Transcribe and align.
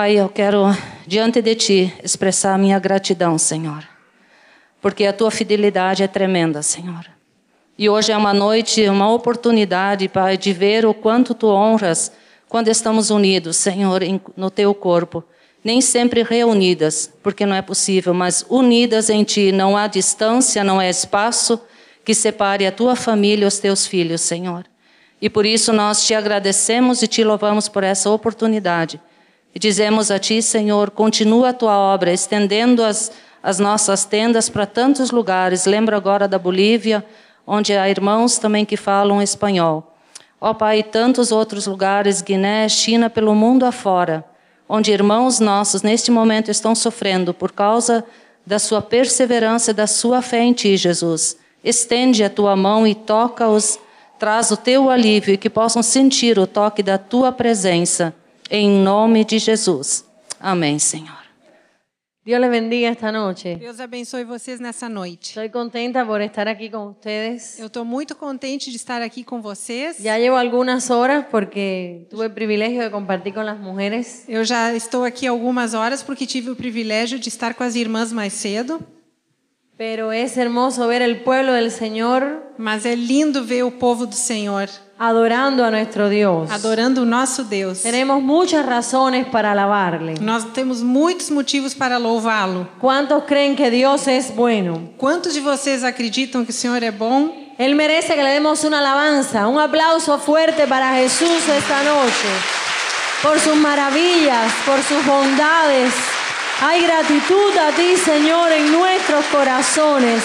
Pai, 0.00 0.16
eu 0.16 0.28
quero 0.28 0.66
diante 1.08 1.42
de 1.42 1.56
Ti 1.56 1.94
expressar 2.04 2.54
a 2.54 2.56
minha 2.56 2.78
gratidão, 2.78 3.36
Senhor, 3.36 3.82
porque 4.80 5.04
a 5.04 5.12
Tua 5.12 5.28
fidelidade 5.28 6.04
é 6.04 6.06
tremenda, 6.06 6.62
Senhor. 6.62 7.04
E 7.76 7.88
hoje 7.88 8.12
é 8.12 8.16
uma 8.16 8.32
noite, 8.32 8.88
uma 8.88 9.12
oportunidade, 9.12 10.08
Pai, 10.08 10.36
de 10.36 10.52
ver 10.52 10.86
o 10.86 10.94
quanto 10.94 11.34
Tu 11.34 11.48
honras 11.48 12.12
quando 12.48 12.68
estamos 12.68 13.10
unidos, 13.10 13.56
Senhor, 13.56 14.00
no 14.36 14.50
Teu 14.50 14.72
corpo. 14.72 15.24
Nem 15.64 15.80
sempre 15.80 16.22
reunidas, 16.22 17.12
porque 17.20 17.44
não 17.44 17.56
é 17.56 17.60
possível, 17.60 18.14
mas 18.14 18.46
unidas 18.48 19.10
em 19.10 19.24
Ti. 19.24 19.50
Não 19.50 19.76
há 19.76 19.88
distância, 19.88 20.62
não 20.62 20.78
há 20.78 20.88
espaço 20.88 21.60
que 22.04 22.14
separe 22.14 22.68
a 22.68 22.70
Tua 22.70 22.94
família 22.94 23.46
e 23.46 23.48
os 23.48 23.58
Teus 23.58 23.84
filhos, 23.84 24.20
Senhor. 24.20 24.64
E 25.20 25.28
por 25.28 25.44
isso 25.44 25.72
nós 25.72 26.06
te 26.06 26.14
agradecemos 26.14 27.02
e 27.02 27.08
te 27.08 27.24
louvamos 27.24 27.68
por 27.68 27.82
essa 27.82 28.08
oportunidade. 28.08 29.00
E 29.58 29.60
dizemos 29.60 30.08
a 30.12 30.20
ti, 30.20 30.40
Senhor, 30.40 30.88
continua 30.88 31.48
a 31.48 31.52
tua 31.52 31.76
obra, 31.76 32.12
estendendo 32.12 32.80
as, 32.80 33.10
as 33.42 33.58
nossas 33.58 34.04
tendas 34.04 34.48
para 34.48 34.64
tantos 34.64 35.10
lugares. 35.10 35.66
Lembro 35.66 35.96
agora 35.96 36.28
da 36.28 36.38
Bolívia, 36.38 37.04
onde 37.44 37.76
há 37.76 37.90
irmãos 37.90 38.38
também 38.38 38.64
que 38.64 38.76
falam 38.76 39.20
espanhol. 39.20 39.96
Ó 40.40 40.54
Pai, 40.54 40.84
tantos 40.84 41.32
outros 41.32 41.66
lugares, 41.66 42.22
Guiné, 42.22 42.68
China, 42.68 43.10
pelo 43.10 43.34
mundo 43.34 43.66
afora, 43.66 44.24
onde 44.68 44.92
irmãos 44.92 45.40
nossos 45.40 45.82
neste 45.82 46.12
momento 46.12 46.52
estão 46.52 46.72
sofrendo 46.72 47.34
por 47.34 47.50
causa 47.50 48.04
da 48.46 48.60
sua 48.60 48.80
perseverança 48.80 49.72
e 49.72 49.74
da 49.74 49.88
sua 49.88 50.22
fé 50.22 50.38
em 50.38 50.52
Ti, 50.52 50.76
Jesus. 50.76 51.36
Estende 51.64 52.22
a 52.22 52.30
tua 52.30 52.54
mão 52.54 52.86
e 52.86 52.94
toca-os 52.94 53.80
Traz 54.20 54.50
o 54.50 54.56
teu 54.56 54.90
alívio 54.90 55.34
e 55.34 55.36
que 55.36 55.48
possam 55.48 55.80
sentir 55.80 56.38
o 56.40 56.46
toque 56.46 56.82
da 56.82 56.98
tua 56.98 57.30
presença. 57.30 58.12
Em 58.50 58.70
nome 58.70 59.24
de 59.24 59.38
Jesus. 59.38 60.04
Amém, 60.40 60.78
Senhor. 60.78 61.18
Deus 62.24 62.40
les 62.40 62.50
bendiga 62.50 62.88
esta 62.88 63.10
noche. 63.10 63.56
Deus 63.56 63.80
abençoe 63.80 64.24
vocês 64.24 64.60
nessa 64.60 64.88
noite. 64.88 65.30
Estoy 65.30 65.48
contenta 65.48 66.04
por 66.04 66.20
estar 66.20 66.46
aquí 66.46 66.70
con 66.70 66.88
ustedes. 66.90 67.58
Eu 67.58 67.66
estou 67.66 67.84
muito 67.84 68.14
contente 68.14 68.70
de 68.70 68.76
estar 68.76 69.00
aqui 69.00 69.24
com 69.24 69.40
vocês. 69.40 69.98
Ya 69.98 70.18
llevo 70.18 70.36
algunas 70.36 70.90
horas 70.90 71.24
porque 71.30 72.06
tuve 72.10 72.26
el 72.26 72.32
privilegio 72.32 72.82
de 72.82 72.90
compartir 72.90 73.32
con 73.32 73.44
las 73.44 73.58
mujeres. 73.58 74.24
Eu 74.28 74.44
já 74.44 74.74
estou 74.74 75.04
aqui 75.04 75.26
algumas 75.26 75.72
horas 75.72 76.02
porque 76.02 76.26
tive 76.26 76.50
o 76.50 76.56
privilégio 76.56 77.18
de 77.18 77.28
estar 77.28 77.54
com 77.54 77.64
as 77.64 77.74
irmãs 77.74 78.12
mais 78.12 78.34
cedo. 78.34 78.78
Pero 79.78 80.12
es 80.12 80.36
hermoso 80.36 80.86
ver 80.86 81.02
el 81.02 81.22
pueblo 81.22 81.52
del 81.52 81.70
Señor 81.70 82.48
Mas 82.58 82.84
é 82.84 82.96
lindo 82.96 83.44
ver 83.44 83.62
o 83.62 83.70
povo 83.70 84.04
do 84.04 84.16
Senhor 84.16 84.68
adorando 84.98 85.64
a 85.64 85.70
nuestro 85.70 86.08
Dios. 86.08 86.50
adorando 86.50 87.02
o 87.02 87.04
nosso 87.04 87.44
Deus. 87.44 87.82
Tenemos 87.82 88.22
muchas 88.22 88.66
razones 88.66 89.26
para 89.28 89.52
alabarle. 89.52 90.14
Nós 90.20 90.44
temos 90.52 90.82
muitos 90.82 91.30
motivos 91.30 91.74
para 91.74 91.98
louvá-lo. 91.98 92.66
¿Cuántos 92.80 93.24
creen 93.24 93.54
que 93.54 93.70
Dios 93.70 94.08
es 94.08 94.34
bueno? 94.34 94.90
Quantos 94.98 95.34
de 95.34 95.40
vocês 95.40 95.84
acreditam 95.84 96.44
que 96.44 96.50
o 96.50 96.54
Senhor 96.54 96.82
é 96.82 96.90
bom? 96.90 97.30
Él 97.58 97.74
merece 97.74 98.14
que 98.14 98.22
le 98.22 98.30
demos 98.30 98.62
una 98.64 98.78
alabanza, 98.78 99.48
un 99.48 99.58
aplauso 99.58 100.18
fuerte 100.18 100.66
para 100.66 100.94
Jesús 100.94 101.48
esta 101.48 101.82
noche, 101.82 102.28
por 103.22 103.38
sus 103.40 103.56
maravillas, 103.56 104.52
por 104.64 104.80
sus 104.82 105.04
bondades. 105.04 105.92
Hay 106.60 106.82
gratitud 106.82 107.56
a 107.56 107.70
ti, 107.74 107.96
Señor, 107.96 108.52
en 108.52 108.72
nuestros 108.72 109.24
corazones. 109.26 110.22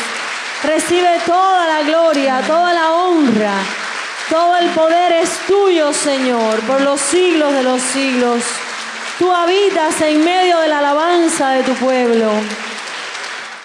Recibe 0.64 1.20
toda 1.26 1.68
la 1.68 1.84
gloria, 1.84 2.42
toda 2.48 2.74
la 2.74 2.92
honra, 2.94 3.54
todo 4.30 4.58
el 4.58 4.70
poder 4.70 5.14
es 5.14 5.30
tuyo, 5.48 5.94
Señor, 5.94 6.60
por 6.62 6.82
los 6.82 7.00
siglos 7.00 7.54
de 7.54 7.64
los 7.64 7.82
siglos. 7.82 8.44
Tú 9.20 9.32
habitas 9.32 10.02
en 10.02 10.24
medio 10.24 10.60
de 10.60 10.68
la 10.68 10.80
alabanza 10.80 11.52
de 11.52 11.64
tu 11.64 11.74
pueblo. 11.74 12.32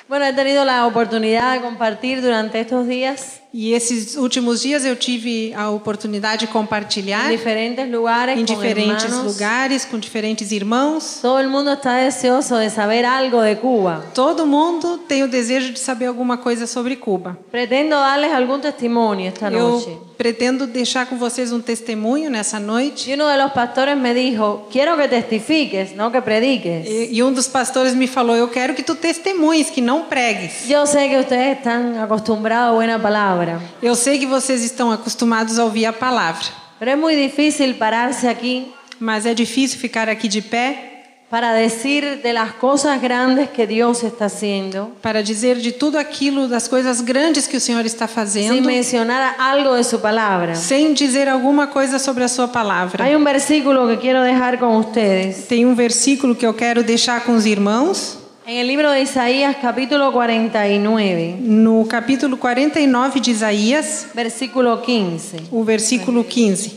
Bueno, 0.09 0.25
he 0.27 0.33
tenido 0.33 0.65
la 0.65 0.87
oportunidad 0.87 1.55
de 1.55 1.61
compartir 1.61 2.23
durante 2.23 2.61
estos 2.61 2.87
días 2.87 3.38
E 3.53 3.73
esses 3.73 4.17
últimos 4.17 4.61
dias 4.61 4.85
eu 4.85 4.95
tive 4.95 5.55
a 5.55 5.71
oportunidade 5.71 6.47
de 6.47 6.53
compartilhar 6.53 7.33
en 7.33 7.37
diferentes 7.37 7.91
lugares 7.91 8.39
em 8.39 8.45
diferentes 8.45 9.05
hermanos. 9.05 9.25
lugares 9.25 9.85
com 9.87 9.99
diferentes 9.99 10.53
irmãos. 10.53 11.21
Todo 11.23 11.49
mundo 11.49 11.73
está 11.73 11.99
deseoso 11.99 12.59
de 12.59 12.69
saber 12.69 13.05
algo 13.07 13.43
de 13.43 13.57
Cuba. 13.57 14.05
Todo 14.15 14.47
mundo 14.47 14.99
tem 15.09 15.23
o 15.23 15.29
desejo 15.29 15.73
de 15.73 15.79
saber 15.79 16.07
alguma 16.07 16.37
coisa 16.37 16.67
sobre 16.67 16.97
Cuba. 16.97 17.39
Pretendo 17.51 17.97
darles 17.97 18.33
algún 18.33 18.61
testimonio 18.61 19.29
esta. 19.29 19.49
Eu 19.49 20.09
pretendo 20.19 20.67
deixar 20.67 21.07
com 21.07 21.17
vocês 21.17 21.53
um 21.53 21.61
testemunho 21.61 22.29
nessa 22.29 22.59
noite. 22.59 23.15
Uno 23.15 23.31
de 23.31 23.37
los 23.39 23.53
pastores 23.53 23.97
me 23.97 24.13
dijo, 24.13 24.67
quiero 24.69 24.97
que 24.97 25.07
testifiques, 25.09 25.95
no 25.95 26.11
que 26.11 26.21
prediques. 26.21 26.87
E, 26.87 27.15
e 27.15 27.23
um 27.23 27.33
dos 27.33 27.47
pastores 27.47 27.95
me 27.95 28.09
falou: 28.09 28.35
Eu 28.37 28.49
quero 28.49 28.75
que 28.75 28.83
tu 28.83 28.97
testemunhes, 28.97 29.71
que 29.71 29.81
não 29.81 30.03
pregues. 30.07 30.69
Yo 30.69 30.85
sé 30.87 31.09
que 31.09 31.17
ustedes 31.19 31.59
están 31.59 31.97
acostumbrados 31.99 32.73
a 32.73 32.75
buena 32.75 32.99
palabra, 33.47 33.61
Eu 33.83 33.95
sei 33.95 34.19
que 34.19 34.27
vocês 34.27 34.63
estão 34.63 34.91
acostumados 34.91 35.59
a 35.59 35.65
ouvir 35.65 35.87
a 35.87 35.93
palavra, 35.93 36.47
pero 36.79 36.91
es 36.93 36.99
muy 36.99 37.17
difícil 37.17 37.75
pararse 37.75 38.27
aquí 38.27 38.73
mas 39.01 39.27
é 39.27 39.35
difícil 39.35 39.79
ficar 39.79 40.09
aqui 40.09 40.29
de 40.29 40.43
pé 40.43 40.85
para 41.31 41.53
decir 41.53 42.23
de 42.23 42.33
las 42.33 42.53
cosas 42.53 42.99
grandes 43.03 43.51
que 43.51 43.67
Dios 43.67 44.03
está 44.03 44.25
haciendo, 44.25 44.93
para 45.03 45.23
dizer 45.23 45.59
de 45.59 45.73
tudo 45.73 45.99
aquilo, 45.99 46.49
das 46.49 46.67
coisas 46.67 47.03
grandes 47.03 47.47
que 47.47 47.59
o 47.59 47.61
Senhor 47.61 47.85
está 47.85 48.09
fazendo, 48.09 48.67
mencionar 48.67 49.37
algo 49.39 49.75
de 49.75 49.85
su 49.85 50.01
palabra. 50.01 50.55
sem 50.55 50.95
dizer 50.95 51.29
alguma 51.29 51.67
coisa 51.67 51.99
sobre 51.99 52.25
a 52.25 52.29
sua 52.29 52.49
palavra. 52.49 53.05
Hay 53.05 53.15
un 53.15 53.25
versículo 53.25 53.87
que 53.89 53.99
quiero 53.99 54.23
dejar 54.23 54.59
con 54.59 54.75
ustedes. 54.77 55.47
Tem 55.47 55.67
um 55.67 55.75
versículo 55.75 56.35
que 56.35 56.47
eu 56.47 56.55
quero 56.55 56.83
deixar 56.83 57.23
com 57.23 57.35
os 57.35 57.45
irmãos, 57.45 58.19
En 58.51 58.57
el 58.57 58.67
libro 58.67 58.91
de 58.91 59.03
Isaías 59.03 59.59
capítulo 59.61 60.11
49, 60.11 61.37
no 61.39 61.87
capítulo 61.87 62.39
49 62.39 63.21
de 63.21 63.33
Isaías, 63.33 64.07
versículo 64.15 64.81
15. 64.81 65.37
o 65.51 65.63
versículo 65.63 66.25
15. 66.25 66.73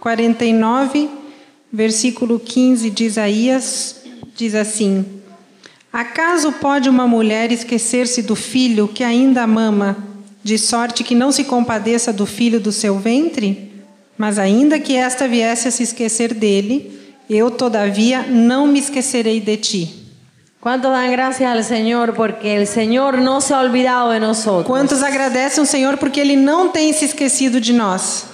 49, 0.00 1.08
versículo 1.70 2.40
15 2.40 2.90
de 2.90 3.04
Isaías, 3.04 4.02
diz 4.36 4.56
assim: 4.56 5.06
Acaso 5.92 6.50
pode 6.54 6.88
uma 6.88 7.06
mulher 7.06 7.52
esquecer-se 7.52 8.20
do 8.20 8.34
filho 8.34 8.88
que 8.88 9.04
ainda 9.04 9.46
mama, 9.46 9.96
de 10.42 10.58
sorte 10.58 11.04
que 11.04 11.14
não 11.14 11.30
se 11.30 11.44
compadeça 11.44 12.12
do 12.12 12.26
filho 12.26 12.58
do 12.58 12.72
seu 12.72 12.98
ventre? 12.98 13.70
Mas 14.18 14.36
ainda 14.36 14.80
que 14.80 14.96
esta 14.96 15.28
viesse 15.28 15.68
a 15.68 15.70
se 15.70 15.84
esquecer 15.84 16.34
dele, 16.34 16.90
eu, 17.30 17.52
todavia, 17.52 18.22
não 18.22 18.66
me 18.66 18.80
esquecerei 18.80 19.38
de 19.38 19.56
ti. 19.58 20.07
¿Cuántos 20.60 20.90
dan 20.90 21.12
gracias 21.12 21.50
al 21.50 21.62
Señor 21.62 22.14
porque 22.14 22.56
el 22.56 22.66
Señor 22.66 23.18
no 23.18 23.40
se 23.40 23.54
ha 23.54 23.60
olvidado 23.60 24.10
de 24.10 24.18
nosotros? 24.18 24.66
Quantos 24.66 25.02
agradecem 25.02 25.62
o 25.62 25.66
Senhor 25.66 25.98
porque 25.98 26.20
ele 26.20 26.36
não 26.36 26.68
tem 26.68 26.92
se 26.92 27.04
esquecido 27.04 27.60
de 27.60 27.72
nós? 27.72 28.24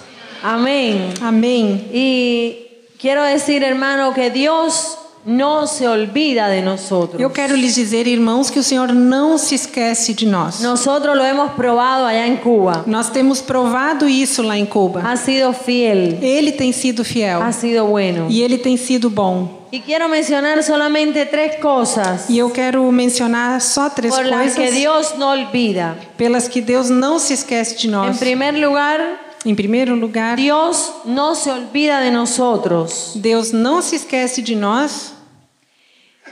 Amén. 0.43 1.13
Amém. 1.21 1.89
Y 1.93 2.67
quiero 2.99 3.23
decir, 3.23 3.63
hermano, 3.63 4.13
que 4.15 4.31
Dios 4.31 4.99
no 5.27 5.67
se 5.67 5.87
olvida 5.87 6.49
de 6.49 6.61
nosotros. 6.63 7.21
Eu 7.21 7.31
quero 7.31 7.55
lhes 7.57 7.75
dizer, 7.75 8.07
irmãos, 8.07 8.51
que 8.51 8.59
o 8.59 8.63
Senhor 8.63 8.93
não 8.93 9.39
se 9.39 9.55
esquece 9.55 10.13
de 10.15 10.27
nós. 10.27 10.61
Nosotros 10.61 11.17
lo 11.17 11.25
hemos 11.25 11.53
probado 11.53 12.05
allá 12.05 12.27
en 12.27 12.37
Cuba. 12.37 12.85
Nós 12.87 13.09
temos 13.11 13.41
provado 13.41 14.07
isso 14.09 14.43
lá 14.43 14.57
em 14.59 14.67
Cuba. 14.67 15.01
Ha 15.05 15.17
sido 15.17 15.53
fiel, 15.53 16.19
Ele 16.23 16.53
tem 16.53 16.73
sido 16.73 17.05
fiel 17.05 17.43
ha 17.43 17.53
sido 17.53 17.87
bueno. 17.87 18.27
e 18.29 18.43
ele 18.43 18.59
tem 18.59 18.77
sido 18.77 19.09
bom. 19.09 19.64
Y 19.75 19.81
quiero 19.81 20.09
mencionar 20.09 20.63
solamente 20.63 21.27
tres 21.27 21.57
cosas 21.61 22.31
E 22.31 22.39
eu 22.39 22.49
quero 22.51 22.81
mencionar 22.93 23.61
só 23.61 23.91
três 23.91 24.15
por 24.15 24.25
las 24.25 24.53
que 24.55 24.61
coisas 24.63 24.75
Dios 24.77 25.15
no 25.19 25.27
olvida. 25.31 25.97
pelas 26.17 26.47
que 26.47 26.61
Deus 26.61 26.91
não 26.91 27.19
se 27.19 27.33
esquece 27.35 27.75
de 27.77 27.89
En 27.89 27.91
nós. 27.91 28.19
primer 28.19 28.55
lugar, 28.55 29.01
Em 29.45 29.55
primeiro 29.55 29.97
lugar, 29.97 30.37
Dios 30.37 30.93
no 31.05 31.35
se 31.35 31.51
olvida 31.51 32.01
de 32.03 32.11
nosotros. 32.11 33.13
Deus 33.17 33.51
não 33.53 33.83
se 33.83 33.97
esquece 33.97 34.41
de 34.43 34.55
nós, 34.55 35.13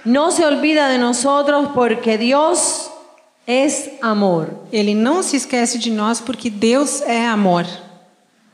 No 0.05 0.31
se 0.31 0.45
olvida 0.45 0.89
de 0.93 0.99
nosotros 0.99 1.71
porque 1.75 2.17
Dios 2.17 2.91
es 3.47 3.91
amor. 4.01 4.49
ele 4.73 4.95
não 4.95 5.21
se 5.23 5.37
esquece 5.37 5.79
de 5.79 5.91
nós 5.91 6.21
porque 6.21 6.49
Deus 6.49 7.03
é 7.03 7.27
amor. 7.27 7.67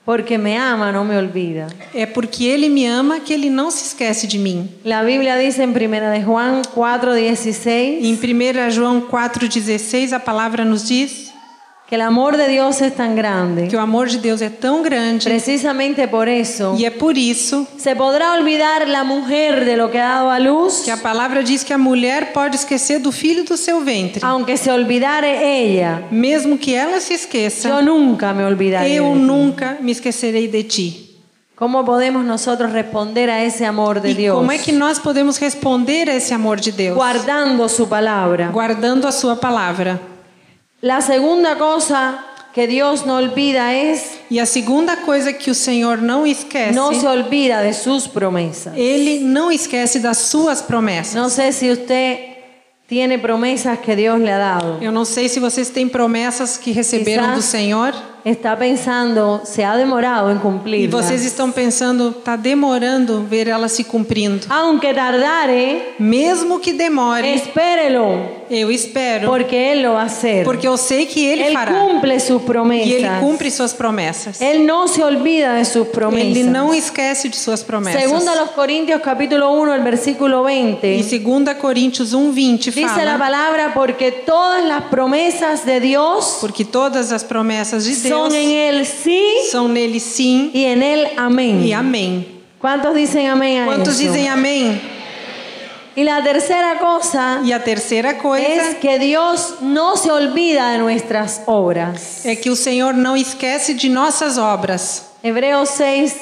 Porque 0.08 0.38
me 0.38 0.56
ama, 0.56 0.90
no 0.90 1.04
me 1.04 1.18
olvida. 1.18 1.66
É 1.92 2.06
porque 2.06 2.46
ele 2.46 2.70
me 2.70 2.86
ama 2.86 3.20
que 3.20 3.30
ele 3.30 3.50
não 3.50 3.70
se 3.70 3.84
esquece 3.84 4.26
de 4.26 4.38
mim. 4.38 4.66
La 4.82 5.02
Biblia 5.02 5.36
dice 5.36 5.62
en 5.62 5.68
1 5.68 5.74
de 5.74 6.24
Juan 6.24 6.62
4:16 6.74 7.98
Em 8.00 8.14
1 8.14 8.70
João 8.70 9.02
4,16, 9.02 10.14
a 10.14 10.18
palavra 10.18 10.64
nos 10.64 10.88
diz 10.88 11.27
que 11.88 11.94
el 11.94 12.02
amor 12.02 12.36
de 12.36 12.48
Dios 12.48 12.82
es 12.82 12.94
tan 12.94 13.16
grande. 13.16 13.66
que 13.68 13.74
o 13.76 13.80
amor 13.80 14.08
de 14.10 14.18
Deus 14.18 14.42
é 14.42 14.50
tão 14.50 14.82
grande 14.82 15.24
Precisamente 15.26 16.06
por 16.06 16.28
eso 16.28 16.74
e 16.78 16.84
é 16.84 16.90
por 16.90 17.16
isso 17.16 17.66
se 17.78 17.94
podrá 17.94 18.34
olvidar 18.34 18.86
la 18.86 19.04
mujer 19.04 19.64
de 19.64 19.74
lo 19.76 19.90
que 19.90 19.96
ha 19.98 20.16
dado 20.16 20.28
a 20.28 20.38
luz, 20.38 20.82
que 20.84 20.90
a 20.90 20.98
palavra 20.98 21.42
diz 21.42 21.64
que 21.64 21.72
a 21.72 21.78
mulher 21.78 22.32
pode 22.34 22.56
esquecer 22.56 22.98
do 23.00 23.10
filho 23.10 23.42
do 23.44 23.56
seu 23.56 23.80
ventre. 23.80 24.20
aunque 24.22 24.56
se 24.58 24.70
olvidare 24.70 25.30
ella. 25.42 26.02
Mesmo 26.10 26.58
que 26.58 26.74
ela 26.74 27.00
se 27.00 27.14
esqueça, 27.14 27.68
Yo 27.70 27.80
nunca 27.80 28.34
me 28.34 28.44
olvidaré. 28.44 28.90
eu 28.94 29.14
nunca 29.14 29.78
me 29.80 29.90
esquecerei 29.92 30.46
de 30.46 30.64
ti. 30.64 31.04
¿Cómo 31.56 31.84
podemos 31.84 32.24
nosotros 32.24 32.70
responder 32.70 33.28
a 33.30 33.42
ese 33.42 33.64
amor 33.64 34.00
de 34.00 34.10
E 34.10 34.14
Dios? 34.14 34.36
como 34.36 34.52
é 34.52 34.58
que 34.58 34.70
nós 34.72 34.98
podemos 35.00 35.38
responder 35.38 36.08
a 36.08 36.14
esse 36.14 36.32
amor 36.32 36.60
de 36.60 36.70
Deus? 36.70 36.94
Guardando 36.96 37.68
su 37.68 37.88
palabra. 37.88 38.50
Guardando 38.52 39.08
a 39.08 39.10
sua 39.10 39.34
palavra. 39.36 39.98
La 40.80 41.00
segunda 41.00 41.56
cosa 41.56 42.24
que 42.54 42.66
Dios 42.66 43.04
no 43.04 43.16
olvida 43.16 43.74
es, 43.74 44.18
E 44.30 44.38
a 44.40 44.46
segunda 44.46 44.96
coisa 44.98 45.32
que 45.32 45.50
o 45.50 45.54
Senhor 45.54 45.98
não 46.02 46.26
esquece, 46.26 46.72
no 46.72 46.92
se 46.94 47.06
olvida 47.06 47.62
de 47.62 47.72
sus 47.72 48.06
promesas. 48.06 48.74
ele 48.76 49.20
não 49.20 49.50
esquece 49.50 49.98
das 50.00 50.18
suas 50.18 50.62
promessas. 50.62 51.14
No 51.14 51.30
sé 51.30 51.52
si 51.52 51.70
usted 51.70 52.18
tiene 52.88 53.18
promesas 53.18 53.78
que 53.80 53.94
Dios 53.96 54.18
le 54.20 54.30
ha 54.30 54.38
dado. 54.38 54.78
Eu 54.80 54.92
não 54.92 55.04
sei 55.04 55.28
se 55.28 55.40
vocês 55.40 55.68
têm 55.70 55.88
promessas 55.88 56.56
que 56.56 56.70
receberam 56.72 57.24
Quizás 57.24 57.36
do 57.36 57.42
Senhor 57.42 57.94
Está 58.24 58.56
pensando, 58.56 59.40
se 59.44 59.62
ha 59.62 59.76
demorado 59.76 60.30
en 60.30 60.36
e 60.36 60.40
cumplir. 60.40 60.90
vocês 60.90 61.24
estão 61.24 61.50
pensando, 61.50 62.12
tá 62.12 62.36
demorando 62.36 63.24
ver 63.28 63.48
ela 63.48 63.68
se 63.68 63.84
cumprindo. 63.84 64.46
Aunque 64.48 64.92
tardare, 64.92 65.94
Mesmo 65.98 66.58
que 66.58 66.72
demore, 66.72 67.34
espérelo, 67.34 68.38
eu 68.50 68.70
espero, 68.70 69.28
porque 69.28 69.82
va 69.82 70.02
a 70.02 70.04
hacer. 70.04 70.44
porque 70.44 70.66
eu 70.66 70.76
sei 70.76 71.06
que 71.06 71.24
ele 71.24 71.44
Él 71.44 71.52
fará. 71.52 71.72
cumple 71.72 72.18
sus 72.20 72.42
E 72.42 72.92
ele 72.92 73.08
cumpre 73.20 73.50
suas 73.50 73.72
promessas. 73.72 74.40
Él 74.40 74.66
no 74.66 74.88
se 74.88 75.02
olvida 75.02 75.54
de 75.54 75.64
sus 75.64 75.86
promesas. 75.88 76.36
Ele 76.36 76.44
não 76.44 76.74
esquece 76.74 77.28
de 77.28 77.36
suas 77.36 77.62
promessas. 77.62 78.02
Segundo 78.02 78.28
a 78.30 78.34
los 78.34 78.50
Corintios 78.50 79.00
capítulo 79.02 79.50
1, 79.52 79.74
el 79.74 79.82
versículo 79.82 80.42
20. 80.44 80.98
E 80.98 81.18
2 81.18 81.54
Coríntios 81.60 82.14
1:20 82.14 82.72
Dice 82.72 82.80
la 82.82 82.88
fala: 82.88 83.18
palabra, 83.18 83.74
porque 83.74 84.10
todas 84.10 84.64
las 84.64 84.84
promesas 84.84 85.64
de 85.64 85.80
Dios 85.80 86.38
porque 86.40 86.64
todas 86.64 87.12
as 87.12 87.22
promessas 87.22 87.84
de 87.84 87.90
Deus 87.90 88.07
son 88.08 88.34
en 88.34 88.50
Él 88.50 88.86
sí 88.86 89.22
são 89.50 89.68
nele 89.68 90.00
sim 90.00 90.50
y 90.54 90.64
en 90.64 90.82
Él 90.82 91.08
amén. 91.16 91.62
e 91.64 91.72
amém. 91.74 92.24
¿Cuántos 92.60 92.94
dicen 92.94 93.26
amén 93.28 93.62
a 93.62 93.64
Quantos 93.66 93.94
eso? 94.00 94.12
dizem 94.12 94.28
amém? 94.28 94.80
Y 95.96 96.04
la 96.04 96.22
tercera 96.22 96.78
cosa 96.78 97.40
E 97.44 97.52
a 97.52 97.58
terceira 97.64 98.18
coisa 98.18 98.46
es 98.70 98.76
que 98.76 98.98
Dios 99.00 99.56
no 99.60 99.96
se 99.96 100.10
olvida 100.12 100.70
de 100.72 100.78
nuestras 100.78 101.42
obras. 101.46 102.24
é 102.24 102.36
que 102.36 102.50
o 102.50 102.56
Senhor 102.56 102.94
não 102.94 103.16
esquece 103.16 103.74
de 103.74 103.88
nossas 103.88 104.38
obras. 104.38 105.06
Hebreos 105.24 105.70
6, 105.70 106.14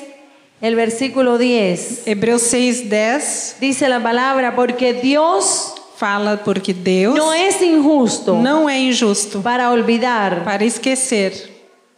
el 0.62 0.74
versículo 0.74 1.36
10. 1.36 2.06
Hebreus 2.06 2.42
6:10 2.50 3.56
Dice 3.60 3.86
la 3.88 4.00
palabra, 4.02 4.54
porque 4.54 4.94
Dios 4.94 5.74
fala 5.98 6.42
porque 6.44 6.72
Deus 6.74 7.14
no 7.16 7.32
es 7.32 7.60
injusto 7.62 8.34
não 8.34 8.68
é 8.68 8.78
injusto 8.78 9.40
para 9.40 9.70
olvidar 9.70 10.44
para 10.44 10.62
esquecer 10.64 11.32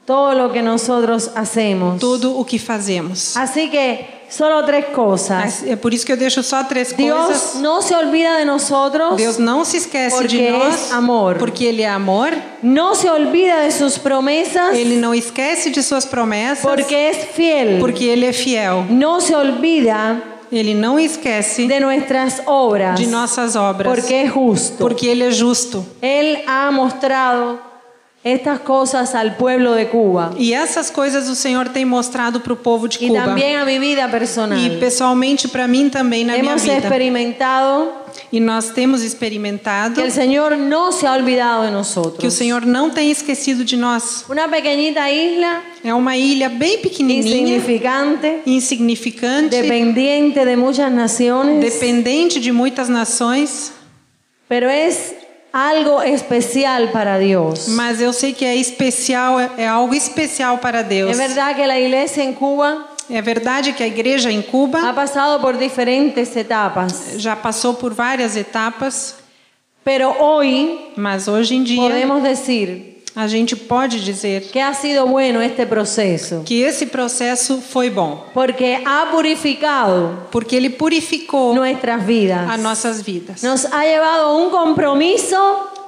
todo 0.09 0.33
lo 0.35 0.51
que 0.51 0.63
nosotros 0.63 1.31
hacemos. 1.35 2.01
tudo 2.01 2.35
o 2.35 2.43
que 2.43 2.59
fazemos. 2.59 3.37
Así 3.37 3.69
que 3.69 4.07
solo 4.31 4.65
tres 4.65 4.87
cosas. 4.95 5.63
É 5.67 5.77
por 5.77 5.93
isso 5.93 6.07
que 6.07 6.13
eu 6.13 6.17
deixo 6.17 6.43
só 6.43 6.65
três 6.65 6.95
Dios 6.97 7.27
coisas. 7.27 7.55
no 7.61 7.83
se 7.83 7.95
olvida 7.95 8.39
de 8.39 8.47
nosotros, 8.47 9.17
Deus 9.17 9.37
não 9.37 9.67
se 9.67 9.77
esquece 9.77 10.27
de 10.27 10.51
nós 10.51 10.75
es 10.87 10.93
amor. 10.93 11.37
porque 11.37 11.67
ele 11.67 11.83
é 11.83 11.89
amor. 11.91 12.33
no 12.63 12.95
se 12.95 13.07
olvida 13.09 13.67
de 13.67 13.71
sus 13.73 13.99
promesas, 13.99 14.75
Ele 14.75 14.97
não 14.97 15.15
esquece 15.15 15.69
de 15.69 15.83
suas 15.83 16.07
promessas 16.07 16.65
porque 16.65 16.95
es 16.95 17.19
fiel. 17.35 17.79
porque 17.79 18.05
ele 18.07 18.25
é 18.25 18.33
fiel. 18.33 18.87
no 18.89 19.21
se 19.21 19.35
olvida 19.35 20.23
Ele 20.51 20.73
não 20.73 20.99
esquece 20.99 21.67
de 21.67 21.81
nuestras 21.81 22.41
obras, 22.47 22.99
de 22.99 23.07
nossas 23.07 23.55
obras 23.57 23.93
porque 23.95 24.23
es 24.23 24.33
justo. 24.33 24.79
porque 24.79 25.07
ele 25.07 25.25
é 25.25 25.31
justo. 25.31 25.85
Él 26.01 26.43
ha 26.47 26.71
mostrado 26.71 27.68
estas 28.33 28.61
cosas 28.61 29.15
al 29.15 29.37
pueblo 29.37 29.75
de 29.75 29.87
Cuba 29.87 30.33
E 30.39 30.53
essas 30.55 30.91
coisas 30.91 31.29
o 31.29 31.35
Senhor 31.35 31.69
tem 31.69 31.85
mostrado 31.85 32.41
para 32.41 32.53
o 32.53 32.57
povo 32.57 32.87
de 32.89 32.99
Cuba. 32.99 33.25
también 33.25 33.57
a 33.59 33.65
mi 33.65 33.79
vida 33.79 34.09
personal. 34.09 34.59
E 34.59 34.79
pessoalmente 34.79 35.49
para 35.49 35.67
mim 35.67 35.89
também 35.91 36.25
na 36.25 36.35
minha 36.39 36.51
Hemos 36.53 36.63
vida. 36.63 36.79
experimentado 36.79 37.93
E 38.33 38.41
nós 38.41 38.71
temos 38.71 39.03
experimentado 39.03 39.95
que 39.95 40.01
el 40.03 40.11
Señor 40.11 40.57
no 40.57 40.91
se 40.93 41.07
ha 41.07 41.13
olvidado 41.15 41.65
de 41.65 41.71
nosotros. 41.71 42.19
que 42.19 42.27
o 42.27 42.31
Senhor 42.31 42.65
não 42.67 42.91
tem 42.91 43.11
esquecido 43.11 43.65
de 43.65 43.77
nós. 43.77 44.25
Una 44.29 44.49
pequeñita 44.49 45.11
isla 45.11 45.63
É 45.85 45.95
uma 45.95 46.17
ilha 46.17 46.49
bem 46.49 46.79
pequenininha, 46.79 47.55
insignificante, 47.55 48.41
insignificante, 48.47 49.51
dependiente 49.51 50.45
de 50.45 50.57
muchas 50.57 50.91
naciones, 50.93 51.61
dependente 51.61 52.41
de 52.41 52.51
muitas 52.51 52.89
nações, 52.89 53.73
pero 54.49 54.69
es 54.69 55.15
algo 55.59 56.03
especial 56.03 56.89
para 56.89 57.19
Dios. 57.19 57.69
mas 57.69 58.01
eu 58.01 58.13
sei 58.13 58.33
que 58.33 58.45
é 58.45 58.55
especial, 58.55 59.41
é 59.41 59.51
é 59.59 59.67
algo 59.67 59.95
especial 59.95 60.59
para 60.59 60.83
Deus. 60.83 61.11
Es 61.11 61.19
verdad 61.19 61.57
que 61.57 61.67
la 61.67 61.79
iglesia 61.79 62.23
en 62.23 62.33
Cuba 62.33 62.87
É 63.11 63.23
verdade 63.23 63.73
que 63.73 63.83
a 63.83 63.87
igreja 63.87 64.31
em 64.31 64.41
ha 64.41 64.43
Cuba 64.43 64.93
pasado 64.93 65.41
por 65.41 65.57
diferentes 65.57 66.37
etapas, 66.37 67.15
já 67.17 67.35
passou 67.35 67.73
por 67.73 67.95
várias 67.95 68.37
etapas, 68.37 69.15
pero 69.83 70.15
hoy 70.21 70.93
mas 70.95 71.27
hoje 71.27 71.55
em 71.55 71.63
dia 71.63 71.81
podemos 71.81 72.23
decir 72.23 72.98
a 73.19 73.27
gente 73.27 73.57
pode 73.57 74.01
dizer 74.01 74.43
que 74.53 74.61
ha 74.61 74.73
sido 74.73 75.05
bueno 75.09 75.43
este 75.43 75.67
proceso, 75.67 76.43
que 76.45 76.63
esse 76.63 76.87
processo 76.87 77.61
foi 77.61 77.91
bom, 77.91 78.25
porque 78.33 78.81
ha 78.85 79.07
purificado 79.11 80.29
porque 80.31 80.55
ele 80.55 80.71
purificou 80.71 81.53
nuestras 81.53 82.01
vidas. 82.05 82.49
as 82.49 82.61
nossas 82.61 83.03
vidas. 83.03 83.43
Nos 83.43 83.65
ha 83.65 83.85
llevado 83.85 84.27
a 84.27 84.37
un 84.37 84.51
compromiso 84.51 85.37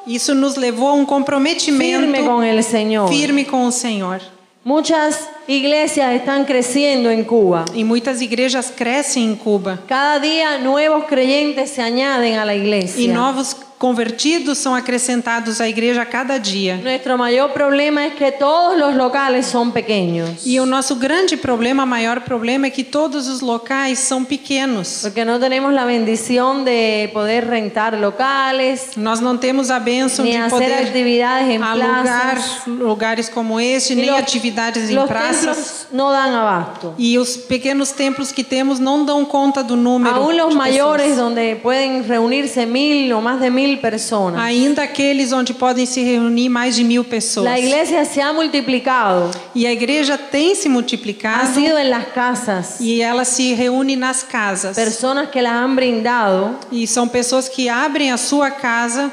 Isso 0.08 0.34
nos 0.34 0.56
levou 0.56 0.88
a 0.88 0.94
um 0.94 1.06
comprometimento 1.06 2.00
firme 2.00 2.24
con 2.24 2.42
el 2.42 2.64
Señor. 2.64 3.08
firme 3.08 3.44
com 3.44 3.64
o 3.64 3.70
Senhor. 3.70 4.20
Muchas 4.64 5.28
iglesias 5.56 6.14
están 6.14 6.44
creciendo 6.44 7.10
en 7.10 7.24
Cuba. 7.24 7.64
E 7.74 7.84
muitas 7.84 8.20
igrejas 8.22 8.70
crescem 8.74 9.24
em 9.30 9.34
Cuba. 9.36 9.80
Cada 9.86 10.18
día 10.18 10.58
nuevos 10.58 11.04
creyentes 11.04 11.70
se 11.70 11.80
añaden 11.82 12.38
a 12.38 12.44
la 12.44 12.54
E 12.54 12.58
iglesia. 12.58 13.12
novos 13.12 13.56
convertidos 13.80 14.58
são 14.58 14.74
acrescentados 14.74 15.58
à 15.58 15.66
igreja 15.66 16.02
a 16.02 16.04
cada 16.04 16.38
dia. 16.38 16.76
Nuestro 16.82 17.16
mayor 17.16 17.50
problema 17.54 18.06
es 18.06 18.12
que 18.12 18.30
todos 18.30 18.78
los 18.78 18.94
locales 18.94 19.46
son 19.46 19.72
pequeños. 19.72 20.44
E 20.44 20.60
o 20.60 20.66
nosso 20.66 20.96
grande 20.96 21.34
problema, 21.38 21.86
maior 21.86 22.20
problema, 22.20 22.66
é 22.66 22.70
que 22.70 22.84
todos 22.84 23.26
os 23.26 23.40
locais 23.40 23.98
são 23.98 24.22
pequenos. 24.22 24.98
Porque 25.00 25.24
no 25.24 25.38
tenemos 25.40 25.72
la 25.72 25.86
bendición 25.86 26.62
de 26.62 27.08
poder 27.14 27.46
rentar 27.48 27.94
locales, 27.98 28.90
Nós 28.98 29.18
não 29.20 29.38
temos 29.38 29.70
a 29.70 29.78
bênção 29.80 30.26
ni 30.26 30.32
de 30.36 30.50
poder 30.50 30.74
actividades 30.74 31.48
en 31.48 31.62
alugar 31.62 32.02
plazas. 32.02 32.66
lugares 32.66 33.30
como 33.30 33.58
este, 33.58 33.94
Y 33.94 33.96
nem 33.96 34.10
los- 34.10 34.18
atividades 34.20 34.90
em 34.90 35.06
praças. 35.06 35.39
Templos 35.40 35.86
no 35.92 36.10
dan 36.12 36.34
abasto. 36.34 36.94
E 36.98 37.18
os 37.18 37.36
pequenos 37.36 37.90
templos 37.92 38.32
que 38.32 38.44
temos 38.44 38.78
não 38.78 39.04
dão 39.04 39.24
conta 39.24 39.62
do 39.62 39.76
número. 39.76 40.14
Aún 40.16 40.36
los 40.36 40.54
mayores, 40.54 41.06
pessoas. 41.08 41.18
donde 41.18 41.56
pueden 41.56 42.02
reunirse 42.06 42.64
mil 42.66 43.12
o 43.16 43.20
más 43.20 43.40
de 43.40 43.50
mil 43.50 43.78
personas. 43.80 44.40
Ainda 44.40 44.82
aqueles 44.82 45.32
onde 45.32 45.52
podem 45.54 45.86
se 45.86 46.02
reunir 46.02 46.48
mais 46.48 46.76
de 46.76 46.84
mil 46.84 47.04
pessoas. 47.04 47.44
La 47.44 47.58
iglesia 47.58 48.04
se 48.04 48.20
ha 48.20 48.32
multiplicado, 48.32 49.30
E 49.54 49.66
a 49.66 49.72
igreja 49.72 50.16
tem 50.18 50.54
se 50.54 50.68
ha 50.68 50.70
multiplicado 50.70 51.54
sido 51.54 51.76
en 51.78 51.90
las 51.90 52.06
casas. 52.14 52.80
e 52.80 53.00
ela 53.02 53.24
se 53.24 53.54
reúne 53.54 53.96
nas 53.96 54.22
casas. 54.22 54.76
Personas 54.76 55.28
que 55.30 55.40
las 55.42 55.52
han 55.54 55.74
brindado 55.74 56.56
E 56.72 56.86
são 56.86 57.08
pessoas 57.08 57.48
que 57.48 57.68
abrem 57.68 58.10
a 58.10 58.16
sua 58.16 58.50
casa 58.50 59.12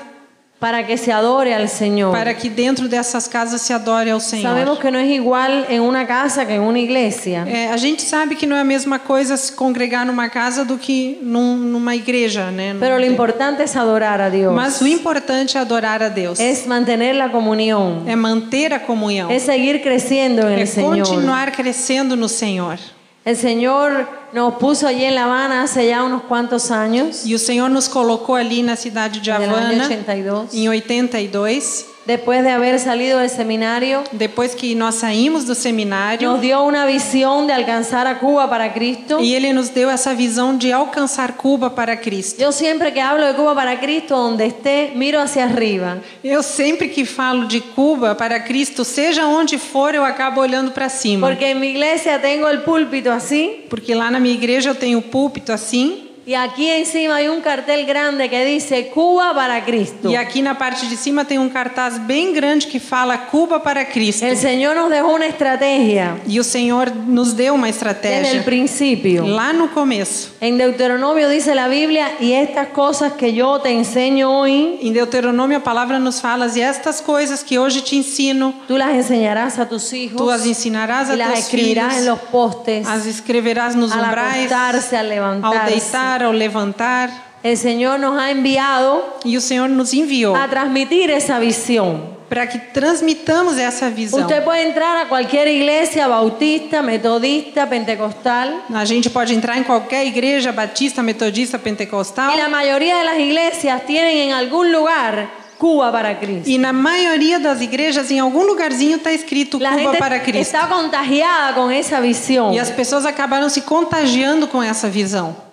para 0.60 0.86
que 0.88 0.98
se 0.98 1.12
adore 1.12 1.54
al 1.54 1.70
Señor. 1.70 2.12
para 2.12 2.34
que 2.36 2.50
dentro 2.50 2.88
dessas 2.88 3.28
casas 3.28 3.62
se 3.62 3.74
adore 3.74 4.10
ao 4.10 4.20
Senhor. 4.20 4.44
Sabemos 4.52 4.80
que 4.80 4.90
no 4.90 4.98
es 4.98 5.08
igual 5.12 5.68
en 5.70 5.82
una 5.84 6.08
casa 6.08 6.48
que 6.48 6.56
en 6.56 6.62
una 6.62 6.80
iglesia. 6.80 7.46
É, 7.48 7.70
a 7.72 7.78
gente 7.78 8.02
sabe 8.02 8.36
que 8.36 8.48
não 8.48 8.58
é 8.58 8.62
a 8.62 8.64
mesma 8.64 8.98
coisa 8.98 9.38
se 9.38 9.52
congregar 9.52 10.04
numa 10.04 10.30
casa 10.30 10.66
do 10.66 10.78
que 10.80 11.20
num- 11.22 11.58
numa 11.58 11.96
igreja, 11.96 12.50
né? 12.50 12.76
Pero 12.80 12.98
lo 12.98 13.06
importante 13.06 13.62
es 13.64 13.76
adorar 13.76 14.20
a 14.20 14.30
Dios. 14.32 14.52
Mas 14.52 14.82
o 14.82 14.88
importante 14.88 15.58
é 15.58 15.62
adorar 15.62 16.02
a 16.02 16.10
Deus. 16.10 16.40
Es 16.40 16.66
mantener 16.66 17.14
la 17.16 17.30
comunión. 17.30 18.04
É 18.08 18.16
manter 18.16 18.74
a 18.74 18.80
comunhão. 18.80 19.30
Es 19.30 19.44
seguir 19.44 19.82
creciendo 19.84 20.48
en 20.50 20.58
É 20.58 20.62
el 20.62 20.68
Señor. 20.68 20.98
continuar 21.08 21.52
crescendo 21.52 22.16
no 22.16 22.28
Senhor. 22.28 22.80
El 23.28 23.36
Señor 23.36 24.08
nos 24.32 24.54
puso 24.54 24.88
allí 24.88 25.04
en 25.04 25.14
La 25.14 25.26
Habana 25.26 25.64
hace 25.64 25.86
ya 25.86 26.02
unos 26.06 26.22
cuantos 26.24 26.72
años, 26.72 27.26
E 27.26 27.36
o 27.36 27.38
Senhor 27.38 27.70
nos 27.70 27.90
colocou 27.90 28.36
ali 28.36 28.64
na 28.64 28.78
cidade 28.78 29.20
de 29.20 29.30
en 29.30 29.44
el 29.44 29.50
año 29.50 29.84
Havana 29.84 29.84
82, 29.84 30.54
em 30.54 30.70
82, 30.70 31.86
después 32.08 32.42
de 32.42 32.50
haber 32.50 32.80
salido 32.80 33.20
del 33.20 33.30
seminario. 33.30 34.02
depois 34.14 34.56
que 34.56 34.74
nós 34.74 34.96
saímos 34.96 35.46
do 35.46 35.54
seminário. 35.54 36.32
Nos 36.32 36.42
dio 36.42 36.64
una 36.64 36.86
visión 36.86 37.46
de 37.46 37.54
alcanzar 37.54 38.08
a 38.08 38.18
Cuba 38.18 38.50
para 38.50 38.72
Cristo. 38.72 39.20
E 39.20 39.36
ele 39.36 39.52
nos 39.52 39.68
deu 39.70 39.90
essa 39.90 40.14
visão 40.14 40.58
de 40.58 40.72
alcançar 40.72 41.34
Cuba 41.34 41.70
para 41.70 41.98
Cristo. 41.98 42.40
Yo 42.40 42.54
siempre 42.54 42.94
que 42.94 43.02
hablo 43.02 43.28
de 43.28 43.34
Cuba 43.34 43.54
para 43.54 43.78
Cristo, 43.78 44.16
donde 44.16 44.46
esté, 44.46 44.94
miro 44.96 45.20
hacia 45.20 45.44
arriba. 45.44 46.02
Eu 46.24 46.42
sempre 46.42 46.88
que 46.88 47.04
falo 47.04 47.46
de 47.46 47.60
Cuba 47.60 48.16
para 48.16 48.40
Cristo, 48.40 48.86
seja 48.86 49.28
onde 49.28 49.58
for, 49.58 49.94
eu 49.94 50.06
acabo 50.06 50.40
olhando 50.40 50.72
para 50.72 50.88
cima. 50.88 51.28
Porque 51.28 51.52
en 51.52 51.60
mi 51.60 51.68
iglesia 51.68 52.20
tengo 52.20 52.48
el 52.48 52.62
púlpito 52.62 53.12
así 53.12 53.66
Porque 53.70 53.94
lá 53.94 54.10
na 54.10 54.20
minha 54.20 54.34
igreja 54.34 54.70
eu 54.70 54.76
tenho 54.76 55.00
o 55.00 55.02
púlpito 55.02 55.52
assim 55.52 56.07
Y 56.28 56.36
aquí 56.36 56.70
encima 56.70 57.16
hay 57.16 57.30
un 57.30 57.40
cartel 57.40 57.86
grande 57.86 58.30
que 58.30 58.44
dice 58.44 58.90
Cuba 58.90 59.34
para 59.34 59.64
Cristo. 59.64 60.10
E 60.10 60.18
aqui 60.18 60.42
na 60.42 60.56
parte 60.56 60.86
de 60.86 60.98
cima 60.98 61.24
tem 61.24 61.40
um 61.40 61.48
cartaz 61.48 61.98
bem 61.98 62.34
grande 62.34 62.68
que 62.68 62.82
fala 62.82 63.18
Cuba 63.18 63.62
para 63.62 63.86
Cristo. 63.86 64.26
El 64.26 64.36
Señor 64.36 64.76
nos 64.76 64.90
dejó 64.90 65.08
una 65.16 65.26
estrategia 65.26 66.18
E 66.28 66.38
o 66.38 66.44
Senhor 66.44 66.94
nos 66.94 67.32
deu 67.32 67.56
uma 67.56 67.70
estratégia 67.70 68.44
principio. 68.44 69.26
lá 69.26 69.54
no 69.54 69.70
começo. 69.70 70.32
En 70.42 70.58
Deuteronomio 70.58 71.30
dice 71.30 71.56
la 71.56 71.70
Biblia, 71.70 72.12
y 72.20 72.34
estas 72.34 72.68
cosas 72.74 73.14
que 73.14 73.32
yo 73.34 73.62
te 73.62 73.72
enseño 73.72 74.30
hoy, 74.30 74.80
Em 74.82 74.92
Deuteronômio 74.92 75.60
a 75.60 75.62
palavra 75.62 75.98
nos 75.98 76.20
fala: 76.20 76.48
e 76.54 76.60
estas 76.60 77.00
coisas 77.00 77.42
que 77.42 77.58
hoje 77.58 77.82
te 77.82 77.96
ensino, 77.96 78.54
tú 78.68 78.78
las 78.78 78.94
enseñarás 78.94 79.60
a 79.60 79.66
tus 79.70 79.94
hijos 79.94 80.18
tu 80.18 80.30
as 80.30 80.46
ensinarás 80.46 81.10
a 81.10 81.16
las 81.16 81.48
teus 81.48 81.50
filhos, 81.52 82.02
los 82.04 82.20
postes, 82.20 82.86
as 82.86 83.06
escreverás 83.06 83.76
nos 83.76 83.94
al 83.94 84.04
umbrais, 84.04 84.52
acostarse, 84.52 84.98
al 84.98 85.06
ao 85.06 85.10
levantarse. 85.10 86.17
Deitar, 86.18 86.24
ao 86.24 86.32
levantar. 86.32 87.10
El 87.44 87.56
Señor 87.56 88.00
nos 88.00 88.18
ha 88.20 88.32
enviado 88.32 89.04
E 89.24 89.38
o 89.38 89.42
Senhor 89.42 89.70
nos 89.70 89.94
enviou 89.94 90.36
a 90.36 90.48
transmitir 90.48 91.10
esa 91.10 91.40
visión. 91.40 92.18
para 92.28 92.46
que 92.46 92.58
transmitamos 92.60 93.58
essa 93.58 93.90
visão. 93.90 94.20
Usted 94.20 94.44
puede 94.44 94.68
entrar 94.68 94.98
a 94.98 95.06
cualquier 95.06 95.48
iglesia 95.48 96.08
bautista, 96.10 96.82
metodista, 96.82 97.66
pentecostal, 97.66 98.66
A 98.74 98.84
gente 98.84 99.10
pode 99.10 99.34
entrar 99.34 99.58
em 99.58 99.64
qualquer 99.64 100.06
igreja 100.06 100.52
batista, 100.52 101.02
metodista, 101.02 101.58
pentecostal. 101.58 102.34
y 102.34 102.38
la 102.38 102.50
mayoría 102.50 102.98
de 102.98 103.06
las 103.06 103.20
iglesias 103.20 103.86
tienen 103.86 104.18
en 104.30 104.34
algún 104.34 104.74
lugar 104.74 105.30
Cuba 105.58 105.92
para 105.92 106.20
Cristo. 106.20 106.50
E 106.50 106.58
na 106.58 106.74
maioria 106.74 107.40
das 107.40 107.62
igrejas, 107.62 108.12
em 108.12 108.20
algum 108.20 108.44
lugarzinho 108.44 108.98
está 108.98 109.12
escrito 109.12 109.58
La 109.58 109.72
Cuba 109.78 109.94
para 109.98 110.20
Cristo. 110.20 110.42
está 110.42 110.68
contagiada 110.68 111.54
con 111.56 111.72
esa 111.72 112.02
visión. 112.02 112.54
E 112.54 112.60
as 112.60 112.70
pessoas 112.70 113.06
acabaram 113.06 113.48
se 113.50 113.62
contagiando 113.62 114.48
com 114.48 114.62
essa 114.62 114.90
visão. 114.90 115.47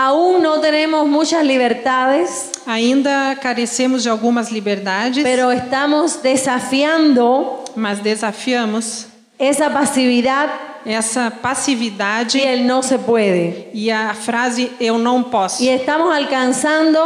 Aún 0.00 0.44
no 0.44 0.60
tenemos 0.60 1.08
muchas 1.08 1.44
libertades, 1.44 2.52
Ainda 2.66 3.34
carecemos 3.42 4.04
de 4.04 4.10
algumas 4.10 4.52
liberdades, 4.52 5.24
pero 5.24 5.50
estamos 5.50 6.22
desafiando 6.22 7.64
mas 7.74 8.00
desafiamos 8.00 9.06
esa 9.40 9.72
pasividad 9.72 10.50
essa 10.84 11.32
passividade 11.42 12.38
y 12.38 12.42
el 12.42 12.64
no 12.64 12.80
se 12.84 12.96
puede. 12.96 13.70
e 13.74 13.90
a 13.90 14.14
frase 14.14 14.70
eu 14.78 14.98
não 14.98 15.24
posso. 15.24 15.64
Y 15.64 15.68
estamos 15.68 16.14
alcanzando 16.14 17.00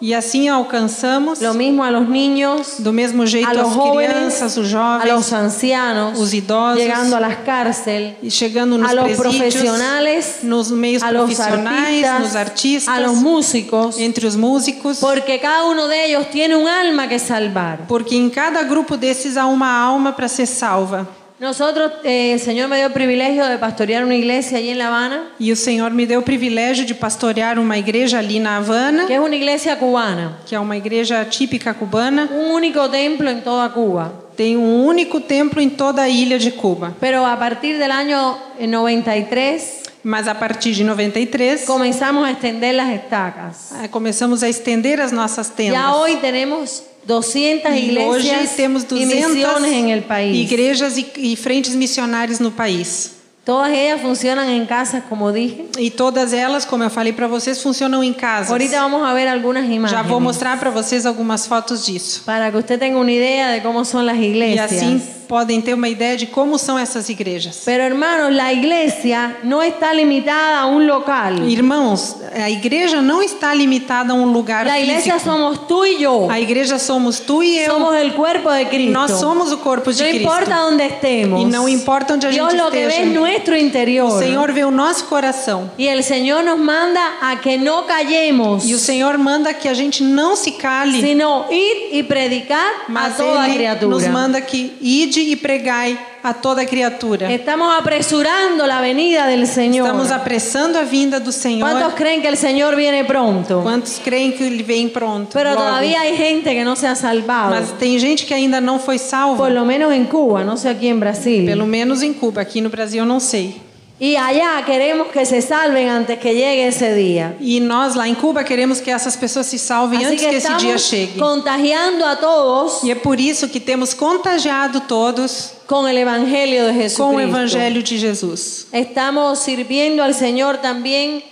E 0.00 0.14
assim 0.14 0.48
alcançamos, 0.48 1.40
lo 1.40 1.54
mismo 1.54 1.82
a 1.82 1.90
los 1.90 2.06
niños, 2.06 2.76
do 2.80 2.92
mesmo 2.92 3.26
jeito 3.26 3.48
a 3.48 3.52
los 3.54 3.68
as 3.68 3.74
jóvenes, 3.74 4.12
crianças, 4.12 4.56
os 4.56 4.74
a 4.74 5.04
los 5.06 5.26
jovens, 5.26 5.32
ancianos, 5.32 6.20
os 6.20 6.34
idosos, 6.34 6.78
llegando 6.78 7.16
a 7.16 7.20
las 7.20 7.36
cárceles, 7.36 8.14
e 8.22 8.30
chegando 8.30 8.76
nos 8.76 8.90
a 8.90 8.94
los 8.94 9.16
profesionales, 9.16 10.40
nos 10.42 10.70
meios 10.70 11.02
a 11.02 11.10
los 11.10 11.22
profissionais, 11.22 12.04
artistas, 12.04 12.20
nos 12.20 12.36
artistas, 12.36 12.94
a 12.94 13.00
los 13.00 13.14
músicos, 13.14 13.98
entre 13.98 14.26
os 14.26 14.36
músicos, 14.36 14.98
porque 14.98 15.38
cada 15.38 15.64
uno 15.64 15.88
de 15.88 16.06
ellos 16.06 16.30
tiene 16.30 16.54
un 16.54 16.68
alma 16.68 17.08
que 17.08 17.18
salvar. 17.18 17.86
porque 17.88 18.16
em 18.16 18.28
cada 18.28 18.62
grupo 18.64 18.98
desses 18.98 19.38
há 19.38 19.46
uma 19.46 19.70
alma 19.70 20.12
para 20.12 20.28
ser 20.28 20.46
salva. 20.46 21.08
Nosotros, 21.38 21.92
eh, 22.02 22.32
el 22.32 22.40
Señor 22.40 22.68
me 22.68 22.76
dio 22.76 22.86
el 22.86 22.92
privilegio 22.94 23.46
de 23.46 23.58
pastorear 23.58 24.02
una 24.04 24.14
iglesia 24.14 24.56
allí 24.56 24.70
en 24.70 24.78
La 24.78 24.86
Habana, 24.86 25.32
E 25.38 25.52
o 25.52 25.56
Senhor 25.56 25.90
me 25.92 26.06
deu 26.06 26.20
o 26.20 26.22
privilégio 26.22 26.86
de 26.86 26.94
pastorear 26.94 27.58
uma 27.58 27.76
igreja 27.76 28.20
ali 28.20 28.38
na 28.38 28.56
Havana, 28.56 29.06
que 29.06 29.12
es 29.12 29.20
una 29.20 29.36
iglesia 29.36 29.76
cubana, 29.76 30.38
que 30.46 30.54
é 30.54 30.58
uma 30.58 30.78
igreja 30.78 31.22
típica 31.26 31.74
cubana. 31.74 32.26
un 32.32 32.52
único 32.52 32.88
templo 32.88 33.28
en 33.28 33.42
toda 33.42 33.68
Cuba. 33.68 34.12
Tem 34.34 34.56
um 34.56 34.86
único 34.86 35.20
templo 35.20 35.60
em 35.60 35.68
toda 35.68 36.02
a 36.02 36.08
ilha 36.08 36.38
de 36.38 36.52
Cuba. 36.52 36.94
Pero 37.00 37.26
a 37.26 37.38
partir 37.38 37.78
del 37.78 37.90
año 37.90 38.38
eh, 38.58 38.66
93 38.66 39.85
Mas 40.06 40.28
a 40.28 40.34
partir 40.38 40.72
de 40.72 40.84
93, 40.84 41.64
comenzamos 41.64 42.24
a 42.24 42.30
extender 42.30 42.72
las 42.76 42.94
estacas. 42.94 43.72
eh, 43.82 43.88
começamos 43.88 44.40
a 44.44 44.48
estender 44.48 45.00
as 45.00 45.10
nossas 45.10 45.50
tendas. 45.50 45.74
Ya 45.82 45.96
hoy 45.96 46.14
tenemos 46.20 46.84
200 47.08 47.72
E 47.72 47.74
hoje 47.74 48.28
iglesias 48.28 48.54
temos 48.54 48.86
y 48.88 49.04
misiones 49.04 49.72
en 49.72 49.88
el 49.88 50.02
200 50.02 50.04
país. 50.06 50.36
igrejas 50.36 50.96
e, 50.96 51.06
e 51.16 51.34
frentes 51.36 51.74
missionárias 51.74 52.38
no 52.38 52.52
país. 52.52 53.14
Todas 53.44 53.70
ellas 53.72 54.00
funcionan 54.00 54.48
en 54.48 54.64
casas, 54.66 55.02
como 55.08 55.32
dije. 55.32 55.66
E 55.76 55.90
todas 55.90 56.32
elas, 56.32 56.64
como 56.64 56.84
eu 56.84 56.90
falei 56.90 57.12
para 57.12 57.26
vocês, 57.26 57.60
funcionam 57.60 58.04
em 58.04 58.12
casas. 58.12 58.52
Ahorita 58.52 58.80
vamos 58.80 59.02
a 59.02 59.12
ver 59.12 59.26
algunas 59.26 59.66
Já 59.66 59.72
imágenes 59.72 60.06
vou 60.06 60.20
mostrar 60.20 60.56
para 60.60 60.70
vocês 60.70 61.04
algumas 61.04 61.48
fotos 61.48 61.84
disso. 61.84 62.22
para 62.24 62.48
que 62.52 62.56
usted 62.58 62.78
tenga 62.78 62.96
una 62.96 63.10
idea 63.10 63.50
de 63.50 63.60
cómo 63.60 63.84
son 63.84 64.06
las 64.06 64.16
E 64.18 64.22
iglesias. 64.26 64.72
assim 64.72 65.00
podem 65.28 65.60
ter 65.60 65.74
uma 65.74 65.88
ideia 65.88 66.16
de 66.16 66.26
como 66.26 66.58
são 66.58 66.78
essas 66.78 67.08
igrejas. 67.08 67.62
Pero 67.64 67.82
hermanos, 67.82 68.34
la 68.34 68.52
iglesia 68.52 69.36
no 69.42 69.62
está 69.62 69.92
limitada 69.92 70.60
a 70.60 70.66
un 70.66 70.86
local. 70.86 71.34
Irmãos, 71.46 72.16
a 72.34 72.50
igreja 72.50 73.00
não 73.02 73.22
está 73.22 73.54
limitada 73.54 74.12
a 74.12 74.16
um 74.16 74.26
lugar 74.32 74.66
La 74.66 74.78
iglesia 74.78 75.14
físico. 75.14 75.30
somos 75.30 75.66
tú 75.66 75.84
y 75.84 75.98
yo. 75.98 76.28
A 76.30 76.38
igreja 76.40 76.78
somos 76.78 77.20
tu 77.20 77.42
e 77.42 77.58
eu. 77.58 77.72
Somos 77.72 77.94
el 77.96 78.12
cuerpo 78.14 78.50
de 78.50 78.66
Cristo. 78.66 78.92
Nós 78.92 79.10
somos 79.12 79.52
o 79.52 79.58
corpo 79.58 79.92
de 79.92 80.02
no 80.02 80.08
Cristo. 80.10 80.22
importa 80.22 80.56
dónde 80.56 80.84
estemos. 80.84 81.42
E 81.42 81.44
não 81.46 81.68
importa 81.68 82.14
onde 82.14 82.26
a 82.26 82.30
Dios 82.30 82.50
gente 82.52 82.62
lo 82.62 82.70
que 82.70 82.78
ve 82.78 82.86
esteja. 82.88 83.02
es 83.02 83.14
nuestro 83.14 83.54
O 83.54 83.58
interior. 83.58 84.18
Senhor 84.18 84.52
vê 84.52 84.64
o 84.64 84.70
nosso 84.70 85.04
coração. 85.06 85.70
Y 85.78 85.86
el 85.88 86.02
Señor 86.02 86.44
nos 86.44 86.58
manda 86.58 87.00
a 87.20 87.36
que 87.40 87.56
no 87.58 87.84
callemos, 87.86 88.64
E 88.64 88.74
o 88.74 88.78
Senhor 88.78 89.18
manda 89.18 89.52
que 89.54 89.68
a 89.68 89.74
gente 89.74 90.02
não 90.02 90.36
se 90.36 90.52
cale, 90.52 91.00
sino 91.00 91.46
ir 91.50 91.88
y 91.92 92.02
predicar 92.02 92.58
a 92.88 92.90
mas 92.90 93.16
toda 93.16 93.46
Ele 93.46 93.56
criatura. 93.56 93.90
nos 93.90 94.06
manda 94.08 94.40
que 94.40 94.76
ide 94.80 95.15
e 95.20 95.36
pregai 95.36 95.98
a 96.22 96.34
toda 96.34 96.66
criatura. 96.66 97.32
Estamos 97.32 97.74
apresurando 97.74 98.66
la 98.66 98.80
venida 98.80 99.26
del 99.26 99.46
Señor. 99.46 99.86
Estamos 99.86 100.10
apressando 100.10 100.78
a 100.78 100.82
vinda 100.82 101.20
do 101.20 101.32
Senhor. 101.32 101.60
¿Cuántos 101.70 101.94
creen 101.94 102.20
que 102.20 102.28
el 102.28 102.36
Señor 102.36 102.76
viene 102.76 103.04
pronto? 103.04 103.62
Quantos 103.62 104.00
creem 104.04 104.32
que 104.32 104.46
Ele 104.46 104.62
vem 104.62 104.88
pronto? 104.88 105.30
Pero 105.32 105.50
logo? 105.50 105.62
todavía 105.62 106.00
hay 106.00 106.16
gente 106.16 106.52
que 106.54 106.64
no 106.64 106.76
se 106.76 106.86
ha 106.86 106.94
salvado. 106.94 107.50
Mas 107.50 107.72
tem 107.78 107.98
gente 107.98 108.24
que 108.26 108.34
ainda 108.34 108.60
não 108.60 108.78
foi 108.78 108.98
salva. 108.98 109.36
Por 109.36 109.52
lo 109.52 109.64
menos 109.64 109.92
en 109.92 110.04
Cuba, 110.04 110.44
no 110.44 110.56
sé 110.56 110.68
aquí 110.68 110.88
en 110.88 111.00
Brasil. 111.00 111.46
Pelo 111.46 111.66
menos 111.66 112.02
em 112.02 112.12
Cuba. 112.12 112.40
Aqui 112.42 112.60
no 112.60 112.68
Brasil 112.68 113.00
eu 113.00 113.06
não 113.06 113.20
sei. 113.20 113.65
Y 113.98 114.14
allá 114.16 114.62
queremos 114.66 115.08
que 115.08 115.24
se 115.24 115.40
salven 115.40 115.88
antes 115.88 116.18
que 116.18 116.34
llegue 116.34 116.66
ese 116.68 116.94
día. 116.94 117.34
E 117.40 117.60
nós 117.60 117.94
lá 117.94 118.06
em 118.06 118.14
Cuba 118.14 118.44
queremos 118.44 118.78
que 118.80 118.90
essas 118.90 119.16
pessoas 119.16 119.46
se 119.46 119.58
salvem 119.58 119.98
Así 119.98 120.06
antes 120.06 120.20
que 120.20 120.28
que 120.30 120.36
esse 120.36 120.54
dia 120.56 120.76
chegue. 120.76 121.18
contagiando 121.18 122.04
a 122.04 122.14
todos 122.16 122.82
E 122.84 122.90
é 122.90 122.94
por 122.94 123.18
isso 123.18 123.48
que 123.48 123.58
temos 123.58 123.94
contagiado 123.94 124.80
todos 124.82 125.52
con 125.66 125.88
el 125.88 125.96
Evangelio 125.96 126.66
de 126.66 126.72
Jesucristo. 126.74 127.02
com 127.02 127.14
o 127.16 127.20
Evangelho 127.20 127.82
de 127.82 127.96
Jesus. 127.98 128.66
Estamos 128.70 129.38
sirviendo 129.38 130.02
al 130.02 130.12
Señor 130.14 130.58
también 130.58 131.24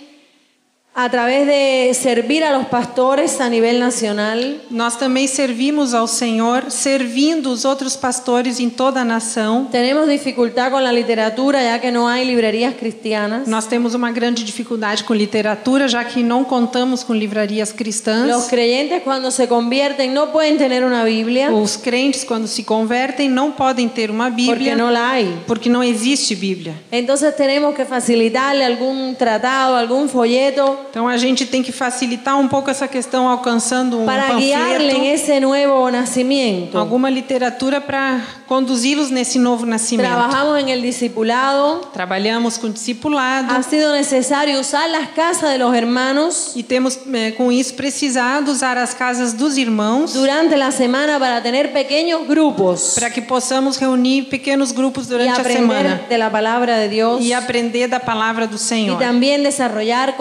a 0.97 1.09
través 1.09 1.45
de 1.45 1.93
servir 1.93 2.41
a 2.41 2.57
los 2.57 2.67
pastores 2.67 3.41
a 3.41 3.49
nivel 3.49 3.77
nacional. 3.79 4.39
Nós 4.71 4.95
também 4.95 5.27
servimos 5.27 5.93
ao 5.93 6.07
Senhor, 6.07 6.71
servindo 6.71 7.51
os 7.51 7.65
outros 7.65 7.97
pastores 7.97 8.61
em 8.61 8.69
toda 8.69 9.01
a 9.01 9.03
nação. 9.03 9.67
Tenemos 9.69 10.07
dificultad 10.07 10.71
con 10.71 10.81
la 10.81 10.93
literatura 10.93 11.61
ya 11.61 11.79
que 11.79 11.91
no 11.91 12.07
hay 12.07 12.23
librerías 12.23 12.75
cristianas. 12.75 13.45
Nós 13.45 13.67
temos 13.67 13.93
uma 13.93 14.09
grande 14.09 14.45
dificuldade 14.45 15.03
com 15.03 15.13
literatura, 15.13 15.89
já 15.89 16.01
que 16.05 16.23
não 16.23 16.45
contamos 16.45 17.03
com 17.03 17.13
livrarias 17.13 17.73
cristãs. 17.73 18.47
creyentes 18.47 19.03
cuando 19.03 19.31
se 19.31 19.47
convierten 19.47 20.13
no 20.13 20.27
pueden 20.31 20.57
tener 20.57 20.85
una 20.85 21.03
Biblia 21.03 21.51
Os 21.51 21.75
crentes, 21.75 22.23
quando 22.23 22.47
se 22.47 22.63
convertem, 22.63 23.27
não 23.27 23.51
podem 23.51 23.89
ter 23.89 24.09
uma 24.09 24.31
porque 24.31 24.53
Bíblia, 24.53 24.77
no 24.77 24.89
la 24.89 25.09
hay. 25.11 25.27
porque 25.45 25.67
não 25.69 25.83
existe 25.83 26.35
Bíblia. 26.35 26.73
Entonces 26.89 27.35
tenemos 27.35 27.75
que 27.75 27.83
facilitarle 27.83 28.63
algún 28.63 29.13
tratado, 29.15 29.75
algún 29.75 30.07
folleto 30.07 30.84
Então 30.89 31.07
a 31.07 31.17
gente 31.17 31.45
tem 31.45 31.61
que 31.61 31.71
facilitar 31.71 32.37
um 32.39 32.47
pouco 32.47 32.69
essa 32.69 32.87
questão, 32.87 33.27
alcançando 33.27 33.99
um 33.99 34.05
para 34.05 34.35
guiarle 34.35 34.85
en 34.85 34.93
panfleto, 34.93 35.05
ese 35.05 35.39
nuevo 35.39 35.89
nacimiento. 35.91 36.77
alguma 36.77 37.09
literatura 37.09 37.81
para 37.81 38.21
conduzi-los 38.47 39.09
nesse 39.09 39.39
novo 39.39 39.65
nascimento. 39.65 40.07
Trabajamos 40.07 40.59
en 40.59 40.69
el 40.69 40.81
discipulado. 40.81 41.81
Trabalhamos 41.93 42.57
com 42.57 42.69
discipulado. 42.69 43.53
Ha 43.53 43.63
sido 43.63 43.91
necesario 43.93 44.59
usar 44.59 44.89
las 44.89 45.09
casas 45.09 45.51
de 45.51 45.57
los 45.57 45.73
hermanos 45.75 46.55
E 46.55 46.63
temos 46.63 46.99
eh, 47.13 47.31
com 47.31 47.51
isso 47.51 47.73
precisado 47.73 48.51
usar 48.51 48.77
as 48.77 48.93
casas 48.93 49.33
dos 49.33 49.57
irmãos 49.57 50.13
durante 50.13 50.55
la 50.55 50.71
semana 50.71 51.19
para 51.19 51.41
tener 51.41 51.73
pequeños 51.73 52.27
grupos 52.27 52.93
para 52.95 53.09
que 53.09 53.21
possamos 53.21 53.77
reunir 53.77 54.29
pequenos 54.29 54.71
grupos 54.71 55.07
durante 55.07 55.41
a 55.41 55.43
semana 55.43 55.95
aprender 55.95 56.09
de 56.09 56.17
la 56.17 56.29
palabra 56.29 56.77
de 56.77 56.89
Dios 56.89 57.23
e 57.23 57.33
aprender 57.33 57.87
da 57.87 57.99
palavra 57.99 58.47
do 58.47 58.57
Senhor. 58.57 58.97
también 58.99 59.43
desarrollar 59.43 60.15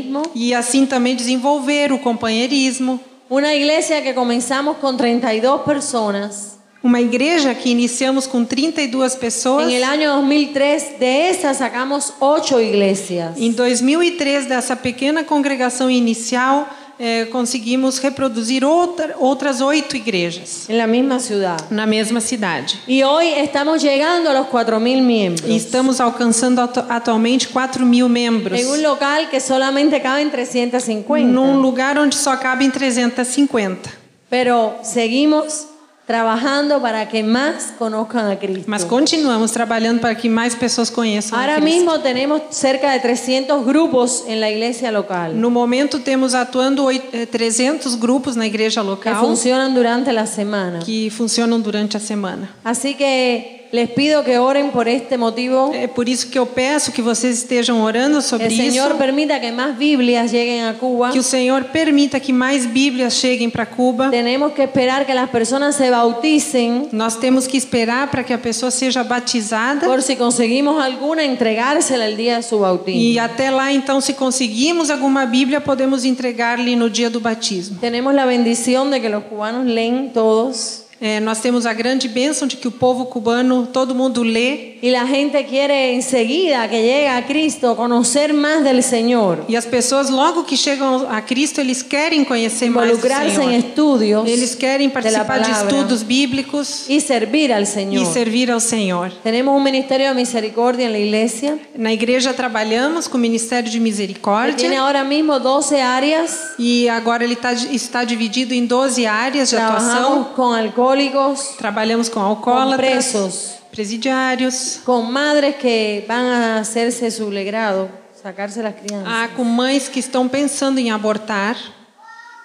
compañerismo. 0.00 0.22
E 0.34 0.54
assim 0.54 0.86
também 0.86 1.14
desenvolver 1.14 1.92
o 1.92 1.98
companheirismo. 1.98 3.00
Una 3.28 3.54
iglesia 3.54 4.02
que 4.02 4.12
comenzamos 4.14 4.76
con 4.78 4.96
32 4.96 5.62
personas. 5.62 6.58
Uma 6.82 7.00
igreja 7.00 7.54
que 7.54 7.70
iniciamos 7.70 8.26
com 8.26 8.44
32 8.44 9.14
pessoas. 9.14 9.72
El 9.72 9.84
año 9.84 10.14
2003 10.16 10.98
de 10.98 11.30
esas 11.30 11.58
sacamos 11.58 12.12
ocho 12.18 12.60
iglesias. 12.60 13.38
Em 13.38 13.52
2003, 13.52 14.46
dessa 14.46 14.74
pequena 14.74 15.22
congregação 15.22 15.88
inicial, 15.88 16.68
eh, 16.98 17.28
conseguimos 17.32 18.00
reproduzir 18.00 18.64
outra, 18.64 19.14
outras 19.18 19.60
oito 19.60 19.96
igrejas 19.96 20.68
en 20.68 20.78
la 20.78 20.86
misma 20.86 21.18
ciudad. 21.18 21.56
na 21.70 21.86
mesma 21.86 22.20
cidade. 22.20 22.74
Y 22.86 23.02
hoy 23.02 23.28
estamos 23.28 23.82
llegando 23.82 24.30
a 24.30 24.32
los 24.34 24.46
4.000 24.48 25.00
miembros. 25.02 25.48
E 25.48 25.56
estamos 25.56 26.00
alcançando 26.00 26.60
atu- 26.62 26.84
atualmente 26.88 27.48
4 27.48 27.84
mil 27.84 28.08
membros. 28.08 28.58
En 28.60 28.66
un 28.68 28.82
local 28.82 29.28
que 29.30 29.40
solamente 29.40 30.00
caben 30.00 30.30
350. 30.30 31.26
Num 31.32 31.60
lugar 31.60 31.98
onde 31.98 32.14
só 32.16 32.36
cabem 32.36 32.70
350. 32.70 33.90
Pero 34.30 34.76
seguimos 34.82 35.66
trabajando 36.06 36.80
para 36.80 37.08
que 37.08 37.22
más 37.22 37.72
conozcan 37.78 38.30
a 38.30 38.36
Cristo. 38.38 38.64
Mas 38.66 38.84
continuamos 38.84 39.52
trabalhando 39.52 40.00
para 40.00 40.14
que 40.16 40.28
mais 40.28 40.54
pessoas 40.54 40.90
conheçam 40.90 41.38
a 41.38 41.42
Ahora 41.42 41.56
Cristo. 41.60 41.74
mismo 41.76 41.98
tenemos 42.00 42.42
cerca 42.50 42.90
de 42.92 43.00
300 43.00 43.64
grupos 43.64 44.24
en 44.26 44.40
la 44.40 44.50
iglesia 44.50 44.90
local 44.90 45.40
No 45.40 45.48
momento 45.50 46.00
temos 46.00 46.34
atuando 46.34 46.84
oit- 46.84 47.04
eh, 47.12 47.26
300 47.26 47.98
grupos 47.98 48.36
na 48.36 48.46
igreja 48.46 48.80
que 48.82 48.86
local 48.86 49.16
funcionan 49.20 49.74
durante 49.74 50.12
la 50.12 50.26
semana. 50.26 50.80
que 50.80 51.08
funcionam 51.10 51.62
durante 51.62 51.96
a 51.96 52.00
semana. 52.00 52.50
Así 52.64 52.94
que 52.94 53.61
les 53.72 53.88
pido 53.88 54.22
que 54.22 54.38
oren 54.38 54.70
por 54.70 54.86
este 54.86 55.16
motivo. 55.16 55.72
É 55.74 55.88
por 55.88 56.06
isso 56.06 56.28
que 56.28 56.38
eu 56.38 56.44
peço 56.44 56.92
que 56.92 57.00
vocês 57.00 57.38
estejam 57.38 57.82
orando 57.82 58.20
sobre 58.20 58.46
El 58.46 58.52
isso. 58.52 58.62
Señor 58.62 58.96
permita 58.98 59.40
que 59.40 59.50
más 59.50 59.78
Biblias 59.78 60.30
lleguen 60.30 60.64
a 60.66 60.74
Cuba. 60.74 61.10
Que 61.10 61.18
o 61.18 61.22
Senhor 61.22 61.64
permita 61.64 62.20
que 62.20 62.34
mais 62.34 62.66
Bíblias 62.66 63.14
cheguem 63.14 63.48
para 63.48 63.64
Cuba. 63.64 64.10
Tenemos 64.10 64.52
que 64.52 64.62
esperar 64.62 65.06
que 65.06 65.14
las 65.14 65.30
personas 65.30 65.74
se 65.74 65.88
bauticen. 65.88 66.88
Nós 66.92 67.16
temos 67.16 67.46
que 67.46 67.56
esperar 67.56 68.10
para 68.10 68.22
que 68.22 68.34
a 68.34 68.38
pessoa 68.38 68.70
seja 68.70 69.02
batizada. 69.02 69.86
Por 69.86 70.02
si 70.02 70.16
conseguimos 70.16 70.78
alguna, 70.78 71.24
entregársela 71.24 72.06
el 72.06 72.16
día 72.18 72.36
de 72.36 72.42
su 72.42 72.56
E 72.56 72.60
bautismo. 72.60 73.20
até 73.22 73.50
lá, 73.50 73.72
então, 73.72 74.02
se 74.02 74.12
conseguimos 74.12 74.90
alguma 74.90 75.24
Bíblia, 75.24 75.62
podemos 75.62 76.04
entregar-lhe 76.04 76.76
no 76.76 76.90
dia 76.90 77.08
do 77.08 77.20
batismo. 77.20 77.78
Tenemos 77.80 78.12
la 78.14 78.26
bendición 78.26 78.90
de 78.90 79.00
que 79.00 79.08
los 79.08 79.24
cubanos 79.24 79.64
leen 79.64 80.10
todos. 80.12 80.81
É, 81.02 81.18
nós 81.18 81.40
temos 81.40 81.66
a 81.66 81.72
grande 81.72 82.06
bênção 82.06 82.46
de 82.46 82.56
que 82.56 82.68
o 82.68 82.70
povo 82.70 83.06
cubano, 83.06 83.66
todo 83.66 83.92
mundo 83.92 84.22
lê. 84.22 84.76
Y 84.80 84.90
la 84.90 85.04
gente 85.04 85.42
quiere 85.44 85.94
enseguida 85.94 86.68
que 86.68 86.80
llega 86.80 87.16
a 87.16 87.22
Cristo 87.22 87.74
conocer 87.74 88.32
más 88.32 88.62
del 88.62 88.82
Señor. 88.84 89.44
E 89.48 89.56
as 89.56 89.66
pessoas, 89.66 90.10
logo 90.10 90.44
que 90.44 90.56
chegam 90.56 91.06
a 91.10 91.20
Cristo, 91.20 91.60
eles 91.60 91.82
querem 91.82 92.24
conhecer 92.24 92.70
mais 92.70 92.96
do 92.96 93.00
Senhor. 93.00 93.52
estudios 93.52 94.28
Eles 94.28 94.54
querem 94.54 94.88
de 94.88 94.94
participar 94.94 95.40
de 95.40 95.50
palabra 95.50 95.68
estudos 95.68 96.04
bíblicos 96.04 96.86
y 96.88 97.00
servir 97.00 97.52
al 97.52 97.62
e 97.62 97.66
Señor. 97.66 98.06
servir 98.06 98.50
ao 98.50 98.60
Senhor. 98.60 99.10
Tenemos 99.24 99.56
un 99.56 99.62
ministerio 99.62 100.08
de 100.08 100.14
misericordia 100.14 100.86
en 100.86 100.92
la 100.92 100.98
iglesia. 101.00 101.58
Na 101.76 101.92
igreja 101.92 102.32
trabalhamos 102.32 103.08
com 103.08 103.18
o 103.18 103.20
Ministério 103.20 103.68
de 103.68 103.80
Misericórdia 103.80 104.80
ahora 104.80 105.02
mismo 105.02 105.38
12 105.38 105.80
áreas. 105.80 106.54
e 106.58 106.88
agora 106.88 107.24
ele 107.24 107.36
tá, 107.36 107.52
está 107.52 108.04
dividido 108.04 108.54
em 108.54 108.66
12 108.66 109.04
áreas 109.06 109.50
de 109.50 109.56
Trabajamos 109.56 109.96
atuação. 109.96 110.24
con 110.34 110.54
alcohólicos, 110.92 111.56
Trabalhamos 111.56 112.08
com 112.08 112.20
con 112.20 112.28
alcoólatras, 112.28 112.90
presos, 112.90 113.58
presidiários, 113.70 114.80
con 114.84 115.10
madres 115.10 115.56
que 115.56 116.04
van 116.06 116.26
a 116.26 116.58
hacerse 116.60 117.10
su 117.10 117.30
legrado, 117.30 117.88
sacarse 118.22 118.62
las 118.62 118.74
crianças. 118.74 119.08
ah, 119.08 119.28
com 119.34 119.44
mães 119.44 119.88
que 119.88 120.00
estão 120.00 120.28
pensando 120.28 120.78
em 120.78 120.90
abortar. 120.90 121.56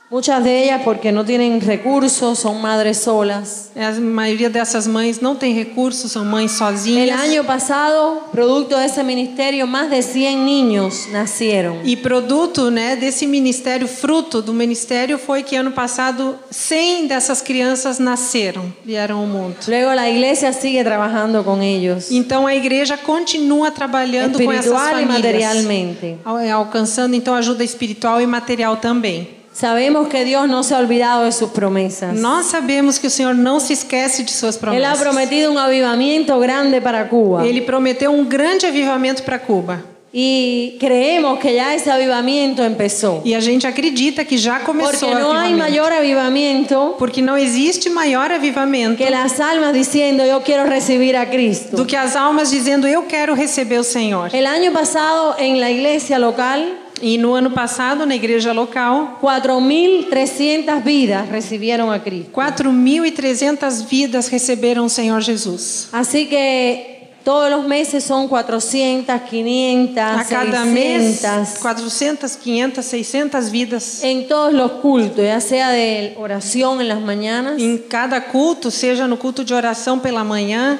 Muchas 0.09 0.41
de 0.41 0.63
ellas 0.63 0.83
porque 0.85 1.11
no 1.11 1.25
tienen 1.25 1.59
recursos, 1.59 2.39
son 2.39 2.61
madres 2.61 2.97
solas. 2.99 3.71
A 3.75 3.91
maioria 3.99 4.49
dessas 4.49 4.87
mães 4.87 5.19
não 5.19 5.35
tem 5.35 5.53
recursos, 5.53 6.13
são 6.13 6.23
mães 6.23 6.53
El 6.53 6.57
sozinhas. 6.57 7.19
año 7.19 7.43
pasado, 7.43 8.21
producto 8.31 8.77
de 8.77 8.85
esse 8.85 9.03
ministerio, 9.03 9.67
más 9.67 9.89
de 9.89 10.01
100 10.01 10.45
niños 10.45 11.07
nacieron. 11.11 11.81
E 11.83 11.97
produto 11.97 12.71
né, 12.71 12.95
desse 12.95 13.27
ministério, 13.27 13.85
fruto 13.85 14.41
do 14.41 14.53
ministério, 14.53 15.17
foi 15.17 15.43
que 15.43 15.57
ano 15.57 15.71
passado 15.71 16.35
100 16.49 17.07
dessas 17.07 17.41
crianças 17.41 17.99
nasceram, 17.99 18.63
vieram 18.85 19.19
ao 19.19 19.25
mundo. 19.27 19.57
Luego 19.67 19.93
la 19.93 20.09
iglesia 20.09 20.53
sigue 20.53 20.81
trabajando 20.85 21.43
con 21.43 21.61
ellos, 21.61 22.09
Então 22.11 22.47
a 22.47 22.55
igreja 22.55 22.95
continua 22.97 23.71
trabalhando 23.71 24.41
com 24.41 24.53
essas 24.53 24.71
famílias, 24.71 25.07
materialmente. 25.17 26.15
al- 26.23 26.39
é, 26.39 26.49
alcançando 26.51 27.13
então 27.13 27.35
ajuda 27.35 27.61
espiritual 27.61 28.21
e 28.21 28.25
material 28.25 28.77
também. 28.77 29.35
Sabemos 29.59 30.07
que 30.07 30.23
Dios 30.23 30.47
no 30.47 30.61
se 30.61 30.75
ha 30.75 30.77
olvidado 30.77 31.25
de 31.25 31.31
sus 31.31 31.49
promesas. 31.49 32.13
Nós 32.13 32.45
sabemos 32.45 32.99
que 32.99 33.07
o 33.07 33.09
Senhor 33.09 33.33
não 33.33 33.59
se 33.59 33.73
esquece 33.73 34.21
de 34.21 34.31
suas 34.31 34.55
Él 34.55 34.59
ha 34.59 34.93
promessas. 34.93 34.99
prometido 34.99 35.51
un 35.51 35.57
avivamiento 35.57 36.39
grande 36.39 36.79
para 36.79 37.09
Cuba. 37.09 37.43
Ele 37.43 37.61
prometeu 37.61 38.11
um 38.11 38.23
grande 38.23 38.67
avivamento 38.67 39.23
para 39.23 39.39
Cuba. 39.39 39.83
Y 40.13 40.77
creemos 40.79 41.39
que 41.39 41.55
ya 41.55 41.73
ese 41.73 41.89
avivamiento 41.89 42.63
empezó. 42.63 43.21
E 43.25 43.33
a 43.33 43.39
gente 43.39 43.65
acredita 43.65 44.23
que 44.23 44.37
já 44.37 44.59
começou 44.59 45.09
Porque 45.09 45.15
o 45.15 45.19
no 45.19 45.31
hay 45.31 45.53
avivamento. 45.97 46.95
Porque 46.99 47.21
não 47.21 47.35
existe 47.35 47.89
maior 47.89 48.31
avivamento 48.31 48.95
que 48.95 49.09
las 49.09 49.39
almas 49.39 49.73
diciendo 49.73 50.23
yo 50.23 50.41
quiero 50.43 50.69
recibir 50.69 51.15
a 51.17 51.25
Cristo. 51.25 51.75
do 51.75 51.85
que 51.85 51.97
as 51.97 52.15
almas 52.15 52.51
dizendo 52.51 52.87
eu 52.87 53.03
quero 53.03 53.33
receber 53.35 53.79
o 53.79 53.83
Senhor. 53.83 54.29
El 54.33 54.45
año 54.45 54.71
pasado 54.71 55.35
en 55.39 55.59
la 55.59 55.71
iglesia 55.71 56.19
local, 56.19 56.63
E 57.01 57.17
no 57.17 57.35
ano 57.35 57.51
passado, 57.51 58.05
na 58.05 58.15
igreja 58.15 58.51
local, 58.53 59.19
4.300 59.21 60.83
vidas 60.83 61.29
recibieron 61.29 61.91
a 61.91 61.99
Cristo. 61.99 62.31
4.300 62.33 63.85
vidas 63.87 64.29
receberam 64.29 64.85
o 64.85 64.89
Senhor 64.89 65.21
Jesus. 65.21 65.89
Así 65.91 66.25
que 66.25 66.97
todos 67.23 67.51
los 67.51 67.67
meses 67.67 68.05
son 68.05 68.27
400, 68.29 69.21
500, 69.21 69.97
A 69.97 70.23
cada 70.23 70.63
mês, 70.63 71.19
600. 71.19 71.59
400, 71.59 72.35
500, 72.37 72.85
600 72.85 73.51
vidas. 73.51 74.03
En 74.03 74.27
todos 74.29 74.53
los 74.53 74.71
cultos, 74.73 75.25
ya 75.25 75.41
sea 75.41 75.71
de 75.71 76.15
oración 76.17 76.79
en 76.79 76.87
las 76.87 77.01
mañanas 77.01 77.61
Em 77.61 77.77
cada 77.77 78.21
culto, 78.21 78.71
seja 78.71 79.07
no 79.07 79.17
culto 79.17 79.43
de 79.43 79.53
oração 79.53 79.99
pela 79.99 80.23
manhã 80.23 80.79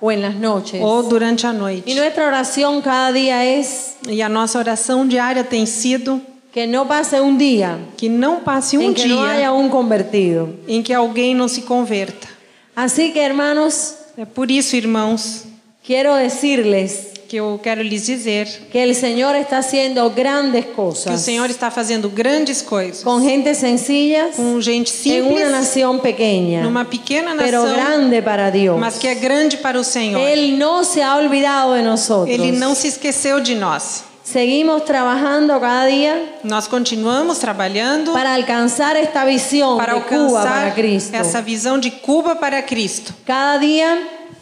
o 0.00 0.10
en 0.12 0.20
las 0.22 0.34
noches. 0.36 0.80
ou 0.82 1.02
durante 1.02 1.46
a 1.46 1.50
Y 1.52 1.56
noite. 1.58 1.94
nuestra 1.94 2.26
oración 2.26 2.80
cada 2.82 3.12
día 3.12 3.44
es 3.44 3.96
E 4.08 4.22
a 4.22 4.28
nossa 4.28 4.58
oração 4.58 5.06
diária 5.06 5.42
tem 5.44 5.66
sido 5.66 6.20
que 6.52 6.66
no 6.66 6.86
pase 6.86 7.20
un 7.20 7.36
día 7.38 7.78
que 7.96 8.08
não 8.08 8.40
passe 8.40 8.76
um 8.78 8.82
en 8.82 8.94
que 8.94 9.06
no 9.06 9.22
haya 9.22 9.38
dia 9.48 9.52
un 9.52 9.68
convertido. 9.68 10.54
em 10.68 10.82
que 10.82 10.92
alguém 10.94 11.34
não 11.34 11.48
se 11.48 11.62
converta. 11.62 12.28
Así 12.74 13.10
que 13.12 13.18
hermanos, 13.18 13.94
É 14.18 14.24
por 14.24 14.50
isso, 14.50 14.74
irmãos, 14.76 15.44
quiero 15.84 16.14
decirles 16.14 17.12
que 17.28 17.36
eu 17.36 17.58
quero 17.62 17.82
lhes 17.82 18.06
dizer 18.06 18.46
que 18.70 18.78
el 18.78 18.94
Señor 18.94 19.34
está 19.34 19.58
haciendo 19.58 20.08
grandes 20.10 20.64
que 20.64 20.80
o 20.80 21.18
Senhor 21.18 21.50
está 21.50 21.70
fazendo 21.70 22.08
grandes 22.08 22.62
coisas 22.62 23.02
con 23.02 23.22
gente 23.22 23.54
sencilla 23.54 24.30
com 24.36 24.60
gente 24.60 24.90
en 25.06 25.24
una 25.24 25.34
simples, 25.34 25.50
nación 25.50 26.00
pequeña, 26.00 26.62
numa 26.62 26.84
pequena 26.84 27.34
pero 27.36 27.62
nação, 27.64 27.76
grande 27.76 28.22
para 28.22 28.50
Dios. 28.50 28.78
mas 28.78 28.98
que 28.98 29.08
é 29.08 29.14
grande 29.14 29.56
para 29.58 29.78
o 29.78 29.84
Senhor. 29.84 30.20
Él 30.20 30.56
no 30.56 30.84
se 30.84 31.02
ha 31.02 31.16
olvidado 31.16 31.74
de 31.74 31.82
nosotros. 31.82 32.28
Ele 32.28 32.52
não 32.52 32.74
se 32.74 32.88
esqueceu 32.88 33.40
de 33.40 33.54
nós. 33.54 34.04
Seguimos 34.24 34.82
trabajando 34.82 35.52
cada 35.60 35.86
día 35.88 36.20
Nós 36.42 36.66
continuamos 36.66 37.38
trabalhando 37.38 38.12
para 38.12 38.34
alcanzar 38.34 38.96
esta 38.96 39.24
visión 39.24 39.76
para 39.78 39.94
de 39.94 40.00
Cuba 40.00 40.42
para 40.42 40.64
alcançar 40.66 40.74
Cristo. 40.74 41.14
essa 41.14 41.40
visão 41.40 41.78
de 41.78 41.92
Cuba 41.92 42.34
para 42.34 42.60
Cristo. 42.62 43.14
Cada 43.24 43.58
día 43.58 43.96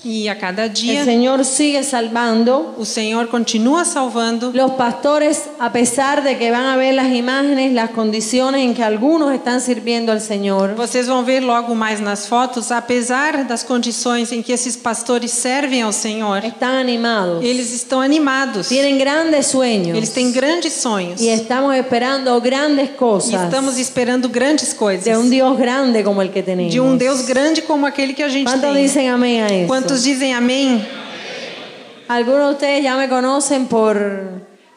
E 0.04 0.28
a 0.28 0.36
cada 0.38 0.64
el 0.66 0.72
dia 0.72 1.04
Señor 1.04 1.44
sigue 1.44 1.82
salvando. 1.82 2.74
o 2.78 2.84
Senhor 2.84 3.28
continua 3.28 3.84
salvando. 3.86 4.50
Los 4.52 4.72
pastores, 4.72 5.44
a 5.58 5.72
pesar 5.72 6.22
de 6.22 6.36
que 6.36 6.50
van 6.50 6.66
a 6.66 6.76
ver 6.76 6.94
las 6.94 7.12
imágenes, 7.12 7.72
las 7.72 7.90
condiciones 7.90 8.60
en 8.62 8.74
que 8.74 8.82
algunos 8.82 9.32
están 9.32 9.60
sirviendo 9.60 10.12
al 10.12 10.20
Señor, 10.20 10.74
Vocês 10.76 11.06
vão 11.06 11.24
ver 11.24 11.40
logo 11.42 11.74
mais 11.74 12.00
nas 12.00 12.26
fotos, 12.26 12.70
apesar 12.70 13.44
das 13.44 13.62
condições 13.62 14.30
em 14.30 14.42
que 14.42 14.52
esses 14.52 14.76
pastores 14.76 15.30
servem 15.30 15.82
ao 15.82 15.92
Senhor, 15.92 16.44
están 16.44 16.78
animados, 16.78 17.42
eles 17.42 17.72
estão 17.72 18.00
animados. 18.02 18.68
tienen 18.68 18.98
grandes 18.98 19.46
sueños 19.46 19.96
Eles 19.96 20.10
têm 20.10 20.30
grandes 20.30 20.74
sonhos. 20.74 21.20
y 21.20 21.28
estamos 21.28 21.74
esperando 21.76 22.38
grandes 22.40 22.90
E 22.90 22.92
cosas 22.92 23.42
estamos 23.44 23.78
esperando 23.78 24.28
grandes 24.28 24.74
coisas 24.74 25.04
de 25.04 25.16
un 25.16 25.30
Dios 25.30 25.56
grande 25.56 26.02
como 26.04 26.20
el 26.20 26.30
que 26.30 26.42
tenemos. 26.42 26.72
de 26.72 26.80
um 26.80 26.96
Deus 26.96 27.22
grande 27.24 27.62
como 27.62 27.86
aquele 27.86 28.12
que 28.12 28.22
a 28.22 28.28
gente 28.28 28.44
¿Cuántos 28.50 28.72
tem. 28.74 28.82
dicen 28.82 29.08
amén 29.08 29.42
a 29.42 29.46
eso? 29.48 29.66
Quantos 29.66 29.93
dizem 30.02 30.34
amém? 30.34 30.84
Algunos 32.08 32.48
de 32.48 32.52
ustedes 32.54 32.84
ya 32.84 32.96
me 32.96 33.08
conocen 33.08 33.66
por 33.66 33.96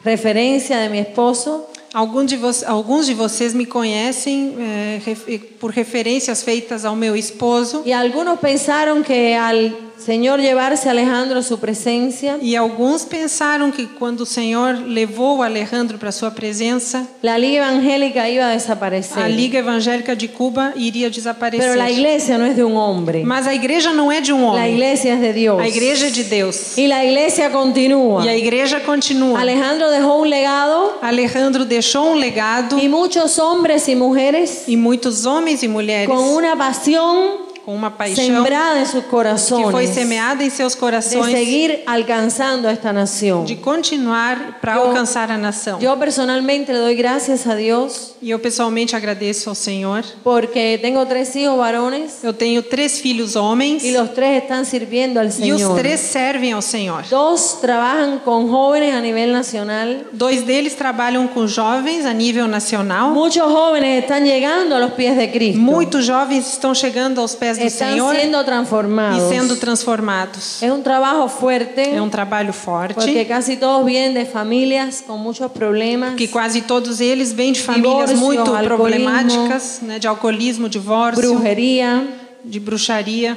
referencia 0.04 0.78
de 0.80 0.88
mi 0.88 0.98
esposo. 0.98 1.66
Alguns 1.92 2.26
de, 2.26 2.36
vo 2.36 2.50
alguns 2.66 3.06
de 3.06 3.14
vocês 3.14 3.54
me 3.54 3.64
conhecem 3.64 4.54
eh, 4.58 5.00
ref 5.04 5.26
por 5.58 5.70
referências 5.70 6.42
feitas 6.42 6.84
ao 6.84 6.94
meu 6.94 7.16
esposo. 7.16 7.82
Y 7.84 7.92
algunos 7.92 8.38
pensaron 8.38 9.02
que 9.02 9.34
al 9.34 9.87
Señor 9.98 10.40
llevarse 10.40 10.88
a 10.88 10.92
Alejandro 10.92 11.38
a 11.40 11.42
su 11.42 11.58
presencia, 11.58 12.38
E 12.40 12.56
alguns 12.56 13.04
pensaram 13.04 13.70
que 13.70 13.86
quando 13.98 14.22
o 14.22 14.26
Senhor 14.26 14.74
levou 14.86 15.42
Alejandro 15.42 15.98
para 15.98 16.12
sua 16.12 16.30
presença, 16.30 17.06
la 17.22 17.36
Liga 17.36 17.58
Evangélica 17.58 18.28
iba 18.28 18.46
a 18.46 18.52
desaparecer. 18.54 19.22
a 19.22 19.28
Liga 19.28 19.58
Evangélica 19.58 20.14
de 20.14 20.28
Cuba 20.28 20.72
iria 20.76 21.08
Pero 21.10 21.10
la 21.10 21.16
desaparecer. 21.16 21.90
iglesia 21.90 22.38
no 22.38 22.46
es 22.46 22.56
de 22.56 22.64
un 22.64 22.76
hombre, 22.76 23.24
Mas 23.24 23.46
a 23.46 23.54
igreja 23.54 23.92
não 23.92 24.10
é 24.10 24.20
de 24.20 24.32
um 24.32 24.44
homem. 24.44 24.72
iglesia 24.74 25.14
es 25.14 25.20
de 25.20 25.32
Dios. 25.32 25.60
A 25.60 25.68
igreja 25.68 26.06
é 26.06 26.10
de 26.10 26.24
Deus. 26.24 26.78
Y 26.78 26.86
la 26.86 27.04
iglesia 27.04 27.50
continúa. 27.50 28.24
E 28.24 28.28
a 28.28 28.36
igreja 28.36 28.80
continua. 28.80 29.40
Alejandro 29.40 29.90
dejó 29.90 30.16
un 30.18 30.30
legado 30.30 30.96
Alejandro 31.02 31.64
deixou 31.64 32.12
um 32.12 32.14
legado 32.14 32.78
y 32.78 32.88
muchos 32.88 33.38
hombres 33.38 33.88
y 33.88 33.94
mujeres 33.96 34.64
e 34.68 34.76
muitos 34.76 35.26
homens 35.26 35.62
e 35.62 35.68
mulheres 35.68 36.08
con 36.08 36.18
una 36.24 36.56
pasión 36.56 37.47
com 37.68 37.74
uma 37.74 37.90
paixão 37.90 38.42
que 38.44 39.70
foi 39.70 39.86
semeada 39.86 40.42
em 40.42 40.48
seus 40.48 40.72
de 40.72 40.78
corações 40.78 41.36
seguir 41.36 41.80
alcanzando 41.86 42.66
a 42.66 42.70
esta 42.72 42.94
nación. 42.94 43.44
de 43.44 43.56
continuar 43.56 44.58
para 44.58 44.76
Eu- 44.76 44.84
alcançar 44.84 45.30
a 45.30 45.36
nação. 45.36 45.78
Yo 45.78 45.94
personalmente 45.98 46.72
le 46.72 46.78
doy 46.78 46.94
gracias 46.94 47.46
a 47.46 47.54
Dios 47.54 48.14
E 48.22 48.30
eu 48.30 48.38
pessoalmente 48.38 48.96
agradeço 48.96 49.50
ao 49.50 49.54
Senhor. 49.54 50.02
porque 50.24 50.78
tengo 50.80 51.04
tres 51.04 51.36
hijos 51.36 51.58
varones 51.58 52.24
Eu 52.24 52.32
tenho 52.32 52.62
três 52.62 53.00
filhos 53.00 53.36
homens 53.36 53.84
y 53.84 53.92
los 53.92 54.14
tres 54.14 54.42
están 54.42 54.64
sirviendo 54.64 55.20
al 55.20 55.26
e 55.26 55.52
os 55.52 55.74
três 55.76 56.00
servem 56.00 56.52
ao 56.52 56.62
Senhor. 56.62 57.02
Dos 57.10 57.58
trabajan 57.60 58.20
con 58.24 58.48
jóvenes 58.48 58.94
a 58.94 59.00
nivel 59.02 59.30
nacional. 59.30 60.04
Dois 60.12 60.42
deles 60.42 60.74
trabalham 60.74 61.28
com 61.28 61.46
jovens 61.46 62.06
a 62.06 62.14
nível 62.14 62.48
nacional. 62.48 63.10
Muchos 63.10 63.42
jóvenes 63.44 64.02
están 64.04 64.24
llegando 64.24 64.74
a 64.74 64.78
los 64.78 64.92
pies 64.92 65.18
de 65.18 65.28
Cristo. 65.30 65.60
Muitos 65.60 66.06
jovens 66.06 66.50
estão 66.50 66.74
chegando 66.74 67.20
aos 67.20 67.34
pés 67.34 67.57
do 67.58 67.66
están 67.66 67.92
Senhor 67.92 68.14
siendo 68.16 68.40
e 68.40 68.44
transformados. 68.44 69.28
sendo 69.28 69.56
transformados. 69.56 70.62
Es 70.62 70.70
un 70.70 70.82
trabajo 70.82 71.28
fuerte 71.28 71.82
É 71.82 72.00
um 72.00 72.08
trabalho 72.10 72.52
porque 72.52 73.04
forte, 73.04 73.24
casi 73.26 73.56
todos 73.56 73.84
vienen 73.84 74.14
de 74.14 74.24
familias 74.26 75.02
con 75.06 75.20
muchos 75.20 75.50
problemas. 75.52 76.14
que 76.16 76.28
quase 76.28 76.62
todos 76.62 77.00
eles 77.00 77.32
vêm 77.32 77.52
de 77.52 77.60
famílias 77.60 78.10
Divórcio, 78.10 78.16
muito 78.18 78.52
problemáticas, 78.64 79.80
né, 79.82 79.98
de 79.98 80.06
alcoolismo, 80.06 80.68
divórcio, 80.68 81.34
brujería, 81.34 82.06
de 82.44 82.58
bruxaria. 82.60 83.36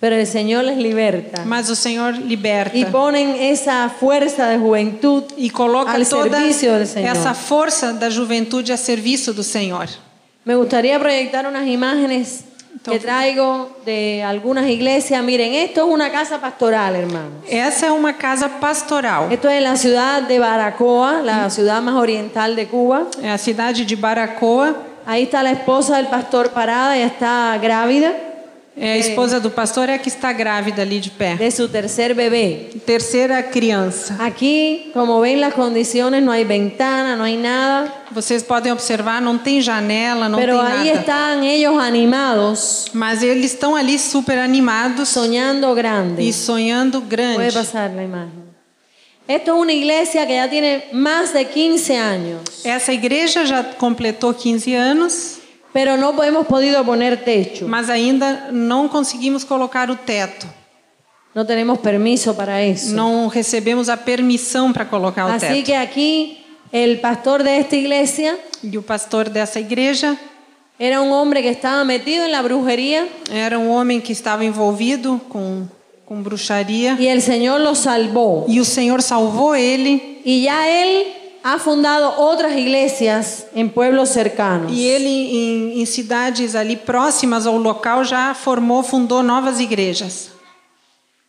pero 0.00 0.16
el 0.16 0.26
Señor 0.26 0.64
les 0.64 0.78
liberta. 0.78 1.44
Mas 1.44 1.68
o 1.68 1.76
Senhor 1.76 2.14
liberta. 2.16 2.74
Y 2.76 2.86
ponen 2.86 3.36
esa 3.38 3.90
fuerza 3.90 4.46
de 4.48 4.56
juventud 4.58 5.24
e 5.36 5.50
coloca 5.50 5.92
al 5.92 6.06
toda 6.08 6.38
servicio 6.38 6.72
del 6.74 6.86
Señor. 6.86 7.10
essa 7.16 7.34
força 7.34 7.92
da 7.92 8.08
juventude 8.08 8.72
a 8.72 8.78
serviço 8.78 9.34
do 9.34 9.42
Senhor. 9.42 9.88
Me 10.42 10.54
gustaría 10.56 10.98
proyectar 10.98 11.44
unas 11.46 11.66
imágenes 11.68 12.44
que 12.82 12.98
traigo 12.98 13.76
de 13.84 14.22
algunas 14.22 14.68
iglesias. 14.68 15.22
Miren, 15.22 15.54
esto 15.54 15.86
es 15.86 15.92
una 15.92 16.10
casa 16.10 16.40
pastoral, 16.40 16.96
hermanos. 16.96 17.44
Essa 17.48 17.86
é 17.86 17.90
uma 17.90 18.12
casa 18.12 18.48
pastoral. 18.48 19.30
Esto 19.30 19.48
es 19.48 19.58
en 19.58 19.64
la 19.64 19.76
ciudad 19.76 20.22
de 20.22 20.38
Baracoa, 20.38 21.22
la 21.22 21.50
ciudad 21.50 21.82
más 21.82 21.94
oriental 21.94 22.56
de 22.56 22.66
Cuba. 22.66 23.06
É 23.22 23.30
a 23.30 23.38
cidade 23.38 23.84
de 23.84 23.96
Baracoa. 23.96 24.74
Ahí 25.06 25.24
está 25.24 25.42
la 25.42 25.52
esposa 25.52 25.96
del 25.96 26.06
pastor 26.06 26.50
parada, 26.50 26.96
ella 26.96 27.06
está 27.06 27.58
grávida 27.58 28.29
É 28.82 28.92
a 28.92 28.96
esposa 28.96 29.38
do 29.38 29.50
pastor 29.50 29.90
é 29.90 29.94
a 29.96 29.98
que 29.98 30.08
está 30.08 30.32
grávida 30.32 30.80
ali 30.80 31.00
de 31.00 31.10
pé. 31.10 31.36
de 31.36 31.50
su 31.50 31.68
tercer 31.68 32.14
bebé. 32.14 32.70
Terceira 32.86 33.42
criança. 33.42 34.16
Aquí, 34.18 34.90
como 34.94 35.20
ven 35.20 35.38
las 35.38 35.52
condiciones, 35.52 36.22
no 36.22 36.32
hay 36.32 36.44
ventana, 36.44 37.14
no 37.14 37.24
hay 37.24 37.36
nada, 37.36 37.92
Vocês 38.10 38.42
podem 38.42 38.72
observar, 38.72 39.20
não 39.20 39.36
tem 39.36 39.60
janela, 39.60 40.28
não 40.30 40.38
pero 40.38 40.56
tem 40.58 40.66
ahí 40.66 40.88
nada. 40.88 41.00
están 41.00 41.44
ellos 41.44 41.78
animados, 41.78 42.86
Mas 42.94 43.22
eles 43.22 43.52
estão 43.52 43.76
ali 43.76 43.98
super 43.98 44.38
animados 44.38 45.10
soñando 45.10 45.74
grande. 45.74 46.22
e 46.26 46.32
sonhando 46.32 47.02
Puede 47.02 47.10
grande. 47.10 47.52
pasar 47.52 47.90
la 47.94 48.02
imagen. 48.02 48.48
Esto 49.28 49.54
es 49.54 49.60
una 49.62 49.72
iglesia 49.72 50.26
que 50.26 50.34
ya 50.34 50.48
tiene 50.48 50.84
más 50.92 51.32
de 51.34 51.44
15 51.44 51.96
años, 51.98 52.40
Essa 52.64 52.92
igreja 52.92 53.44
já 53.44 53.62
completou 53.62 54.32
15 54.34 54.74
anos, 54.74 55.38
pero 55.72 55.96
no 55.96 56.22
hemos 56.22 56.46
podido 56.46 56.84
poner 56.84 57.24
techo. 57.24 57.66
mas 57.68 57.88
ainda 57.88 58.48
não 58.52 58.88
conseguimos 58.88 59.44
colocar 59.44 59.90
o 59.90 59.96
teto. 59.96 60.46
No 61.34 61.44
tenemos 61.44 61.78
permiso 61.78 62.34
para 62.34 62.60
eso. 62.60 62.92
Não 62.94 63.28
recebemos 63.28 63.88
a 63.88 63.96
permissão 63.96 64.72
para 64.72 64.84
colocar 64.84 65.26
o 65.26 65.28
Así 65.28 65.46
teto. 65.46 65.64
que 65.66 65.74
aquí 65.74 66.44
el 66.72 66.98
pastor 67.00 67.42
de 67.44 67.58
esta 67.58 67.76
iglesia 67.76 68.36
E 68.62 68.76
o 68.76 68.82
pastor 68.82 69.28
dessa 69.30 69.58
igreja 69.60 70.16
era 70.78 71.00
un 71.00 71.12
hombre 71.12 71.40
que 71.42 71.50
estaba 71.50 71.84
metido 71.84 72.24
en 72.24 72.32
la 72.32 72.42
brujería 72.42 73.06
era 73.32 73.58
um 73.58 73.70
homem 73.70 74.00
que 74.00 74.12
estava 74.12 74.44
envolvido 74.44 75.20
com, 75.28 75.66
com 76.04 76.22
bruxaria. 76.22 76.96
y 76.98 77.06
el 77.06 77.22
Señor 77.22 77.60
lo 77.60 77.74
salvó. 77.74 78.44
E 78.48 78.58
o 78.60 78.64
Senhor 78.64 79.00
salvou 79.02 79.54
ele. 79.54 80.20
Y 80.24 80.42
ya 80.44 80.68
él 80.68 81.06
ha 81.42 81.58
fundado 81.58 82.20
otras 82.20 82.56
iglesias 82.56 83.46
en 83.54 83.70
pueblos 83.70 84.08
cercanos. 84.10 84.72
E 84.72 84.86
ele, 84.86 85.08
em, 85.08 85.80
em 85.80 85.86
cidades 85.86 86.54
ali 86.54 86.76
próximas 86.76 87.46
ao 87.46 87.56
local, 87.56 88.04
já 88.04 88.34
formou, 88.34 88.82
fundou 88.82 89.22
novas 89.22 89.58
igrejas. 89.60 90.30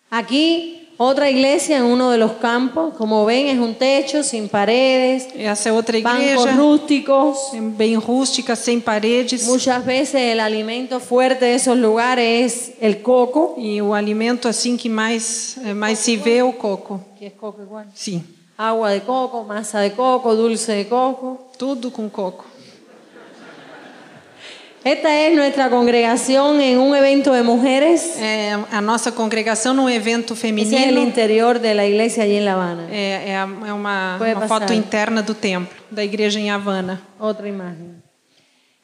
Aquí 0.09 0.89
otra 0.97 1.31
iglesia 1.31 1.77
en 1.77 1.83
uno 1.85 2.11
de 2.11 2.17
los 2.17 2.33
campos, 2.33 2.93
como 2.95 3.25
ven 3.25 3.47
es 3.47 3.57
un 3.57 3.73
techo 3.73 4.21
sin 4.21 4.47
paredes, 4.47 5.29
Essa 5.33 5.69
é 5.69 5.71
outra 5.71 5.99
bancos 5.99 6.21
igreja, 6.21 6.51
rústicos. 6.51 7.37
bem 7.75 7.95
rústica, 7.95 8.55
sem 8.55 8.79
paredes. 8.79 9.45
Muchas 9.47 9.83
veces 9.83 10.15
el 10.15 10.39
alimento 10.39 10.99
fuerte 10.99 11.45
de 11.45 11.55
esos 11.55 11.75
lugares 11.77 12.23
es 12.45 12.71
el 12.81 13.01
coco. 13.01 13.55
E 13.57 13.81
o 13.81 13.93
alimento 13.95 14.47
assim 14.47 14.77
que 14.77 14.89
mais, 14.89 15.57
eh, 15.65 15.73
mais 15.73 15.97
se 15.97 16.15
vê 16.17 16.37
é 16.37 16.43
o 16.43 16.53
coco. 16.53 17.01
Que 17.17 17.27
es 17.27 17.33
coco 17.33 17.61
igual. 17.63 17.85
Sim, 17.95 18.23
Agua 18.61 18.91
de 18.91 18.99
coco, 19.01 19.43
masa 19.43 19.81
de 19.81 19.89
coco, 19.95 20.35
dulce 20.35 20.73
de 20.73 20.85
coco. 20.85 21.49
tudo 21.57 21.89
com 21.89 22.07
coco. 22.07 22.45
Esta 24.83 25.09
es 25.25 25.35
nuestra 25.35 25.71
congregación 25.71 26.61
en 26.61 26.77
un 26.77 26.95
evento 26.95 27.33
de 27.33 27.41
mujeres. 27.41 28.17
É 28.19 28.53
a 28.71 28.79
nossa 28.79 29.11
congregação 29.11 29.73
num 29.73 29.89
evento 29.89 30.35
Ese 30.35 30.47
es 30.47 30.53
el 30.53 30.65
feminino. 30.69 31.01
interior 31.01 31.59
de 31.59 31.73
la 31.73 31.87
iglesia 31.87 32.21
allí 32.23 32.37
en 32.37 32.45
La 32.45 32.53
Habana. 32.53 32.87
É, 32.91 33.31
é, 33.31 33.33
é 33.33 33.73
uma, 33.73 34.19
uma 34.19 34.47
foto 34.47 34.73
interna 34.73 35.23
do 35.23 35.33
templo, 35.33 35.75
da 35.89 36.03
igreja 36.03 36.39
em 36.39 36.51
Havana. 36.51 37.01
Otra 37.19 37.47
imagen. 37.47 38.01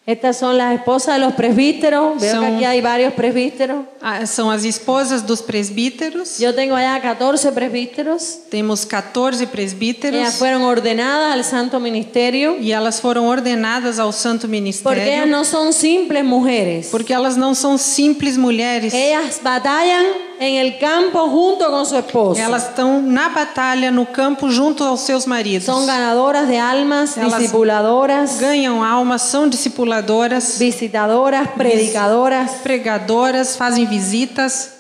Estas 0.08 0.38
son 0.38 0.58
las 0.58 0.74
esposas 0.74 1.16
de 1.16 1.20
los 1.20 1.34
presbíteros. 1.34 2.22
Veo 2.22 2.40
que 2.40 2.46
aquí 2.46 2.64
hay 2.64 2.80
varios 2.80 3.12
presbíteros. 3.12 3.84
Ah, 4.02 4.26
são 4.26 4.50
as 4.50 4.64
esposas 4.64 5.28
dos 5.28 5.42
presbíteros. 5.42 6.38
Yo 6.40 6.56
tengo 6.56 6.76
allá 6.76 6.98
14 7.02 7.52
presbíteros. 7.52 8.40
Temos 8.50 8.86
14 8.86 9.44
Ellas 9.44 9.52
presbíteros. 9.52 10.36
fueron 10.36 10.62
ordenadas 10.64 11.34
al 11.34 11.44
santo 11.44 11.82
ministerio 11.82 12.56
E 12.62 12.72
elas 12.72 13.02
foram 13.02 13.28
ordenadas 13.28 14.00
ao 14.00 14.14
Santo 14.14 14.44
porque 14.44 14.52
Ministério. 14.62 15.04
ellas 15.04 15.28
no 15.28 15.44
son 15.44 15.74
simples 15.74 16.24
mujeres. 16.24 16.88
Porque 16.90 17.12
elas 17.14 17.36
não 17.36 17.54
são 17.54 17.78
simples 17.78 18.38
mulheres. 18.38 18.94
Ellas 18.94 19.42
batallan 19.44 20.06
en 20.40 20.56
el 20.56 20.78
campo 20.78 21.28
junto 21.30 21.70
con 21.72 21.86
su 21.86 21.96
esposo. 21.98 22.40
Elas 22.40 22.70
estão 22.70 23.02
na 23.02 23.30
batalha, 23.30 23.90
no 23.92 24.06
campo, 24.06 24.48
junto 24.50 24.84
aos 24.84 25.02
seus 25.02 25.26
maridos. 25.26 25.66
Son 25.66 25.86
ganadoras 25.86 26.48
de 26.48 26.58
almas, 26.60 27.18
Elas- 27.18 27.40
discipuladoras, 27.40 28.40
Ganham 28.40 28.84
almas, 28.84 29.24
são 29.24 29.48
discipuladoras, 29.50 30.58
visitadoras, 30.60 31.48
predicadoras. 31.58 32.52
pregadoras, 32.64 33.56
fazem 33.58 33.86
visitas. 33.86 34.77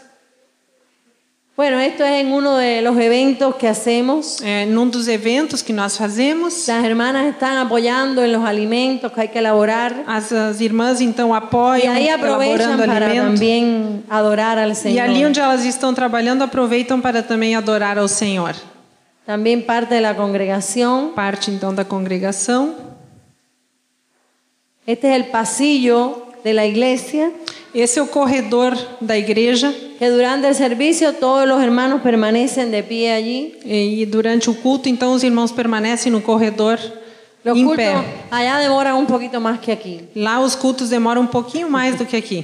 Bueno, 1.57 1.79
esto 1.79 2.03
es 2.05 2.21
en 2.23 2.31
uno 2.31 2.55
de 2.57 2.83
los 2.83 2.95
eventos 2.99 3.55
que 3.55 3.67
hacemos. 3.67 4.39
É, 4.43 4.67
num 4.67 4.87
dos 4.87 5.07
eventos 5.07 5.63
que 5.63 5.73
nós 5.73 5.97
fazemos, 5.97 6.67
Las 6.67 6.85
hermanas 6.85 7.25
están 7.25 7.57
apoyando 7.57 8.23
en 8.23 8.31
los 8.31 8.45
alimentos 8.45 9.11
que 9.11 9.21
hay 9.21 9.27
que 9.29 9.39
elaborar. 9.39 10.03
as, 10.05 10.31
as 10.31 10.61
irmãs 10.61 11.01
então 11.01 11.29
Y 11.29 11.35
apoiam, 11.35 11.95
ahí 11.95 12.09
aprovechan 12.09 12.73
elaborando 12.73 12.85
para 12.85 13.07
alimento. 13.07 13.25
también 13.31 14.03
adorar 14.07 14.59
al 14.59 14.69
E 14.69 14.99
ali 14.99 15.15
Señor. 15.15 15.29
onde 15.29 15.39
elas 15.39 15.65
estão 15.65 15.95
trabalhando, 15.95 16.43
aproveitam 16.43 17.01
para 17.01 17.23
também 17.23 17.55
adorar 17.55 17.97
ao 17.97 18.07
Senhor. 18.07 18.53
También 19.25 19.65
parte 19.65 19.95
de 19.95 20.01
la 20.01 20.13
congregación. 20.13 21.13
Parte 21.15 21.49
então 21.49 21.73
da 21.73 21.83
congregação. 21.83 22.75
Este 24.85 25.07
es 25.09 25.15
el 25.15 25.25
pasillo 25.31 26.27
de 26.43 26.53
la 26.53 26.67
iglesia, 26.67 27.31
Esse 27.77 27.99
é 27.99 28.01
o 28.01 28.07
corredor 28.07 28.75
da 28.99 29.15
igreja. 29.15 29.71
que 29.99 30.09
durante 30.09 30.47
el 30.47 30.55
servicio 30.55 31.13
todos 31.13 31.47
los 31.47 31.61
hermanos 31.61 32.01
permanecen 32.01 32.71
de 32.71 32.81
pie 32.81 33.11
allí. 33.11 33.53
E, 33.63 34.03
durante 34.05 34.49
o 34.49 34.55
culto, 34.55 34.89
então, 34.89 35.13
os 35.13 35.23
irmãos 35.23 35.51
permanecem 35.51 36.11
no 36.11 36.21
corredor 36.21 36.79
Los 37.45 37.55
em 37.55 37.63
cultos 37.65 37.77
pé. 37.77 37.95
allá 38.31 38.59
demoran 38.59 38.95
un 38.95 39.05
poquito 39.05 39.39
más 39.39 39.59
que 39.59 39.71
aquí. 39.71 40.01
Lá 40.15 40.39
os 40.39 40.55
cultos 40.55 40.89
demoram 40.89 41.21
um 41.21 41.27
pouquinho 41.27 41.69
mais 41.69 41.95
do 41.95 42.05
que 42.05 42.17
aqui. 42.17 42.43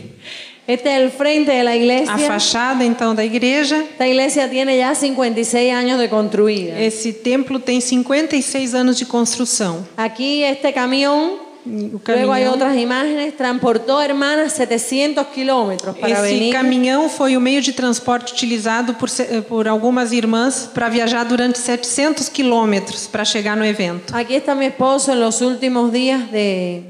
Este 0.67 0.87
es 0.89 1.01
el 1.01 1.11
frente 1.11 1.51
de 1.51 1.61
la 1.63 1.73
A 2.07 2.17
fachada, 2.19 2.85
então, 2.85 3.13
da 3.13 3.25
igreja. 3.25 3.75
Esta 3.75 4.07
iglesia 4.07 4.47
tiene 4.49 4.77
ya 4.77 4.95
56 4.95 5.73
años 5.73 5.99
de 5.99 6.07
construida. 6.07 6.79
Esse 6.79 7.11
templo 7.11 7.59
tem 7.59 7.81
56 7.81 8.73
anos 8.73 8.97
de 8.97 9.05
construção. 9.05 9.85
Aquí 9.97 10.43
este 10.43 10.71
camión 10.71 11.33
O 11.33 11.52
Luego 11.65 12.31
hay 12.33 12.43
caminhão, 12.43 12.53
otras 12.53 12.75
imágenes. 12.77 13.35
Transportó 13.37 14.01
hermanas 14.01 14.51
700 14.53 15.27
kilómetros 15.27 15.95
para 15.97 16.09
esse 16.09 16.21
venir. 16.33 16.51
caminhão 16.51 17.07
foi 17.09 17.37
o 17.37 17.41
meio 17.41 17.61
de 17.61 17.71
transporte 17.73 18.33
utilizado 18.33 18.93
por, 18.95 19.09
se- 19.09 19.41
por 19.43 19.67
algumas 19.67 20.11
irmãs 20.11 20.69
para 20.73 20.89
viajar 20.89 21.23
durante 21.25 21.57
700 21.57 22.27
quilômetros 22.29 23.07
para 23.07 23.23
chegar 23.23 23.55
no 23.55 23.63
evento. 23.65 24.13
Aquí 24.15 24.35
está 24.35 24.53
mi 24.55 24.65
esposo 24.65 25.11
en 25.11 25.19
los 25.19 25.41
últimos 25.41 25.91
días 25.91 26.29
de 26.31 26.83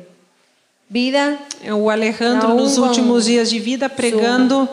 vida. 0.90 1.38
O 1.72 1.90
Alejandro, 1.90 2.56
nos 2.56 2.78
últimos 2.78 3.26
dias 3.26 3.50
de 3.50 3.60
vida, 3.60 3.90
pregando 3.90 4.68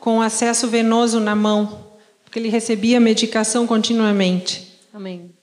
com 0.00 0.20
acesso 0.22 0.68
venoso 0.68 1.18
na 1.18 1.34
mão, 1.34 1.78
porque 2.24 2.38
ele 2.38 2.48
recebia 2.48 3.00
medicação 3.00 3.66
continuamente. 3.66 4.66
Amén. 4.94 5.35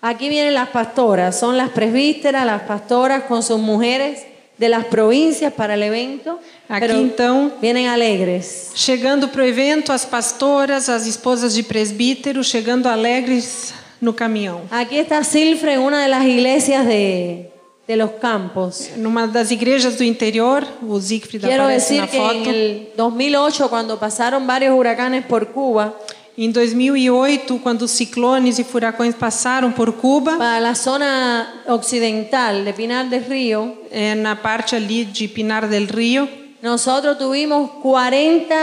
Aquí 0.00 0.28
vienen 0.28 0.54
las 0.54 0.68
pastoras, 0.68 1.38
son 1.38 1.56
las 1.56 1.70
presbíteras, 1.70 2.44
las 2.44 2.62
pastoras 2.62 3.24
con 3.24 3.42
sus 3.42 3.58
mujeres 3.58 4.24
de 4.58 4.68
las 4.68 4.84
provincias 4.86 5.52
para 5.52 5.74
el 5.74 5.82
evento, 5.82 6.38
Aquí 6.68 6.86
pero 6.86 6.98
então, 6.98 7.52
vienen 7.60 7.88
alegres. 7.88 8.70
chegando 8.74 9.28
para 9.28 9.42
o 9.42 9.46
evento, 9.46 9.92
as 9.92 10.04
pastoras, 10.06 10.88
as 10.88 11.06
esposas 11.06 11.54
de 11.54 11.62
presbítero, 11.62 12.42
chegando 12.42 12.88
alegres 12.88 13.74
no 14.00 14.12
caminhão. 14.14 14.62
Aquí 14.70 14.96
está 14.98 15.22
Silfre 15.24 15.74
en 15.74 15.80
una 15.80 16.02
de 16.02 16.08
las 16.08 16.24
iglesias 16.24 16.86
de, 16.86 17.50
de 17.86 17.96
los 17.96 18.12
campos. 18.12 18.90
Numa 18.96 19.26
das 19.26 19.50
igrejas 19.50 19.96
do 19.96 20.04
interior, 20.04 20.64
o 20.88 21.00
Siegfried 21.00 21.42
Quiero 21.42 21.64
aparece 21.64 21.94
decir 21.94 22.00
na 22.00 22.08
que 22.08 22.18
en 22.18 22.46
el 22.46 22.88
2008, 22.96 23.68
cuando 23.68 23.98
pasaron 23.98 24.46
varios 24.46 24.74
huracanes 24.74 25.24
por 25.26 25.48
Cuba, 25.48 25.94
Em 26.38 26.50
2008, 26.50 27.58
quando 27.62 27.88
ciclones 27.88 28.58
e 28.58 28.64
furacões 28.64 29.14
passaram 29.14 29.72
por 29.72 29.90
Cuba, 29.94 30.36
para 30.36 30.58
la 30.58 30.74
zona 30.74 31.62
occidental 31.66 32.62
de 32.62 32.72
Pinar 32.74 33.06
del 33.08 33.22
Río, 33.24 33.74
é, 33.90 34.14
na 34.14 34.36
parte 34.36 34.76
ali 34.76 35.06
de 35.06 35.28
Pinar 35.28 35.66
del 35.66 35.86
Rio, 35.86 36.28
nosotros 36.62 37.16
tuvimos 37.16 37.70
40 37.80 38.54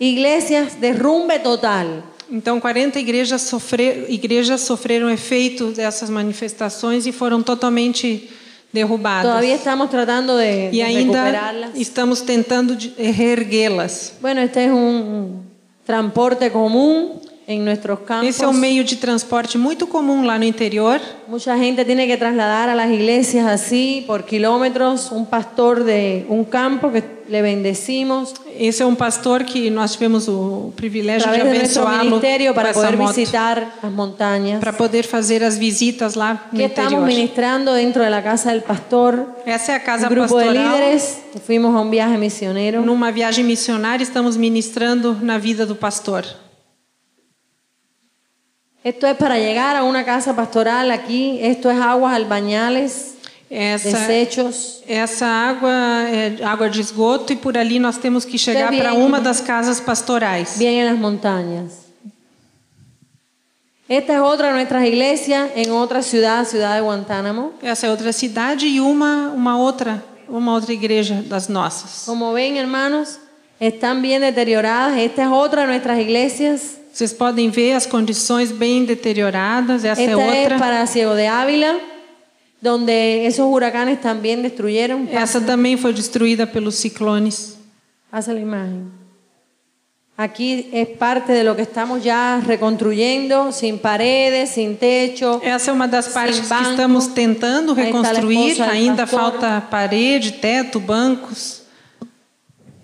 iglesias 0.00 0.74
derrumbe 0.74 1.38
total. 1.38 2.02
Então, 2.28 2.58
40 2.58 2.98
igrejas, 2.98 3.42
sofrer, 3.42 4.06
igrejas 4.08 4.62
sofreram 4.62 5.08
efeito 5.08 5.66
dessas 5.70 6.10
manifestações 6.10 7.06
e 7.06 7.12
foram 7.12 7.42
totalmente 7.42 8.28
derrubadas. 8.72 9.30
Todavía 9.30 9.54
estamos 9.54 9.88
tratando 9.88 10.36
de, 10.36 10.68
e 10.68 10.70
de 10.72 10.82
ainda 10.82 11.70
estamos 11.76 12.22
tentando 12.22 12.74
de- 12.74 12.92
reerguê-las. 13.12 14.14
Bueno, 14.20 14.40
este 14.40 14.64
es 14.64 14.72
un 14.72 15.53
transporte 15.84 16.50
común 16.50 17.20
en 17.46 17.64
nuestros 17.64 18.00
campos. 18.00 18.28
Esse 18.28 18.44
é 18.44 18.48
um 18.48 18.52
meio 18.52 18.84
de 18.84 18.96
transporte 18.96 19.58
muito 19.58 19.86
comum 19.86 20.24
lá 20.24 20.38
no 20.38 20.44
interior. 20.44 21.00
Mucha 21.28 21.56
gente 21.56 21.84
tiene 21.84 22.06
que 22.06 22.16
trasladar 22.16 22.68
a 22.68 22.74
las 22.74 22.90
iglesias 22.90 23.46
así 23.46 24.04
por 24.06 24.24
kilómetros. 24.24 25.10
Un 25.12 25.26
pastor 25.26 25.84
de 25.84 26.24
un 26.28 26.44
campo 26.44 26.90
que 26.90 27.02
le 27.28 27.40
bendecimos 27.42 28.34
Esse 28.58 28.82
é 28.82 28.86
um 28.86 28.94
pastor 28.94 29.42
que 29.42 29.68
nós 29.68 29.92
tivemos 29.92 30.28
o 30.28 30.72
privilégio 30.76 31.28
de 31.30 31.36
de 31.36 31.40
abençoá-lo 31.40 32.20
para 32.54 32.72
poder 32.72 32.96
moto, 32.96 33.14
visitar 33.14 33.78
las 33.82 33.92
montañas. 33.92 34.60
para 34.60 34.72
poder 34.72 35.04
fazer 35.04 35.42
as 35.42 35.58
visitas 35.58 36.14
lá 36.14 36.48
no 36.52 36.60
estamos 36.60 36.92
interior. 36.92 37.06
ministrando 37.06 37.72
dentro 37.72 38.04
de 38.04 38.10
la 38.10 38.22
casa 38.22 38.52
del 38.52 38.62
pastor. 38.62 39.26
Essa 39.44 39.72
é 39.72 39.74
a 39.74 39.80
casa 39.80 40.08
grupo 40.08 40.38
de 40.38 40.44
pastoral. 40.44 40.78
líderes 40.78 41.18
que 41.32 41.40
fuimos 41.40 41.74
a 41.74 41.80
un 41.80 41.90
viaje 41.90 42.16
misionero. 42.16 42.82
Numa 42.82 43.10
viagem 43.10 43.44
missionária, 43.44 44.04
estamos 44.04 44.36
ministrando 44.36 45.16
na 45.20 45.36
vida 45.36 45.66
do 45.66 45.74
pastor. 45.74 46.24
Esto 48.84 49.06
es 49.06 49.16
para 49.16 49.38
llegar 49.38 49.76
a 49.76 49.82
una 49.82 50.04
casa 50.04 50.36
pastoral 50.36 50.90
aquí. 50.90 51.38
Esto 51.40 51.70
es 51.70 51.80
aguas 51.80 52.14
albañales, 52.14 53.14
Essa, 53.48 53.88
desechos. 53.88 54.82
essa 54.86 55.26
água 55.26 55.72
é 56.10 56.36
água 56.44 56.68
de 56.68 56.80
esgoto 56.82 57.32
e 57.32 57.36
por 57.36 57.56
ali 57.56 57.78
nós 57.78 57.96
temos 57.96 58.26
que 58.26 58.36
chegar 58.36 58.70
para 58.76 58.92
uma 58.92 59.20
das 59.20 59.40
casas 59.40 59.80
pastorais. 59.80 60.58
bien 60.58 60.74
en 60.74 60.86
las 60.86 60.98
montañas. 60.98 61.84
Esta 63.88 64.14
es 64.14 64.20
otra 64.20 64.48
de 64.48 64.54
nuestras 64.54 64.84
iglesias 64.86 65.50
en 65.56 65.70
otra 65.70 66.02
ciudad, 66.02 66.44
ciudad 66.44 66.74
de 66.74 66.82
Guantánamo. 66.82 67.52
Essa 67.62 67.86
é 67.86 67.90
outra 67.90 68.12
cidade 68.12 68.66
e 68.66 68.80
uma 68.80 69.30
uma 69.34 69.56
outra 69.56 70.02
uma 70.28 70.52
outra 70.52 70.72
igreja 70.74 71.22
das 71.26 71.48
nossas. 71.48 72.04
Como 72.04 72.32
ven, 72.34 72.56
hermanos, 72.58 73.18
están 73.60 74.02
bien 74.02 74.20
deterioradas. 74.20 74.98
Esta 74.98 75.22
es 75.22 75.28
otra 75.30 75.62
de 75.62 75.68
nuestras 75.68 75.98
iglesias. 75.98 76.78
Vocês 76.94 77.12
podem 77.12 77.50
ver 77.50 77.72
as 77.72 77.86
condições 77.86 78.52
bem 78.52 78.84
deterioradas. 78.84 79.84
Essa 79.84 80.00
é 80.00 80.04
Esta 80.04 80.24
es 80.24 80.42
outra. 80.42 80.58
para 80.60 80.86
Ciego 80.86 81.16
de 81.16 81.26
Ávila, 81.26 81.80
donde 82.62 83.26
esos 83.26 83.44
huracanes 83.46 84.00
también 84.00 84.42
destruyeron. 84.42 85.08
Essa 85.10 85.40
também 85.40 85.76
foi 85.76 85.92
destruída 85.92 86.46
pelos 86.46 86.76
ciclones. 86.76 87.58
Pasa 88.12 88.32
la 88.32 88.38
imagen. 88.38 88.92
Aquí 90.16 90.68
es 90.72 90.86
parte 90.96 91.32
de 91.32 91.42
lo 91.42 91.56
que 91.56 91.62
estamos 91.62 92.04
ya 92.04 92.40
reconstruyendo, 92.46 93.50
sin 93.50 93.80
paredes, 93.80 94.50
sin 94.50 94.76
techo. 94.76 95.40
Essa 95.42 95.72
é 95.72 95.74
uma 95.74 95.88
das 95.88 96.04
Sem 96.04 96.14
partes 96.14 96.38
que 96.38 96.70
estamos 96.70 97.08
tentando 97.08 97.72
a 97.72 97.74
reconstruir. 97.74 98.62
Ainda 98.62 99.04
falta 99.04 99.60
parede, 99.68 100.30
teto, 100.30 100.78
bancos. 100.78 101.63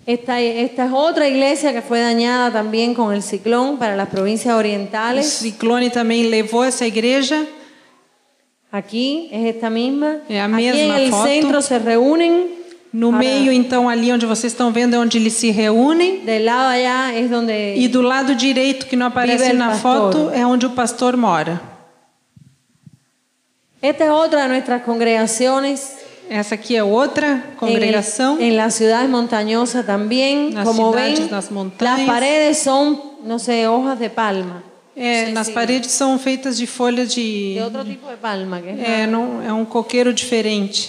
Esta, 0.05 0.39
esta 0.41 0.85
es 0.85 0.91
otra 0.91 1.27
iglesia 1.27 1.73
que 1.73 1.81
fue 1.81 1.99
dañada 2.01 2.51
también 2.51 2.93
con 2.95 3.13
el 3.13 3.21
ciclón 3.21 3.77
para 3.77 3.95
las 3.95 4.09
provincias 4.09 4.53
O 4.55 4.57
orientales. 4.57 5.25
ciclone 5.41 5.89
também 5.91 6.23
levou 6.27 6.63
essa 6.63 6.85
igreja. 6.87 7.45
Aquí 8.71 9.29
es 9.31 9.55
esta 9.55 9.69
misma. 9.69 10.21
É 10.29 10.39
a 10.39 10.45
Aquí 10.45 10.65
en 10.65 10.75
mesma 10.75 10.99
el 10.99 11.11
foto. 11.11 11.23
centro 11.27 11.61
se 11.61 11.77
reúnen. 11.77 12.59
No 12.93 13.11
Para- 13.11 13.19
meio, 13.19 13.51
então, 13.53 13.87
ali 13.87 14.11
onde 14.11 14.25
vocês 14.25 14.51
estão 14.51 14.71
vendo, 14.73 14.95
é 14.95 14.99
onde 14.99 15.17
eles 15.17 15.33
se 15.33 15.49
reúnem. 15.51 16.25
Del 16.25 16.43
lado 16.45 16.67
allá 16.73 17.13
es 17.17 17.29
donde 17.29 17.53
E 17.77 17.87
do 17.87 18.01
lado 18.01 18.35
direito, 18.35 18.85
que 18.87 18.95
não 18.97 19.07
aparece 19.07 19.53
na 19.53 19.75
foto, 19.75 20.29
é 20.33 20.45
onde 20.45 20.65
o 20.65 20.71
pastor 20.71 21.15
mora. 21.15 21.61
esta 23.81 24.03
es 24.05 24.09
otra 24.11 24.43
de 24.43 24.49
nuestras 24.49 24.81
congregaciones. 24.83 26.00
Essa 26.33 26.55
aqui 26.55 26.77
é 26.77 26.83
outra 26.83 27.43
congregação. 27.57 28.39
en 28.39 28.55
las 28.55 28.75
ciudades 28.75 29.09
montañosas 29.09 29.85
también. 29.85 30.53
Las 30.53 30.65
Como 30.65 30.91
ven, 30.93 31.13
las 31.19 31.29
las 31.31 31.51
montañas. 31.51 32.07
paredes 32.07 32.57
son, 32.59 32.97
no 33.25 33.37
sé, 33.37 33.67
hojas 33.67 33.99
de 33.99 34.09
palma. 34.09 34.63
É, 34.95 35.25
Sí, 35.27 35.31
nas 35.33 35.47
sí. 35.47 35.53
paredes 35.53 35.91
são 35.91 36.17
feitas 36.17 36.57
de 36.57 36.65
folhas 36.67 37.13
de. 37.13 37.55
De 37.55 37.61
otro 37.61 37.83
tipo 37.83 38.07
de 38.09 38.15
palma. 38.17 38.61
Que 38.61 38.69
es 38.69 38.79
É, 38.79 39.07
não, 39.07 39.41
é 39.45 39.51
um 39.51 39.65
coqueiro 39.65 40.13
diferente. 40.13 40.79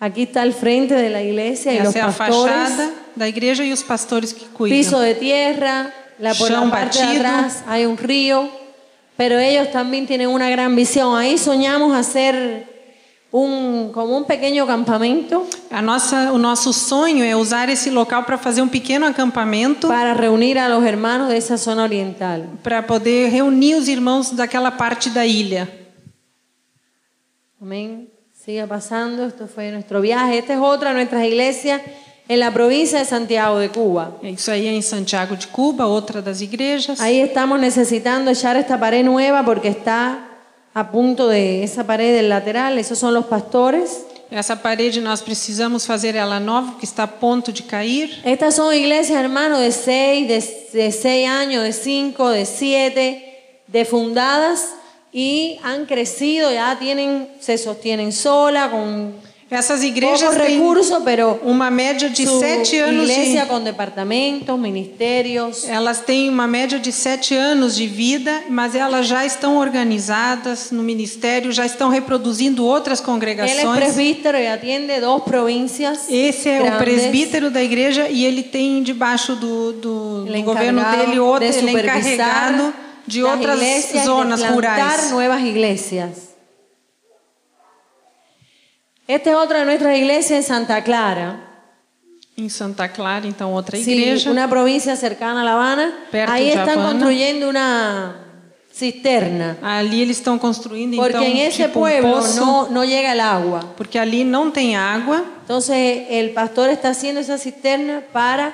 Aquí 0.00 0.22
está 0.24 0.42
el 0.42 0.52
frente 0.52 0.94
de 0.94 1.08
la 1.10 1.22
iglesia 1.22 1.72
y 1.72 1.78
los 1.78 1.88
Essa 1.88 1.98
é 1.98 2.02
a 2.02 2.06
pastores. 2.12 2.54
fachada 2.54 2.90
da 3.16 3.26
igreja 3.28 3.62
e 3.64 3.72
os 3.72 3.82
pastores 3.82 4.32
que 4.32 4.44
cuidam. 4.46 4.76
piso 4.78 4.98
de 5.00 5.14
tierra, 5.14 5.90
la, 6.18 6.34
por 6.34 6.50
la 6.50 6.60
parte 6.70 6.98
de 6.98 7.04
batido. 7.06 7.20
atrás 7.26 7.64
hay 7.66 7.86
un 7.86 7.96
río, 7.96 8.48
pero 9.16 9.38
ellos 9.38 9.70
también 9.72 10.06
tienen 10.06 10.28
una 10.28 10.48
gran 10.50 10.74
visión. 10.76 11.16
Ahí 11.16 11.38
soñamos 11.38 11.94
hacer 11.96 12.75
un, 13.32 13.90
como 13.92 14.16
un 14.16 14.24
pequeño 14.24 14.66
campamento 14.66 15.46
A 15.70 15.82
nossa, 15.82 16.32
o 16.32 16.38
nosso 16.38 16.72
sonho 16.72 17.24
é 17.24 17.34
usar 17.34 17.68
esse 17.68 17.90
local 17.90 18.24
para 18.24 18.38
fazer 18.38 18.62
um 18.62 18.68
pequeno 18.68 19.06
acampamento 19.06 19.88
para 19.88 20.14
reunir 20.14 20.58
a 20.58 20.68
los 20.68 20.84
hermanos 20.84 21.28
de 21.28 21.36
esa 21.36 21.56
zona 21.56 21.82
oriental. 21.82 22.44
para 22.62 22.86
poder 22.86 23.30
reunir 23.30 23.74
os 23.74 23.88
irmãos 23.88 24.30
daquela 24.30 24.70
parte 24.70 25.10
da 25.10 25.26
ilha. 25.26 25.68
Amén. 27.60 28.08
Siga 28.32 28.66
pasando, 28.66 29.24
esto 29.26 29.48
fue 29.48 29.72
nuestro 29.72 30.00
viaje. 30.00 30.38
Esta 30.38 30.52
es 30.54 30.60
otra 30.60 30.90
de 30.90 30.96
nuestras 30.96 31.24
iglesias 31.24 31.80
en 32.28 32.38
la 32.38 32.52
provincia 32.52 33.00
de 33.00 33.04
Santiago 33.04 33.58
de 33.58 33.70
Cuba. 33.70 34.18
É 34.22 34.30
Isso 34.30 34.50
aí 34.52 34.68
é 34.68 34.72
em 34.72 34.82
Santiago 34.82 35.36
de 35.36 35.48
Cuba, 35.48 35.86
outra 35.86 36.22
das 36.22 36.40
igrejas. 36.40 37.00
Ahí 37.00 37.20
estamos 37.20 37.58
necesitando 37.58 38.30
echar 38.30 38.54
esta 38.54 38.78
pared 38.78 39.02
nueva 39.02 39.42
porque 39.44 39.68
está 39.68 40.35
a 40.76 40.90
punto 40.90 41.26
de 41.26 41.64
esa 41.64 41.84
pared 41.84 42.14
del 42.14 42.28
lateral. 42.28 42.78
Esos 42.78 42.98
son 42.98 43.14
los 43.14 43.24
pastores. 43.24 44.04
Essa 44.30 44.54
parede 44.54 45.00
nós 45.00 45.22
precisamos 45.22 45.86
fazer 45.86 46.16
ela 46.16 46.38
nova, 46.38 46.76
que 46.78 46.84
está 46.84 47.04
a 47.04 47.06
ponto 47.06 47.50
de 47.50 47.62
cair. 47.62 48.20
Estas 48.22 48.56
son 48.56 48.74
iglesias, 48.74 49.18
hermanos, 49.18 49.60
de 49.60 49.72
seis, 49.72 50.28
de, 50.28 50.78
de 50.78 50.92
seis 50.92 51.26
años, 51.26 51.62
de 51.62 51.72
cinco, 51.72 52.28
de 52.28 52.44
siete, 52.44 53.62
de 53.66 53.84
fundadas 53.86 54.74
y 55.14 55.58
han 55.62 55.86
crecido, 55.86 56.52
ya 56.52 56.76
tienen, 56.78 57.30
se 57.40 57.56
sostienen 57.56 58.12
sola, 58.12 58.70
con 58.70 59.14
Essas 59.48 59.84
igrejas 59.84 60.34
têm 60.34 60.58
recursos, 60.58 61.04
pero 61.04 61.38
uma 61.44 61.70
média 61.70 62.10
de 62.10 62.26
sete 62.26 62.78
anos 62.78 63.06
de, 63.06 63.12
iglesia 63.12 63.46
con 63.46 63.62
departamentos, 63.62 64.58
ministerios. 64.58 65.68
Elas 65.68 66.00
têm 66.00 66.28
uma 66.28 66.48
média 66.48 66.80
de 66.80 66.90
sete 66.90 67.32
anos 67.36 67.76
de 67.76 67.86
vida, 67.86 68.42
mas 68.48 68.74
elas 68.74 69.06
já 69.06 69.24
estão 69.24 69.56
organizadas 69.56 70.72
no 70.72 70.82
ministério, 70.82 71.52
já 71.52 71.64
estão 71.64 71.88
reproduzindo 71.88 72.66
outras 72.66 72.98
Él 72.98 73.02
es 73.02 73.06
congregações. 73.06 73.76
presbítero 73.76 74.36
y 74.36 74.46
atiende 74.48 75.00
dos 75.00 75.22
provincias. 75.22 76.06
Esse 76.08 76.48
é 76.48 76.60
o 76.60 76.64
grandes. 76.64 76.78
presbítero 76.80 77.48
da 77.48 77.62
igreja 77.62 78.08
e 78.08 78.24
ele 78.24 78.42
tem 78.42 78.82
debaixo 78.82 79.36
do, 79.36 79.72
do, 79.74 80.24
Ele 80.26 80.38
do 80.38 80.44
governo 80.44 80.82
dele 80.90 81.20
outra, 81.20 81.48
de 81.48 81.58
ele 81.58 81.70
é 81.70 81.82
encarregado 81.82 82.74
de 83.06 83.22
outras 83.22 83.60
de 83.60 84.04
zonas 84.04 84.42
rurais. 84.42 85.12
nuevas 85.12 85.40
iglesias. 85.40 86.25
Esta 89.08 89.30
es 89.30 89.36
otra 89.36 89.60
de 89.60 89.64
nuestras 89.66 89.96
iglesias 89.96 90.32
en 90.38 90.42
Santa 90.42 90.82
Clara. 90.82 91.40
Em 92.36 92.50
Santa 92.50 92.88
Clara, 92.88 93.26
então, 93.26 93.52
outra 93.52 93.78
Sí, 93.78 93.92
igreja. 93.92 94.30
una 94.30 94.48
provincia 94.48 94.94
cercana 94.96 95.40
a 95.40 95.44
La 95.44 95.52
Habana. 95.52 95.92
Perto 96.10 96.32
Ahí 96.32 96.44
de 96.46 96.50
están 96.50 96.70
Havana. 96.70 96.90
construyendo 96.90 97.48
una 97.48 98.16
cisterna. 98.72 99.56
Ali 99.62 100.02
eles 100.02 100.18
estão 100.18 100.38
construindo, 100.38 100.96
Porque 100.96 101.16
então, 101.16 101.22
en 101.24 101.38
ese 101.38 101.62
tipo 101.64 101.78
um 101.78 101.82
pueblo 101.82 102.12
poço, 102.16 102.44
no, 102.44 102.68
no 102.68 102.84
llega 102.84 103.12
el 103.12 103.20
agua. 103.20 103.60
porque 103.76 103.98
ali 103.98 104.22
não 104.22 104.50
tem 104.50 104.76
água. 104.76 105.24
Entonces 105.42 106.04
el 106.10 106.30
pastor 106.34 106.68
está 106.68 106.90
haciendo 106.90 107.20
esa 107.20 107.38
cisterna 107.38 108.02
para 108.12 108.52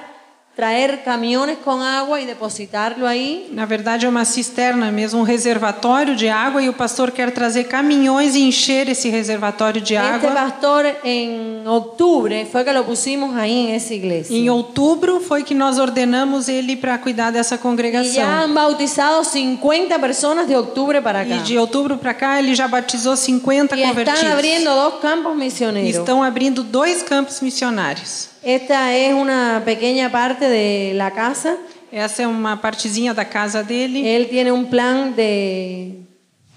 traer 0.54 1.02
camiones 1.02 1.56
con 1.64 1.80
agua 1.80 2.20
y 2.20 2.26
depositarlo 2.26 3.06
ahí. 3.06 3.48
Na 3.52 3.64
verdade, 3.64 4.04
é 4.04 4.08
uma 4.08 4.24
cisterna 4.26 4.92
mesmo, 4.92 5.20
um 5.20 5.22
reservatório 5.22 6.14
de 6.14 6.28
água, 6.28 6.62
e 6.62 6.68
o 6.68 6.74
pastor 6.74 7.10
quer 7.10 7.30
trazer 7.32 7.64
caminhões 7.64 8.34
e 8.34 8.42
encher 8.42 8.86
esse 8.88 9.08
reservatório 9.08 9.80
de 9.80 9.94
Este 9.94 10.06
água. 10.06 10.30
pastor 10.30 10.84
en 11.04 11.66
octubre 11.66 12.46
fue 12.52 12.64
que 12.64 12.72
lo 12.72 12.84
pusimos 12.84 13.34
ahí 13.34 13.68
en 13.68 13.74
esa 13.74 13.94
iglesia. 13.94 14.36
Em 14.36 14.50
outubro 14.50 15.20
foi 15.20 15.42
que 15.42 15.54
nós 15.54 15.78
ordenamos 15.78 16.48
ele 16.48 16.76
para 16.76 16.98
cuidar 16.98 17.30
dessa 17.32 17.54
Y 17.54 17.58
ya 17.58 17.62
congregação. 17.62 18.22
han 18.28 18.52
bautizado 18.52 19.24
50 19.24 19.98
personas 19.98 20.46
de 20.46 20.54
octubre 20.54 21.00
para 21.00 21.20
acá. 21.20 21.34
E 21.36 21.38
de 21.40 21.56
outubro 21.56 21.96
para 21.96 22.12
cá 22.12 22.38
ele 22.38 22.54
já 22.54 22.68
batizou 22.68 23.16
50 23.16 23.74
Y 23.74 23.80
están 23.82 23.88
convertidos. 23.88 24.32
abriendo 24.32 24.70
dos 24.74 25.00
campos 25.00 25.32
E 25.32 25.36
misioneros. 25.36 25.96
estão 25.96 26.22
abrindo 26.22 26.62
dois 26.62 27.02
campos 27.02 27.40
missionários. 27.40 28.31
Esta 28.42 28.96
es 28.96 29.14
una 29.14 29.62
pequeña 29.64 30.10
parte 30.10 30.48
de 30.48 30.92
la 30.94 31.10
casa. 31.10 31.56
Essa 31.92 32.22
é 32.22 32.26
uma 32.26 32.56
partezinha 32.56 33.12
da 33.12 33.24
casa 33.24 33.62
dele. 33.62 34.16
Él 34.16 34.28
tiene 34.28 34.50
un 34.50 34.64
plan 34.64 35.14
de, 35.14 36.00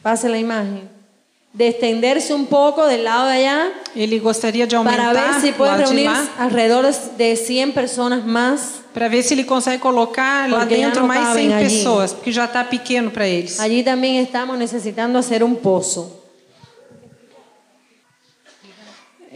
pase 0.02 0.30
la 0.30 0.38
imagen, 0.38 0.90
de 1.54 1.68
extenderse 1.68 2.34
un 2.34 2.46
poco 2.46 2.86
del 2.88 3.04
lado 3.04 3.28
de 3.28 3.34
allá 3.34 3.72
Ele 3.96 4.20
gostaria 4.20 4.66
de 4.66 4.76
para 4.76 5.08
aumentar 5.08 5.34
ver 5.34 5.42
si 5.42 5.52
puede 5.52 5.78
reunir 5.78 6.10
alrededor 6.38 6.86
de 7.18 7.36
100 7.36 7.74
personas 7.74 8.26
más. 8.26 8.82
para 8.94 9.10
ver 9.10 9.24
se 9.24 9.34
ele 9.34 9.46
consegue 9.46 9.80
colocar 9.80 10.50
lá 10.50 10.66
dentro 10.66 11.06
mais 11.06 11.28
cabem 11.28 11.50
100 11.50 11.54
allí. 11.54 11.66
pessoas, 11.66 12.14
porque 12.14 12.32
já 12.32 12.46
está 12.46 12.64
pequeno 12.64 13.12
para 13.12 13.28
eles. 13.28 13.60
Allí 13.60 13.84
también 13.84 14.16
estamos 14.24 14.58
necesitando 14.58 15.20
hacer 15.20 15.44
un 15.44 15.56
pozo. 15.58 16.25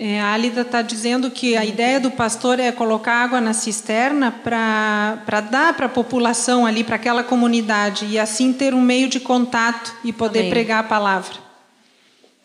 É, 0.01 0.17
a 0.17 0.31
Álida 0.31 0.61
está 0.61 0.81
dizendo 0.81 1.29
que 1.29 1.57
a 1.57 1.65
ideia 1.65 1.99
do 1.99 2.09
pastor 2.09 2.57
é 2.57 2.71
colocar 2.71 3.15
água 3.15 3.41
na 3.41 3.51
cisterna 3.51 4.31
para 4.31 5.41
dar 5.41 5.75
para 5.75 5.87
a 5.87 5.89
população 5.89 6.65
ali, 6.65 6.85
para 6.85 6.95
aquela 6.95 7.21
comunidade, 7.21 8.05
e 8.05 8.17
assim 8.17 8.53
ter 8.53 8.73
um 8.73 8.79
meio 8.79 9.09
de 9.09 9.19
contato 9.19 9.93
e 10.01 10.13
poder 10.13 10.39
Amém. 10.39 10.51
pregar 10.51 10.79
a 10.79 10.87
palavra. 10.87 11.35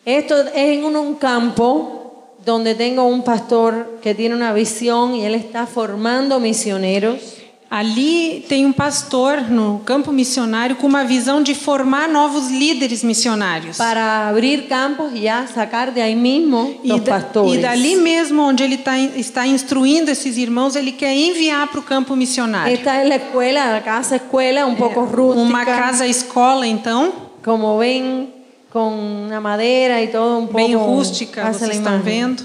Esto 0.05 0.33
es 0.35 0.51
en 0.53 0.83
un, 0.83 0.97
un 0.97 1.15
campo 1.15 2.35
donde 2.45 2.75
tengo 2.75 3.05
un 3.05 3.23
pastor 3.23 3.99
que 4.01 4.13
tiene 4.13 4.35
una 4.35 4.51
visión 4.51 5.15
y 5.15 5.23
él 5.23 5.33
está 5.33 5.65
formando 5.65 6.41
misioneros. 6.41 7.44
Ali 7.69 8.45
tem 8.47 8.65
um 8.65 8.71
pastor 8.71 9.41
no 9.41 9.79
campo 9.79 10.11
missionário 10.11 10.75
com 10.75 10.85
uma 10.87 11.03
visão 11.03 11.41
de 11.41 11.55
formar 11.55 12.07
novos 12.07 12.49
líderes 12.51 13.03
missionários. 13.03 13.75
para 13.77 14.29
abrir 14.29 14.67
campos 14.67 15.11
y 15.13 15.21
ya 15.21 15.47
sacar 15.47 15.91
de 15.91 15.99
ahí 16.01 16.15
mismo 16.15 16.75
E, 16.83 16.87
los 16.89 17.03
da, 17.03 17.13
pastores. 17.19 17.55
e 17.55 17.57
dali 17.57 17.95
mesmo 17.95 18.43
onde 18.43 18.63
ele 18.63 18.77
tá, 18.77 18.97
está 18.99 19.47
instruindo 19.47 20.11
esses 20.11 20.37
irmãos, 20.37 20.75
ele 20.75 20.91
quer 20.91 21.11
enviar 21.13 21.67
para 21.67 21.79
o 21.79 21.83
campo 21.83 22.15
missionário. 22.15 22.73
Esta 22.73 23.01
es 23.01 23.09
la 23.09 23.15
escuela, 23.15 23.71
la 23.71 23.81
casa 23.83 24.15
escuela, 24.17 24.65
un 24.65 24.75
poco 24.75 25.03
rústica. 25.05 25.41
Uma 25.41 25.65
casa-escola, 25.65 26.67
então, 26.67 27.11
Como 27.43 27.77
ven, 27.79 28.29
con 28.71 28.93
una 28.93 29.39
madera 29.41 30.01
y 30.01 30.07
todo 30.11 30.37
un 30.37 30.47
poco. 30.47 30.57
bem 30.57 30.75
rústica, 30.75 31.51
vocês 31.51 31.75
estão 31.77 31.99
vendo. 32.01 32.43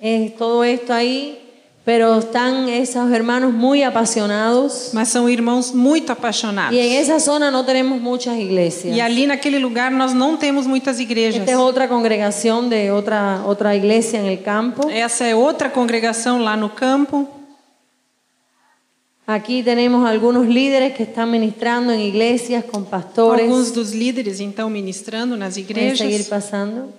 Es 0.00 0.36
todo 0.36 0.62
esto 0.62 0.92
ahí, 0.92 1.38
pero 1.86 2.18
están 2.18 2.68
esos 2.68 3.12
hermanos 3.12 3.52
muy 3.52 3.84
apasionados. 3.84 4.90
Mas 4.92 5.08
são 5.08 5.28
irmãos 5.28 5.72
muito 5.72 6.10
apaixonados. 6.10 6.74
Y 6.74 6.80
en 6.80 7.00
esa 7.00 7.20
zona 7.20 7.48
no 7.48 7.64
tenemos 7.64 8.00
muchas 8.00 8.36
iglesias. 8.36 8.96
E 8.96 9.00
ali 9.00 9.24
naquele 9.24 9.60
lugar 9.60 9.92
nós 9.92 10.12
não 10.12 10.36
temos 10.36 10.66
muitas 10.66 10.98
igrejas. 10.98 11.42
Esta 11.42 11.52
es 11.52 11.56
otra 11.56 11.86
congregación 11.86 12.68
de 12.68 12.90
otra, 12.90 13.40
otra 13.46 13.76
iglesia 13.76 14.18
en 14.18 14.26
el 14.26 14.42
campo. 14.42 14.90
Essa 14.90 15.26
é 15.26 15.36
outra 15.36 15.70
congregação 15.70 16.42
lá 16.42 16.56
no 16.56 16.70
campo. 16.70 17.28
Aquí 19.24 19.62
tenemos 19.62 20.04
algunos 20.04 20.48
líderes 20.48 20.92
que 20.96 21.04
están 21.04 21.30
ministrando 21.30 21.92
en 21.92 22.00
iglesias 22.00 22.64
con 22.64 22.84
pastores. 22.84 23.44
Alguns 23.44 23.72
dos 23.72 23.92
líderes 23.92 24.40
então 24.40 24.68
ministrando 24.68 25.36
nas 25.36 25.54
Pueden 25.54 25.96
seguir 25.96 26.14
igrejas. 26.14 26.26
pasando. 26.26 26.92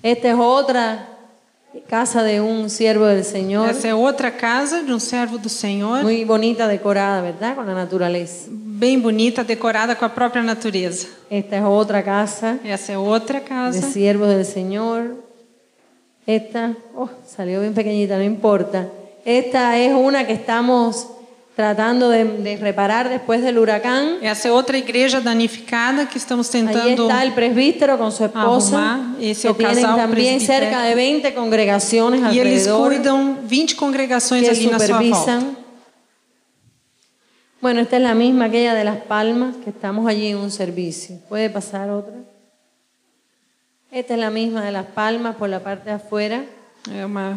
Esta 0.00 0.28
es 0.28 0.36
otra 0.38 1.17
casa 1.88 2.22
de 2.22 2.40
un 2.40 2.70
siervo 2.70 3.06
del 3.06 3.24
Señor. 3.24 3.68
Essa 3.70 3.88
é 3.88 3.94
outra 3.94 4.30
casa 4.30 4.82
de 4.82 4.92
um 4.92 4.98
servo 4.98 5.38
do 5.38 5.48
Senhor, 5.48 6.02
Muy 6.02 6.24
bonita, 6.24 6.66
decorada, 6.66 7.22
¿verdad? 7.22 7.54
Con 7.54 7.66
la 7.66 7.74
naturaleza. 7.74 8.48
bem 8.50 8.98
bonita, 8.98 9.42
decorada 9.42 9.96
com 9.96 10.04
a 10.04 10.08
própria 10.08 10.42
natureza. 10.42 11.08
Esta 11.30 11.56
es 11.56 11.64
otra 11.64 12.02
casa 12.02 12.58
Essa 12.64 12.92
é 12.92 12.98
outra 12.98 13.40
de 13.40 13.46
casa. 13.46 13.82
siervos 13.90 14.28
del 14.28 14.44
Señor. 14.44 15.16
Esta, 16.26 16.76
oh, 16.94 17.08
salió 17.26 17.60
bien 17.60 17.74
pequeñita, 17.74 18.16
no 18.16 18.22
importa. 18.22 18.88
Esta 19.24 19.78
es 19.78 19.94
una 19.94 20.26
que 20.26 20.34
estamos 20.34 21.08
tratando 21.58 22.08
de, 22.08 22.24
de 22.24 22.56
reparar 22.56 23.08
después 23.08 23.42
del 23.42 23.58
huracán. 23.58 24.18
Essa 24.22 24.46
é 24.46 24.52
outra 24.52 24.78
igreja 24.78 25.20
danificada 25.20 26.06
que 26.06 26.16
estamos 26.16 26.48
tentando. 26.48 27.02
está 27.02 27.24
el 27.24 27.32
presbítero 27.32 27.98
con 27.98 28.12
su 28.12 28.24
esposa, 28.24 28.94
Arrumar. 28.94 29.20
Ese 29.20 29.52
que 29.52 29.64
es 29.64 29.68
el 29.70 29.74
tienen 29.74 29.82
casal 29.82 29.96
también 29.96 30.40
cerca 30.40 30.82
de 30.82 30.94
20 30.94 31.34
congregaciones 31.34 32.20
E 32.22 32.38
eles 32.38 32.68
alrededor 32.68 32.86
cuidam 32.86 33.38
20 33.42 33.74
congregações 33.74 34.48
ali 34.48 34.70
na 34.70 34.78
sua 34.78 35.00
volta. 35.00 35.16
supervisan. 35.16 35.56
Bueno, 37.60 37.80
esta 37.80 37.96
es 37.96 38.02
la 38.04 38.14
misma 38.14 38.44
aquella 38.44 38.74
de 38.74 38.84
Las 38.84 38.98
Palmas, 38.98 39.56
que 39.64 39.70
estamos 39.70 40.06
allí 40.06 40.28
en 40.28 40.36
un 40.36 40.52
servicio. 40.52 41.18
¿Puede 41.28 41.50
pasar 41.50 41.90
otra? 41.90 42.14
Esta 43.90 44.14
es 44.14 44.20
la 44.20 44.30
misma 44.30 44.62
de 44.62 44.70
Las 44.70 44.86
Palmas 44.86 45.34
por 45.34 45.48
la 45.48 45.58
parte 45.58 45.90
de 45.90 45.96
afuera. 45.96 46.44
É 46.88 47.04
uma, 47.04 47.36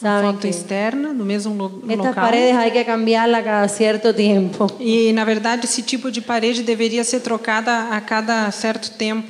uma 0.00 0.10
Sabem 0.18 0.30
foto 0.32 0.40
que- 0.42 0.48
externa 0.48 1.12
do 1.12 1.24
mesmo 1.24 1.54
lo- 1.54 1.82
Estas 1.88 1.96
local. 2.06 2.14
paredes 2.24 2.56
hay 2.56 2.70
que 2.70 2.84
cambiarlas 2.84 3.44
cada 3.44 3.68
cierto 3.68 4.14
tiempo. 4.14 4.66
E 4.78 5.12
na 5.12 5.24
verdade 5.24 5.64
esse 5.66 5.82
tipo 5.82 6.10
de 6.10 6.20
parede 6.20 6.62
deveria 6.62 7.02
ser 7.04 7.20
trocada 7.20 7.88
a 7.94 8.00
cada 8.00 8.50
certo 8.52 8.90
tempo. 8.96 9.28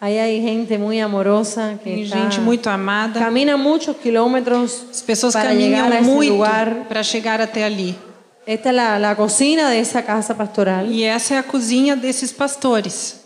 Ahí 0.00 0.18
hay 0.18 0.40
gente 0.40 0.78
muy 0.78 0.98
amorosa 1.00 1.78
que 1.84 1.90
Tem 1.90 2.04
gente 2.06 2.40
muito 2.40 2.70
amada. 2.70 3.20
camina 3.20 3.56
muchos 3.58 3.96
kilómetros 3.98 4.86
As 4.90 5.02
pessoas 5.02 5.34
para 5.34 5.50
caminham 5.50 5.92
a 5.92 6.00
muito 6.00 6.38
para 6.88 7.02
chegar 7.02 7.40
até 7.40 7.64
ali. 7.64 7.98
Esta 8.46 8.70
es 8.70 8.74
la, 8.76 8.98
la 8.98 9.14
cocina 9.14 9.68
de 9.68 9.78
esa 9.78 10.02
casa 10.02 10.34
pastoral. 10.34 10.86
E 10.86 11.04
essa 11.04 11.34
é 11.34 11.38
a 11.38 11.42
cozinha 11.42 11.94
desses 11.96 12.32
pastores. 12.32 13.20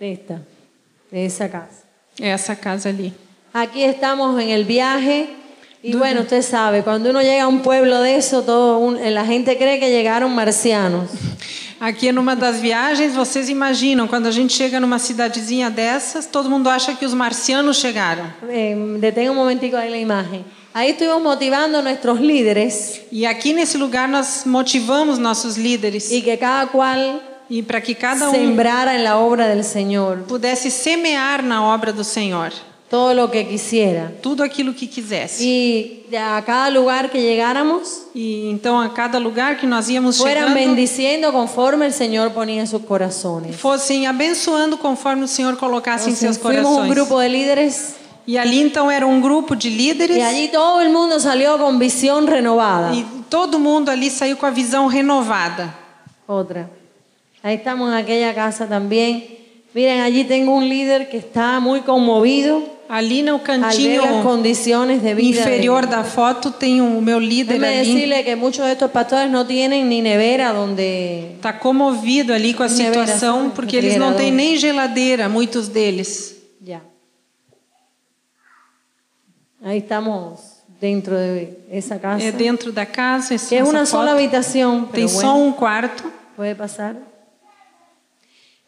Esta, 0.00 0.42
de 1.12 1.24
esa 1.26 1.48
casa. 1.48 1.79
Essa 2.18 2.54
casa 2.56 2.88
ali. 2.90 3.12
Aquí 3.52 3.82
estamos 3.82 4.40
en 4.40 4.50
el 4.50 4.64
viaje 4.64 5.28
y 5.82 5.94
bueno, 5.96 6.20
usted 6.22 6.42
sabe, 6.42 6.82
cuando 6.82 7.10
uno 7.10 7.20
llega 7.22 7.44
a 7.44 7.48
un 7.48 7.60
pueblo 7.62 8.00
de 8.02 8.16
eso, 8.16 8.42
todo 8.42 8.78
un- 8.78 8.98
la 9.14 9.24
gente 9.24 9.56
cree 9.56 9.78
que 9.80 9.90
llegaron 9.90 10.34
marcianos. 10.34 11.10
Aqui 11.80 12.12
numa 12.12 12.36
das 12.36 12.60
viagens, 12.60 13.14
vocês 13.16 13.48
imaginam, 13.48 14.06
quando 14.06 14.26
a 14.26 14.30
gente 14.30 14.52
chega 14.52 14.78
numa 14.78 14.98
cidadezinha 14.98 15.70
dessas, 15.70 16.26
todo 16.26 16.50
mundo 16.50 16.68
acha 16.68 16.94
que 16.94 17.06
os 17.06 17.14
marcianos 17.14 17.78
chegaram. 17.78 18.26
Eh, 18.50 18.76
detenga 19.00 19.30
un 19.30 19.36
momentico 19.38 19.78
ahí 19.78 19.88
la 19.88 19.96
imagen. 19.96 20.44
Ahí 20.74 20.90
estuvimos 20.90 21.22
motivando 21.22 21.80
nuestros 21.82 22.20
líderes 22.20 23.00
E 23.10 23.24
aqui 23.26 23.52
nesse 23.54 23.76
lugar 23.78 24.06
nós 24.08 24.44
motivamos 24.44 25.18
nossos 25.18 25.56
líderes 25.56 26.12
y 26.12 26.20
que 26.22 26.36
cada 26.36 26.66
cual 26.66 27.20
e 27.50 27.62
para 27.62 27.80
que 27.80 27.94
cada 27.94 28.28
um 28.28 28.32
sembrara 28.32 28.94
en 28.94 29.02
la 29.04 29.18
obra 29.18 29.48
del 29.48 29.64
Señor 29.64 30.18
pudesse 30.28 30.70
semear 30.70 31.42
na 31.42 31.62
obra 31.64 31.92
do 31.92 32.04
Senhor 32.04 32.52
todo 32.88 33.12
lo 33.14 33.28
que 33.30 33.44
quisiera. 33.44 34.12
tudo 34.22 34.42
aquilo 34.42 34.72
que 34.74 34.86
quisesse. 34.86 35.44
Y 35.44 36.16
a 36.16 36.42
cada 36.42 36.68
lugar 36.70 37.08
que 37.08 37.18
llegáramos, 37.20 38.02
E 38.14 38.50
então 38.50 38.80
a 38.80 38.88
cada 38.88 39.18
lugar 39.18 39.56
que 39.58 39.66
nós 39.66 39.88
íamos 39.88 40.16
chegando, 40.16 40.54
bendiciendo 40.54 41.30
conforme 41.32 41.86
el 41.86 41.92
Señor 41.92 42.30
ponía 42.32 42.60
en 42.60 42.66
sus 42.66 42.82
corazones. 42.84 43.54
fossem 43.56 44.06
abençoando 44.08 44.76
conforme 44.78 45.22
o 45.24 45.28
Senhor 45.28 45.56
colocasse 45.56 46.10
em 46.10 46.14
seus 46.14 46.36
Entonces, 46.36 46.60
fuimos 46.62 46.70
un 46.70 46.88
corações. 46.88 46.90
grupo 46.94 47.20
de 47.20 47.28
líderes 47.28 47.94
E 48.26 48.36
ali 48.38 48.60
então 48.60 48.88
era 48.90 49.06
um 49.06 49.20
grupo 49.20 49.56
de 49.56 49.70
líderes 49.70 50.16
y 50.16 50.20
allí 50.20 50.48
todo 50.52 50.80
el 50.80 50.90
mundo 50.90 51.18
salió 51.18 51.58
con 51.58 51.78
visión 51.78 52.26
renovada. 52.28 52.92
e 52.94 53.04
todo 53.28 53.58
mundo 53.58 53.88
ali 53.90 54.08
saiu 54.10 54.36
com 54.36 54.46
a 54.46 54.50
visão 54.50 54.86
renovada. 54.88 55.72
Otra. 56.28 56.70
Ahí 57.42 57.56
estamos 57.56 57.88
en 57.90 57.94
aquella 57.96 58.34
casa 58.34 58.66
también. 58.68 59.24
Miren, 59.72 60.00
allí 60.00 60.24
tengo 60.24 60.52
un 60.54 60.68
líder 60.68 61.08
que 61.08 61.16
está 61.18 61.60
muy 61.60 61.80
conmovido 61.82 62.60
Ali 62.88 63.22
no 63.22 63.34
al 63.36 63.38
ver 63.38 63.46
cantinho 63.60 64.02
las 64.04 64.24
condiciones 64.24 65.00
de 65.00 65.14
vida. 65.14 65.44
de- 65.44 65.48
inferior 65.54 65.86
da 65.88 66.02
foto 66.02 66.50
tem 66.50 66.80
o 66.80 67.00
meu 67.00 67.20
líder 67.20 67.60
Déjeme 67.60 67.78
ali. 67.78 67.94
decirle 67.94 68.24
que 68.24 68.34
muchos 68.34 68.66
de 68.66 68.72
estos 68.72 68.90
pastores 68.90 69.30
no 69.30 69.46
tienen 69.46 69.88
ni 69.88 70.02
nevera 70.02 70.52
donde 70.52 71.34
Está 71.36 71.56
comovido 71.60 72.34
ali 72.34 72.52
com 72.52 72.64
a 72.64 72.68
Nevera, 72.68 73.06
situação, 73.06 73.42
sabe? 73.42 73.54
porque 73.54 73.76
eles 73.76 73.96
não 73.96 74.14
têm 74.16 74.32
nem 74.32 74.56
geladeira, 74.58 75.28
muitos 75.28 75.68
deles. 75.68 76.34
ya. 76.60 76.80
Ahí 79.62 79.78
estamos 79.78 80.40
dentro 80.80 81.16
de 81.16 81.58
esa 81.70 81.98
casa. 82.00 82.24
É 82.24 82.32
dentro 82.32 82.72
da 82.72 82.86
casa, 82.86 83.36
que 83.36 83.54
essa 83.56 83.68
una 83.68 83.84
sola 83.86 84.10
foto. 84.10 84.18
habitación, 84.18 84.88
pero 84.90 85.06
Tem 85.06 85.08
só 85.08 85.32
bueno, 85.34 85.44
um 85.46 85.52
quarto. 85.52 86.02
puede 86.34 86.54
pasar. 86.56 86.96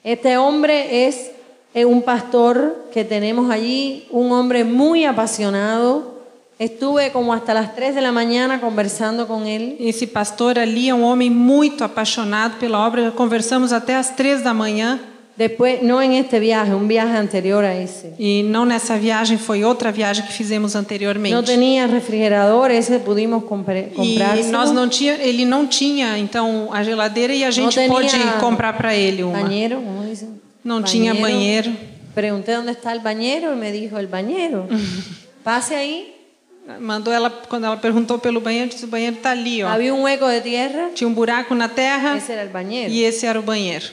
Este 0.04 0.36
hombre 0.36 1.06
es 1.06 1.30
eh, 1.74 1.84
un 1.84 2.02
pastor 2.02 2.88
que 2.92 3.04
tenemos 3.04 3.50
allí, 3.50 4.08
un 4.10 4.32
hombre 4.32 4.64
muy 4.64 5.04
apasionado. 5.04 6.20
Estuve 6.58 7.12
como 7.12 7.32
hasta 7.32 7.54
las 7.54 7.76
3 7.76 7.94
de 7.94 8.00
la 8.00 8.10
mañana 8.10 8.60
conversando 8.60 9.28
con 9.28 9.46
él. 9.46 9.76
Esse 9.78 10.08
pastor 10.08 10.58
ali 10.58 10.88
é 10.88 10.94
um 10.94 11.04
homem 11.04 11.30
muito 11.30 11.84
apaixonado 11.84 12.58
pela 12.58 12.84
obra. 12.84 13.12
Conversamos 13.12 13.72
até 13.72 13.94
às 13.94 14.10
três 14.16 14.42
da 14.42 14.52
manhã. 14.52 15.00
Después, 15.34 15.82
no 15.82 16.02
en 16.02 16.12
este 16.12 16.38
viaje, 16.38 16.74
un 16.74 16.86
viaje 16.86 17.16
anterior 17.16 17.64
a 17.64 17.74
ese. 17.74 18.12
E 18.18 18.42
não 18.42 18.66
nessa 18.66 18.98
viagem, 18.98 19.38
foi 19.38 19.64
outra 19.64 19.90
viagem 19.90 20.26
que 20.26 20.32
fizemos 20.32 20.76
anteriormente. 20.76 21.34
No 21.34 21.42
tenía 21.42 21.86
refrigerador, 21.86 22.70
ese 22.70 22.98
pudimos 22.98 23.44
compre- 23.44 23.92
E 23.96 24.42
nós 24.50 24.70
não 24.72 24.88
tinha, 24.88 25.14
ele 25.14 25.44
não 25.46 25.66
tinha 25.66 26.18
então 26.18 26.68
a 26.70 26.82
geladeira 26.84 27.32
e 27.34 27.44
a 27.44 27.50
gente 27.50 27.74
pôde 27.88 28.14
comprar 28.40 28.74
para 28.74 28.94
ele 28.94 29.22
uma. 29.22 29.38
Dicen. 29.48 30.28
Não 30.62 30.82
tinha 30.82 31.14
banheiro. 31.14 31.72
Pregunté 32.14 32.54
dónde 32.54 32.72
está 32.72 32.92
el 32.92 33.00
bañero 33.00 33.54
y 33.54 33.56
me 33.56 33.72
dijo 33.72 33.98
el 33.98 34.06
bañero. 34.06 34.66
Pase 35.42 35.74
ahí. 35.74 36.14
Mandou 36.78 37.12
ela 37.12 37.28
quando 37.48 37.66
ela 37.66 37.76
perguntou 37.76 38.18
pelo 38.18 38.40
banheiro, 38.40 38.68
disse 38.68 38.84
o 38.84 38.88
banheiro 38.88 39.16
está 39.16 39.30
ali, 39.32 39.62
ó. 39.64 39.68
Había 39.68 39.92
un 39.94 40.02
hueco 40.02 40.28
de 40.28 40.40
tierra. 40.42 40.90
Tinha 40.94 41.08
um 41.08 41.14
buraco 41.14 41.54
na 41.54 41.68
terra 41.68 42.16
Ese 42.16 42.32
era 42.34 42.42
el 42.42 42.50
bañero. 42.50 42.92
e 42.92 43.02
esse 43.02 43.26
era 43.26 43.40
o 43.40 43.42
banheiro. 43.42 43.86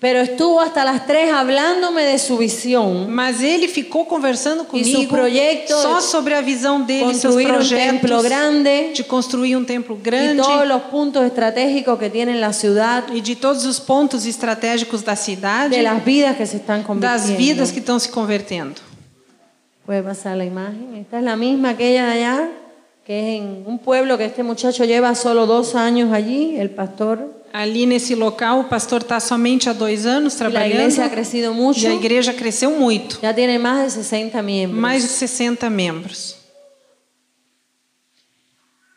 Pero 0.00 0.20
estuvo 0.20 0.60
hasta 0.60 0.82
las 0.82 1.06
3 1.06 1.30
hablándome 1.30 2.04
de 2.04 2.18
su 2.18 2.38
visión. 2.38 3.10
Mas 3.10 3.42
ele 3.42 3.68
ficou 3.68 4.06
conversando 4.06 4.64
comigo 4.64 5.06
projeto 5.08 5.74
só 5.74 6.00
sobre 6.00 6.32
a 6.32 6.40
visão 6.40 6.80
dele, 6.80 7.14
seus 7.14 7.34
Construir 7.34 7.46
un 7.46 7.52
projetos 7.52 8.00
templo 8.00 8.22
grande 8.22 8.92
de 8.94 9.04
construir 9.04 9.56
um 9.56 9.64
templo 9.64 9.98
grande 10.02 10.40
todos 10.40 10.66
los 10.66 10.82
puntos 10.84 11.22
estratégicos 11.26 11.98
que 11.98 12.08
tiene 12.08 12.34
la 12.40 12.54
ciudad, 12.54 13.04
e 13.12 13.20
de 13.20 13.36
todos 13.36 13.66
os 13.66 13.78
pontos 13.78 14.24
estratégicos 14.24 15.02
da 15.02 15.14
cidade, 15.14 15.76
de 15.76 15.82
las 15.82 16.02
vidas 16.02 16.34
que 16.34 16.46
se 16.46 16.56
están 16.56 16.82
das 16.98 17.28
vidas 17.28 17.70
que 17.70 17.80
estão 17.80 17.98
se 17.98 18.08
convertendo. 18.08 18.80
Puede 19.84 20.02
pasar 20.02 20.34
la 20.34 20.46
imagen. 20.46 20.96
Esta 20.96 21.18
es 21.18 21.24
la 21.24 21.36
misma 21.36 21.70
aquella 21.70 22.06
de 22.06 22.12
allá, 22.12 22.48
que 23.04 23.18
es 23.20 23.42
en 23.42 23.64
un 23.66 23.78
pueblo 23.78 24.16
que 24.16 24.24
este 24.24 24.42
muchacho 24.42 24.84
lleva 24.86 25.14
solo 25.14 25.44
dos 25.44 25.74
años 25.74 26.10
allí, 26.10 26.56
el 26.58 26.70
pastor. 26.70 27.39
Ali 27.52 27.84
nesse 27.84 28.14
local, 28.14 28.60
o 28.60 28.64
pastor 28.64 29.00
está 29.02 29.18
somente 29.18 29.68
há 29.68 29.72
dois 29.72 30.06
anos 30.06 30.34
trabalhando 30.36 30.72
iglesia 30.72 31.04
ha 31.04 31.08
crecido 31.08 31.52
mucho. 31.52 31.80
e 31.80 31.86
a 31.88 31.94
igreja 31.94 32.32
cresceu 32.32 32.70
muito, 32.78 33.18
Ya 33.20 33.34
tiene 33.34 33.58
más 33.58 33.84
de 33.86 33.90
60 34.04 34.40
miembros. 34.42 34.80
mais 34.80 35.02
de 35.02 35.08
60 35.08 35.68
membros. 35.68 36.36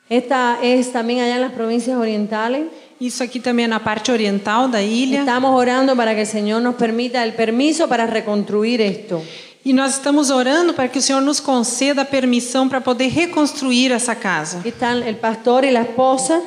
Esta 0.10 0.60
es 0.62 0.92
también 0.92 1.22
allá 1.22 1.36
en 1.36 1.42
las 1.42 1.54
provincias 1.54 1.98
orientales. 1.98 2.68
Isso 3.02 3.24
aqui 3.24 3.40
também 3.40 3.66
é 3.66 3.68
na 3.68 3.80
parte 3.80 4.12
oriental 4.12 4.68
da 4.68 4.82
ilha. 4.82 5.20
Estamos 5.22 5.52
orando 5.52 5.96
para 5.96 6.14
que 6.14 6.22
el 6.22 6.28
Señor 6.28 6.62
nos 6.62 6.76
permita 6.76 7.24
el 7.24 7.34
permiso 7.34 7.88
para 7.88 8.06
reconstruir 8.06 8.80
esto. 8.82 9.22
E 9.66 9.74
nós 9.74 9.94
estamos 9.96 10.30
orando 10.30 10.74
para 10.74 10.90
que 10.90 11.00
o 11.00 11.02
Senhor 11.02 11.22
nos 11.22 11.40
conceda 11.40 12.02
a 12.04 12.06
permissão 12.06 12.68
para 12.70 12.82
poder 12.82 13.10
reconstruir 13.10 13.92
essa 13.92 14.14
casa. 14.14 14.62
Están 14.66 15.02
el 15.04 15.16
pastor 15.16 15.64
y 15.66 15.72
la 15.72 15.82
esposa. 15.82 16.40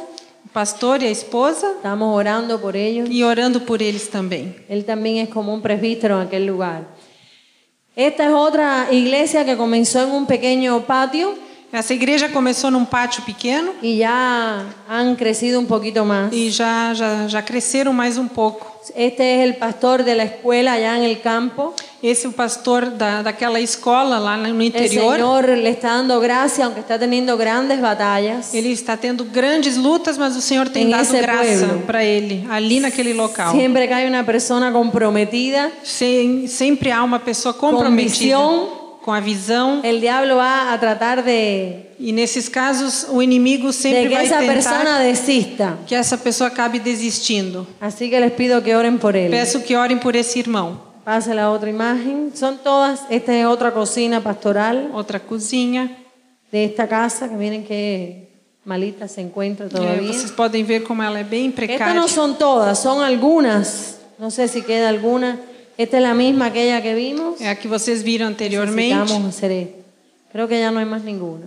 Pastor 0.56 1.02
e 1.02 1.08
a 1.08 1.10
esposa 1.10 1.66
Estamos 1.76 2.16
orando 2.16 2.58
por 2.58 2.74
ellos. 2.76 3.10
e 3.10 3.22
orando 3.22 3.60
por 3.60 3.82
eles 3.82 4.08
também. 4.08 4.56
Él 4.70 4.86
también 4.86 5.18
es 5.18 5.28
como 5.28 5.52
un 5.52 5.60
presbítero 5.60 6.18
en 6.18 6.28
aquel 6.28 6.46
lugar. 6.46 6.88
Esta 7.94 8.24
es 8.24 8.32
otra 8.32 8.88
iglesia 8.90 9.44
que 9.44 9.54
comenzó 9.54 10.04
en 10.04 10.12
un 10.12 10.24
pequeño 10.24 10.80
patio 10.86 11.34
Essa 11.78 11.92
igreja 11.94 12.28
começou 12.30 12.70
num 12.70 12.84
pátio 12.86 13.22
pequeno 13.22 13.72
y 13.82 13.98
ya 13.98 14.64
han 14.88 15.14
crecido 15.14 15.58
un 15.60 15.66
poquito 15.66 16.04
más. 16.06 16.32
e 16.32 16.48
já, 16.50 16.94
já, 16.94 17.28
já 17.28 17.42
cresceram 17.42 17.92
mais 17.92 18.16
um 18.16 18.26
pouco. 18.26 18.74
Este 18.94 19.22
es 19.22 19.44
el 19.48 19.56
pastor 19.56 20.04
de 20.04 20.14
la 20.14 20.24
escuela 20.24 20.72
allá 20.72 20.96
en 20.96 21.02
el 21.04 21.20
campo. 21.20 21.74
Esse 22.02 22.26
é 22.26 22.28
o 22.28 22.32
pastor 22.32 22.86
da, 22.90 23.20
daquela 23.20 23.58
escola 23.60 24.16
lá 24.18 24.36
no 24.36 24.62
interior. 24.62 25.14
Señor 25.16 25.48
le 25.48 25.70
está 25.70 25.96
dando 25.96 26.20
gracia, 26.20 26.64
aunque 26.66 26.80
está 26.80 26.96
teniendo 26.98 27.36
grandes 27.36 27.80
batallas. 27.80 28.54
Ele 28.54 28.70
está 28.70 28.96
tendo 28.96 29.24
grandes 29.24 29.76
lutas, 29.76 30.16
mas 30.16 30.36
o 30.36 30.40
Senhor 30.40 30.68
tem 30.68 30.84
Em 30.86 30.90
dado 30.90 31.12
graça 31.12 31.66
para 31.84 32.04
ele, 32.04 32.46
ali 32.48 32.78
naquele 32.80 33.12
local. 33.12 33.50
Siempre 33.52 33.88
que 33.88 33.92
hay 33.92 34.06
una 34.08 34.22
persona 34.24 34.70
comprometida, 34.70 35.72
Sem- 35.82 36.46
sempre 36.46 36.90
há 36.92 37.02
uma 37.02 37.18
pessoa 37.18 37.52
comprometida 37.52 38.36
visão. 38.38 38.85
Com 39.06 39.12
a 39.14 39.20
visão. 39.20 39.80
el 39.84 40.00
diablo 40.00 40.36
va 40.36 40.72
a 40.74 40.78
tratar 40.78 41.22
de, 41.22 41.86
E 41.98 42.12
nesses 42.12 42.48
casos, 42.50 43.06
o 43.08 43.22
inimigo 43.22 43.72
sempre 43.72 44.02
de 44.02 44.08
que 44.08 44.14
vai 44.14 44.28
tentar 44.28 44.52
persona 44.52 44.98
desista. 44.98 45.78
que 45.86 45.94
essa 45.94 46.18
pessoa 46.18 46.48
acabe 46.48 46.78
desistindo. 46.80 47.66
Así 47.80 48.10
que 48.10 48.18
les 48.20 48.32
pido 48.32 48.60
que 48.62 48.74
oren 48.74 48.98
por 48.98 49.14
él. 49.16 49.30
Peço 49.30 49.62
que 49.62 49.74
orem 49.76 49.98
por 49.98 50.14
esse 50.16 50.38
irmão. 50.40 50.78
Pase 51.04 51.32
la 51.32 51.50
otra 51.50 51.70
imagen. 51.70 52.32
Son 52.34 52.58
todas, 52.58 53.00
esta 53.08 53.32
es 53.32 53.46
otra 53.46 53.70
cocina 53.72 54.20
pastoral 54.20 54.90
Outra 54.92 55.20
cozinha. 55.20 55.88
de 56.52 56.64
esta 56.64 56.86
casa, 56.88 57.28
que 57.28 57.36
miren 57.36 57.64
qué 57.64 58.28
malita 58.64 59.06
se 59.08 59.20
encuentra 59.22 59.66
É, 59.66 59.68
todavía. 59.70 60.12
vocês 60.12 60.32
podem 60.32 60.64
ver 60.64 60.82
como 60.82 61.02
ela 61.02 61.18
é 61.20 61.24
bem 61.24 61.46
Estas 61.48 61.64
precária. 61.66 61.94
no 61.94 62.08
son 62.08 62.34
todas, 62.36 62.78
son 62.80 63.00
algunas. 63.02 63.98
No 64.18 64.30
sé 64.30 64.48
si 64.48 64.62
queda 64.62 64.88
alguna. 64.88 65.38
Esta 65.78 65.98
es 65.98 66.02
la 66.02 66.14
misma 66.14 66.46
aquella 66.46 66.80
que 66.80 66.94
vimos. 66.94 67.40
É 67.40 67.48
a 67.48 67.56
que 67.56 67.68
vocês 67.68 68.02
viram 68.02 68.28
anteriormente. 68.28 68.94
Necesitamos 68.94 69.34
hacer 69.34 69.50
esto. 69.52 69.84
Creo 70.32 70.48
que 70.48 70.58
ya 70.58 70.70
no 70.70 70.78
hay 70.78 70.86
más 70.86 71.02
ninguna. 71.02 71.46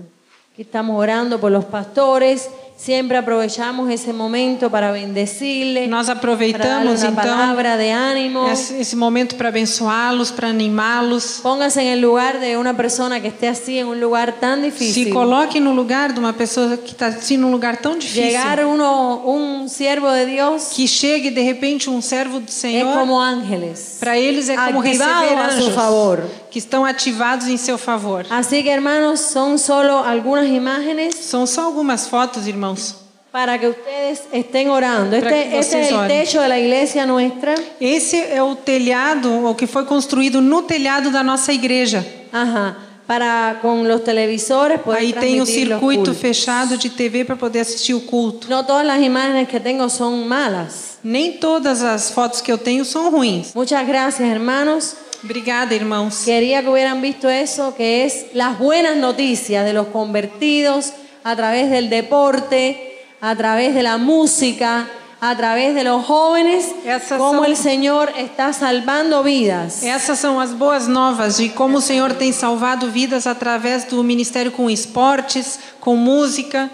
Aquí 0.53 0.61
estamos 0.61 0.97
orando 0.97 1.39
por 1.39 1.51
los 1.51 1.65
pastores. 1.65 2.49
Siempre 2.81 3.17
aprovechamos 3.17 3.89
ese 3.89 4.13
momento 4.13 4.69
para 4.69 4.93
bendecirles. 4.93 5.89
Nós 5.89 6.07
aproveitamos 6.07 7.03
então 7.03 7.13
palabra 7.13 7.75
de 7.77 7.89
ánimo. 7.91 8.47
esse, 8.49 8.73
esse 8.79 8.95
momento 8.95 9.35
para 9.35 9.49
abençoá-los, 9.49 10.31
para 10.31 10.47
animá-los. 10.47 11.41
Póngase 11.43 11.81
en 11.81 11.87
el 11.89 11.99
lugar 11.99 12.39
de 12.39 12.55
una 12.55 12.73
persona 12.77 13.19
que 13.19 13.27
esté 13.27 13.49
así 13.49 13.79
en 13.79 13.87
un 13.87 13.99
lugar 13.99 14.39
tan 14.39 14.59
Se 14.61 14.65
difícil. 14.67 15.13
coloque 15.13 15.59
no 15.59 15.73
lugar 15.73 16.13
de 16.13 16.19
uma 16.21 16.31
pessoa 16.31 16.77
que 16.77 16.91
está 16.93 17.07
assim 17.07 17.35
num 17.35 17.51
lugar 17.51 17.81
tão 17.81 17.97
difícil. 17.97 18.23
Llegar 18.23 18.63
uno, 18.65 19.23
un 19.25 19.67
siervo 19.67 20.09
de 20.11 20.25
Dios 20.27 20.69
Que 20.73 20.87
chegue 20.87 21.31
de 21.31 21.41
repente 21.41 21.89
um 21.89 22.01
servo 22.01 22.39
do 22.39 22.49
Senhor. 22.49 22.97
como 22.97 23.19
ángeles. 23.19 23.97
Para 23.99 24.17
eles 24.17 24.47
é 24.47 24.55
como 24.55 24.79
Activado 24.79 25.19
receber 25.25 25.37
a 25.37 25.49
su 25.49 25.57
anjos 25.63 25.75
favor. 25.75 26.23
Que 26.49 26.59
estão 26.59 26.85
ativados 26.85 27.47
em 27.47 27.57
seu 27.57 27.77
favor. 27.77 28.25
Así 28.29 28.63
que 28.63 28.69
hermanos, 28.69 29.19
son 29.19 29.57
solo 29.57 29.93
algunas 30.03 30.47
imágenes 30.47 31.15
São 31.15 31.45
só 31.45 31.63
algumas 31.63 32.07
fotos, 32.07 32.47
irmãos, 32.47 32.95
para 33.31 33.59
que 33.59 33.67
ustedes 33.67 34.23
estén 34.33 34.69
orando. 34.69 35.15
Este, 35.15 35.55
este 35.55 35.77
vocês 35.77 35.85
es 35.85 35.91
el 35.91 35.97
orem. 35.97 36.07
techo 36.07 36.41
de 36.41 36.47
la 36.47 36.59
iglesia 36.59 37.05
nuestra. 37.05 37.53
Esse 37.79 38.17
é 38.17 38.41
o 38.41 38.55
telhado, 38.55 39.45
o 39.45 39.53
que 39.53 39.67
foi 39.67 39.85
construído 39.85 40.41
no 40.41 40.63
telhado 40.63 41.11
da 41.11 41.23
nossa 41.23 41.53
igreja. 41.53 42.05
Ajá. 42.31 42.75
Para 43.05 43.59
con 43.61 43.87
los 43.87 44.03
televisores 44.03 44.81
poder 44.81 44.99
Aí 44.99 45.13
tem 45.13 45.41
o 45.41 45.45
circuito 45.45 46.13
fechado 46.13 46.77
de 46.77 46.89
TV 46.89 47.25
para 47.25 47.35
poder 47.35 47.61
assistir 47.61 47.93
o 47.93 48.01
culto. 48.01 48.47
No 48.49 48.63
todas 48.63 48.85
las 48.85 49.01
imágenes 49.01 49.47
que 49.47 49.59
tengo 49.59 49.89
son 49.89 50.27
malas. 50.27 50.97
Nem 51.03 51.33
todas 51.33 51.81
as 51.81 52.11
fotos 52.11 52.41
que 52.41 52.51
eu 52.51 52.57
tenho 52.57 52.83
são 52.83 53.09
ruins. 53.09 53.53
Muchas 53.53 53.85
gracias, 53.85 54.27
hermanos. 54.27 54.95
Obrigada, 55.23 55.75
irmãos. 55.75 56.23
Quería 56.25 56.61
que 56.61 56.69
hubieran 56.69 57.01
visto 57.01 57.29
eso, 57.29 57.75
que 57.75 58.05
es 58.05 58.27
las 58.33 58.57
buenas 58.57 58.95
noticias 58.95 59.65
de 59.65 59.73
los 59.73 59.87
convertidos 59.87 60.93
a 61.23 61.35
través 61.35 61.69
del 61.69 61.89
deporte, 61.89 62.97
a 63.19 63.35
través 63.35 63.75
de 63.75 63.83
la 63.83 63.97
música, 63.97 64.87
a 65.21 65.35
través 65.35 65.75
de 65.75 65.83
los 65.83 66.05
jóvenes, 66.05 66.67
Esas 66.85 67.17
cómo 67.19 67.39
son- 67.41 67.45
el 67.51 67.57
Señor 67.57 68.13
está 68.17 68.53
salvando 68.53 69.21
vidas. 69.21 69.83
Essas 69.83 70.19
são 70.19 70.39
as 70.39 70.53
boas 70.53 70.87
novas 70.87 71.35
de 71.37 71.49
como 71.49 71.79
o 71.79 71.81
Senhor 71.81 72.13
tem 72.13 72.31
salvado 72.31 72.89
vidas 72.89 73.27
através 73.27 73.83
do 73.83 74.01
ministério 74.01 74.53
com 74.53 74.69
esportes, 74.69 75.59
com 75.81 75.97
música. 75.97 76.69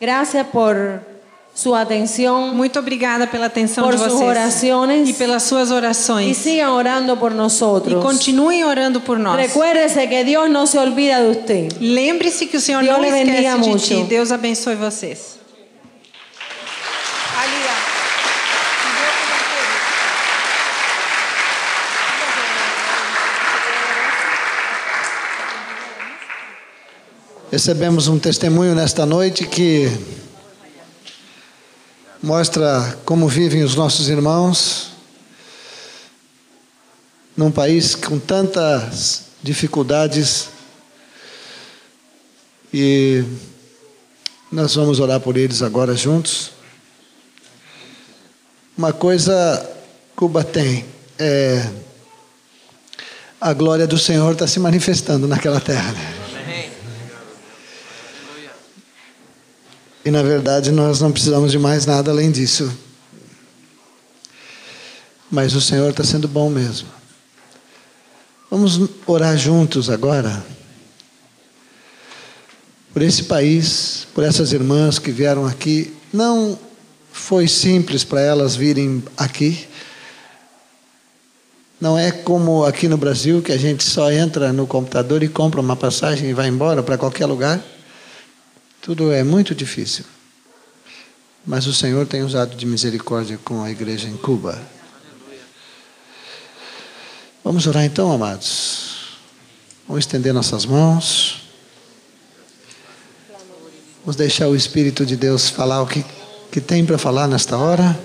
Gracias 0.00 0.46
por 0.46 1.02
su 1.54 1.74
atención 1.74 2.56
Muito 2.56 2.78
obrigada 2.78 3.26
pela 3.26 3.46
atenção 3.46 3.84
Por 3.84 3.92
de 3.94 3.98
vocês 4.02 4.20
oraciones. 4.20 5.08
e 5.08 5.12
pelas 5.12 5.42
suas 5.42 5.70
orações. 5.70 6.36
sigan 6.36 6.70
orando 6.72 7.16
por 7.16 7.32
E 7.32 7.34
nosotros. 7.34 8.02
continuem 8.02 8.64
orando 8.64 9.00
por 9.00 9.18
nós. 9.18 9.36
Recuérdese 9.38 10.06
que 10.08 10.24
Dios 10.24 10.50
no 10.50 10.66
se 10.66 10.78
olvida 10.78 11.16
de 11.22 11.38
usted. 11.38 11.68
Lembre-se 11.80 12.46
que 12.46 12.56
o 12.56 12.60
Senhor 12.60 12.82
Deus 12.82 12.98
não 12.98 13.04
esquece 13.04 13.60
de 13.60 13.68
muito. 13.68 13.84
ti. 13.84 14.02
Deus 14.04 14.32
abençoe 14.32 14.74
vocês. 14.76 15.32
Recebemos 27.50 28.08
um 28.08 28.18
testemunho 28.18 28.74
nesta 28.74 29.04
noite 29.04 29.44
que 29.46 29.86
mostra 32.22 32.98
como 33.04 33.26
vivem 33.26 33.64
os 33.64 33.74
nossos 33.74 34.08
irmãos 34.08 34.92
num 37.36 37.50
país 37.50 37.96
com 37.96 38.18
tantas 38.18 39.24
dificuldades 39.42 40.48
e 42.72 43.24
nós 44.52 44.74
vamos 44.74 45.00
orar 45.00 45.18
por 45.18 45.36
eles 45.36 45.62
agora 45.62 45.96
juntos. 45.96 46.52
Uma 48.78 48.92
coisa 48.92 49.68
Cuba 50.14 50.44
tem 50.44 50.84
é 51.18 51.68
a 53.40 53.52
glória 53.52 53.86
do 53.88 53.98
Senhor 53.98 54.32
está 54.32 54.46
se 54.46 54.60
manifestando 54.60 55.26
naquela 55.26 55.60
terra. 55.60 56.21
E 60.04 60.10
na 60.10 60.22
verdade 60.22 60.70
nós 60.72 61.00
não 61.00 61.12
precisamos 61.12 61.52
de 61.52 61.58
mais 61.58 61.86
nada 61.86 62.10
além 62.10 62.30
disso. 62.30 62.72
Mas 65.30 65.54
o 65.54 65.60
Senhor 65.60 65.90
está 65.90 66.04
sendo 66.04 66.26
bom 66.26 66.50
mesmo. 66.50 66.88
Vamos 68.50 68.78
orar 69.06 69.36
juntos 69.38 69.88
agora. 69.88 70.44
Por 72.92 73.00
esse 73.00 73.22
país, 73.24 74.06
por 74.12 74.24
essas 74.24 74.52
irmãs 74.52 74.98
que 74.98 75.10
vieram 75.10 75.46
aqui. 75.46 75.96
Não 76.12 76.58
foi 77.10 77.48
simples 77.48 78.04
para 78.04 78.20
elas 78.20 78.54
virem 78.54 79.02
aqui. 79.16 79.66
Não 81.80 81.98
é 81.98 82.10
como 82.10 82.64
aqui 82.64 82.86
no 82.88 82.96
Brasil 82.96 83.40
que 83.40 83.52
a 83.52 83.56
gente 83.56 83.84
só 83.84 84.12
entra 84.12 84.52
no 84.52 84.66
computador 84.66 85.22
e 85.22 85.28
compra 85.28 85.60
uma 85.60 85.74
passagem 85.74 86.28
e 86.28 86.34
vai 86.34 86.48
embora 86.48 86.82
para 86.82 86.98
qualquer 86.98 87.26
lugar. 87.26 87.62
Tudo 88.82 89.12
é 89.12 89.22
muito 89.22 89.54
difícil. 89.54 90.04
Mas 91.46 91.68
o 91.68 91.72
Senhor 91.72 92.04
tem 92.04 92.24
usado 92.24 92.56
de 92.56 92.66
misericórdia 92.66 93.38
com 93.44 93.62
a 93.62 93.70
igreja 93.70 94.08
em 94.08 94.16
Cuba. 94.16 94.60
Vamos 97.44 97.64
orar 97.68 97.84
então, 97.84 98.10
amados. 98.10 99.18
Vamos 99.86 100.04
estender 100.04 100.34
nossas 100.34 100.66
mãos. 100.66 101.42
Vamos 104.00 104.16
deixar 104.16 104.48
o 104.48 104.56
Espírito 104.56 105.06
de 105.06 105.16
Deus 105.16 105.48
falar 105.48 105.80
o 105.80 105.86
que, 105.86 106.04
que 106.50 106.60
tem 106.60 106.84
para 106.84 106.98
falar 106.98 107.28
nesta 107.28 107.56
hora. 107.56 107.98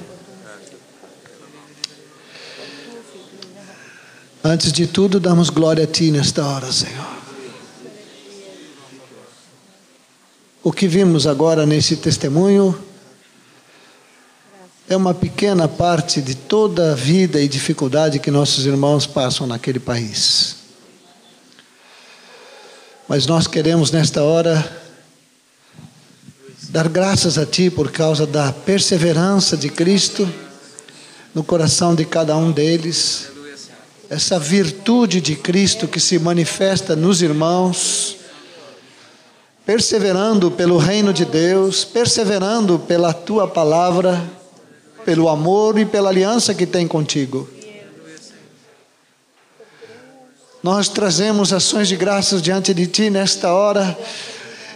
Antes 4.44 4.72
de 4.72 4.86
tudo, 4.86 5.20
damos 5.20 5.50
glória 5.50 5.86
a 5.86 5.88
Ti 5.88 6.12
nesta 6.12 6.46
hora, 6.46 6.72
Senhor. 6.72 7.17
O 10.68 10.74
que 10.74 10.86
vimos 10.86 11.26
agora 11.26 11.66
nesse 11.66 11.96
testemunho 11.96 12.78
é 14.90 14.98
uma 14.98 15.14
pequena 15.14 15.66
parte 15.66 16.22
de 16.22 16.36
toda 16.36 16.92
a 16.92 16.94
vida 16.94 17.40
e 17.40 17.48
dificuldade 17.48 18.20
que 18.20 18.30
nossos 18.30 18.66
irmãos 18.66 19.08
passam 19.08 19.48
naquele 19.48 19.80
país. 19.80 20.58
Mas 23.08 23.26
nós 23.26 23.48
queremos 23.48 23.92
nesta 23.92 24.22
hora 24.24 24.82
dar 26.64 26.90
graças 26.90 27.38
a 27.38 27.46
Ti 27.46 27.70
por 27.70 27.90
causa 27.90 28.28
da 28.28 28.52
perseverança 28.52 29.56
de 29.56 29.70
Cristo 29.70 30.30
no 31.34 31.46
coração 31.46 31.96
de 31.96 32.04
cada 32.04 32.36
um 32.36 32.52
deles, 32.52 33.30
essa 34.10 34.38
virtude 34.38 35.22
de 35.22 35.34
Cristo 35.38 35.88
que 35.88 36.02
se 36.02 36.20
manifesta 36.20 36.94
nos 36.94 37.22
irmãos 37.22 38.18
perseverando 39.68 40.50
pelo 40.50 40.78
reino 40.78 41.12
de 41.12 41.26
Deus, 41.26 41.84
perseverando 41.84 42.80
pela 42.80 43.12
tua 43.12 43.46
palavra, 43.46 44.24
pelo 45.04 45.28
amor 45.28 45.78
e 45.78 45.86
pela 45.86 46.08
aliança 46.08 46.54
que 46.54 46.66
tem 46.66 46.88
contigo. 46.88 47.50
Nós 50.64 50.88
trazemos 50.88 51.52
ações 51.52 51.90
de 51.90 51.98
graças 51.98 52.42
diante 52.42 52.74
de 52.74 52.88
ti 52.88 53.10
nesta 53.10 53.54
hora 53.54 53.98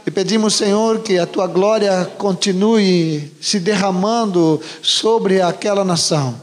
e 0.05 0.11
pedimos, 0.11 0.55
Senhor, 0.55 0.99
que 0.99 1.17
a 1.17 1.25
tua 1.25 1.47
glória 1.47 2.11
continue 2.17 3.31
se 3.39 3.61
derramando 3.61 4.59
sobre 4.81 5.41
aquela 5.41 5.85
nação. 5.85 6.35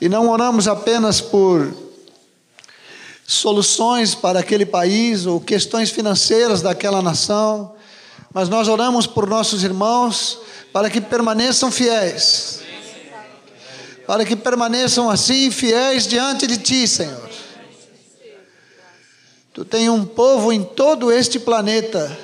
E 0.00 0.08
não 0.08 0.28
oramos 0.28 0.66
apenas 0.66 1.20
por 1.20 1.81
soluções 3.32 4.14
para 4.14 4.40
aquele 4.40 4.66
país 4.66 5.26
ou 5.26 5.40
questões 5.40 5.90
financeiras 5.90 6.62
daquela 6.62 7.00
nação, 7.02 7.74
mas 8.32 8.48
nós 8.48 8.68
oramos 8.68 9.06
por 9.06 9.26
nossos 9.26 9.64
irmãos 9.64 10.38
para 10.72 10.88
que 10.88 11.00
permaneçam 11.00 11.70
fiéis, 11.70 12.60
para 14.06 14.24
que 14.24 14.36
permaneçam 14.36 15.10
assim 15.10 15.50
fiéis 15.50 16.06
diante 16.06 16.46
de 16.46 16.58
Ti, 16.58 16.86
Senhor. 16.86 17.30
Tu 19.52 19.64
tens 19.64 19.88
um 19.88 20.04
povo 20.04 20.52
em 20.52 20.62
todo 20.62 21.12
este 21.12 21.38
planeta, 21.38 22.18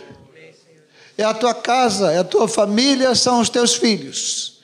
é 1.17 1.25
a 1.25 1.35
tua 1.35 1.55
casa, 1.55 2.13
é 2.13 2.19
a 2.19 2.25
tua 2.25 2.49
família, 2.49 3.15
são 3.15 3.41
os 3.41 3.49
teus 3.49 3.75
filhos. 3.75 4.61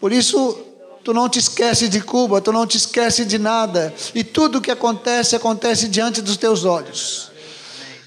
Por 0.00 0.12
isso, 0.12 0.73
Tu 1.04 1.12
não 1.12 1.28
te 1.28 1.38
esqueces 1.38 1.90
de 1.90 2.00
Cuba, 2.00 2.40
tu 2.40 2.50
não 2.50 2.66
te 2.66 2.78
esqueces 2.78 3.26
de 3.26 3.38
nada. 3.38 3.94
E 4.14 4.24
tudo 4.24 4.56
o 4.56 4.60
que 4.60 4.70
acontece, 4.70 5.36
acontece 5.36 5.86
diante 5.86 6.22
dos 6.22 6.38
teus 6.38 6.64
olhos. 6.64 7.30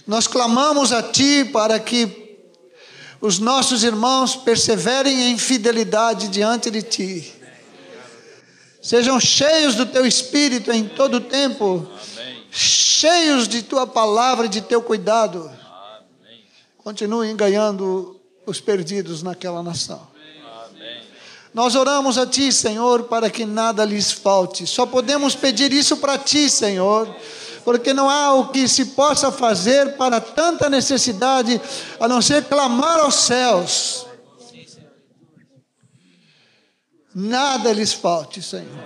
Nós 0.07 0.25
clamamos 0.25 0.91
a 0.91 1.03
Ti 1.03 1.45
para 1.53 1.79
que 1.79 2.39
os 3.21 3.37
nossos 3.37 3.83
irmãos 3.83 4.35
perseverem 4.35 5.31
em 5.31 5.37
fidelidade 5.37 6.27
diante 6.27 6.71
de 6.71 6.81
Ti. 6.81 7.33
Sejam 8.81 9.19
cheios 9.19 9.75
do 9.75 9.85
Teu 9.85 10.05
Espírito 10.05 10.71
em 10.71 10.87
todo 10.87 11.17
o 11.17 11.21
tempo, 11.21 11.87
cheios 12.49 13.47
de 13.47 13.61
Tua 13.61 13.85
palavra 13.85 14.47
e 14.47 14.49
de 14.49 14.61
Teu 14.61 14.81
cuidado. 14.81 15.51
Continuem 16.79 17.35
ganhando 17.35 18.19
os 18.45 18.59
perdidos 18.59 19.21
naquela 19.21 19.61
nação. 19.61 20.16
Nós 21.53 21.75
oramos 21.75 22.17
a 22.17 22.25
Ti, 22.25 22.51
Senhor, 22.51 23.03
para 23.03 23.29
que 23.29 23.45
nada 23.45 23.83
lhes 23.85 24.11
falte. 24.11 24.67
Só 24.67 24.85
podemos 24.85 25.35
pedir 25.35 25.71
isso 25.71 25.97
para 25.97 26.17
Ti, 26.17 26.49
Senhor, 26.49 27.13
porque 27.63 27.93
não 27.93 28.09
há 28.09 28.33
o 28.33 28.49
que 28.49 28.67
se 28.67 28.85
possa 28.85 29.31
fazer 29.31 29.95
para 29.97 30.21
tanta 30.21 30.69
necessidade, 30.69 31.59
a 31.99 32.07
não 32.07 32.21
ser 32.21 32.45
clamar 32.45 32.99
aos 32.99 33.15
céus. 33.15 34.05
Nada 37.13 37.73
lhes 37.73 37.93
falte, 37.93 38.41
Senhor. 38.43 38.85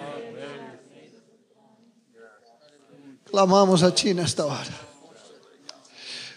Clamamos 3.30 3.84
a 3.84 3.91
Ti 3.91 4.14
nesta 4.14 4.45
hora. 4.45 4.91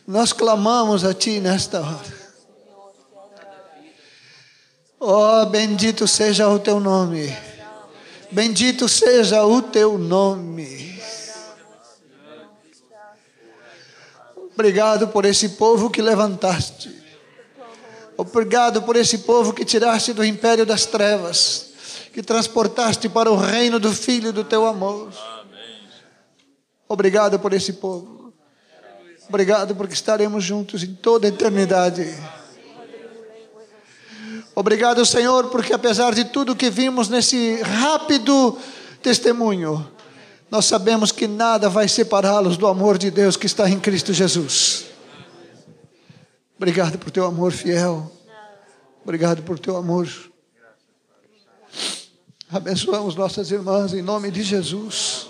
Nós 0.06 0.32
clamamos 0.32 1.04
a 1.04 1.14
Ti 1.14 1.40
nesta 1.40 1.80
hora. 1.80 2.13
Oh, 5.06 5.44
bendito 5.44 6.08
seja 6.08 6.48
o 6.48 6.58
teu 6.58 6.80
nome. 6.80 7.30
Bendito 8.30 8.88
seja 8.88 9.44
o 9.44 9.60
teu 9.60 9.98
nome. 9.98 10.98
Obrigado 14.54 15.08
por 15.08 15.26
esse 15.26 15.50
povo 15.50 15.90
que 15.90 16.00
levantaste. 16.00 16.90
Obrigado 18.16 18.80
por 18.80 18.96
esse 18.96 19.18
povo 19.18 19.52
que 19.52 19.62
tiraste 19.62 20.14
do 20.14 20.24
império 20.24 20.64
das 20.64 20.86
trevas, 20.86 21.74
que 22.10 22.22
transportaste 22.22 23.06
para 23.06 23.30
o 23.30 23.36
reino 23.36 23.78
do 23.78 23.92
Filho 23.92 24.32
do 24.32 24.42
teu 24.42 24.64
amor. 24.64 25.12
Obrigado 26.88 27.38
por 27.38 27.52
esse 27.52 27.74
povo. 27.74 28.32
Obrigado 29.28 29.76
porque 29.76 29.92
estaremos 29.92 30.42
juntos 30.42 30.82
em 30.82 30.94
toda 30.94 31.26
a 31.26 31.28
eternidade. 31.28 32.06
Obrigado, 34.54 35.04
Senhor, 35.04 35.48
porque 35.48 35.72
apesar 35.72 36.14
de 36.14 36.24
tudo 36.24 36.54
que 36.54 36.70
vimos 36.70 37.08
nesse 37.08 37.60
rápido 37.62 38.56
testemunho, 39.02 39.86
nós 40.50 40.66
sabemos 40.66 41.10
que 41.10 41.26
nada 41.26 41.68
vai 41.68 41.88
separá-los 41.88 42.56
do 42.56 42.68
amor 42.68 42.96
de 42.96 43.10
Deus 43.10 43.36
que 43.36 43.46
está 43.46 43.68
em 43.68 43.80
Cristo 43.80 44.12
Jesus. 44.12 44.84
Obrigado 46.56 46.98
por 46.98 47.10
teu 47.10 47.26
amor 47.26 47.50
fiel. 47.50 48.12
Obrigado 49.02 49.42
por 49.42 49.58
teu 49.58 49.76
amor. 49.76 50.08
Abençoamos 52.48 53.16
nossas 53.16 53.50
irmãs 53.50 53.92
em 53.92 54.02
nome 54.02 54.30
de 54.30 54.44
Jesus. 54.44 55.26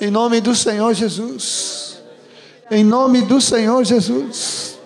Em 0.00 0.10
nome 0.10 0.40
do 0.40 0.56
Senhor 0.56 0.92
Jesus. 0.92 2.02
Em 2.68 2.82
nome 2.82 3.22
do 3.22 3.40
Senhor 3.40 3.84
Jesus. 3.84 4.79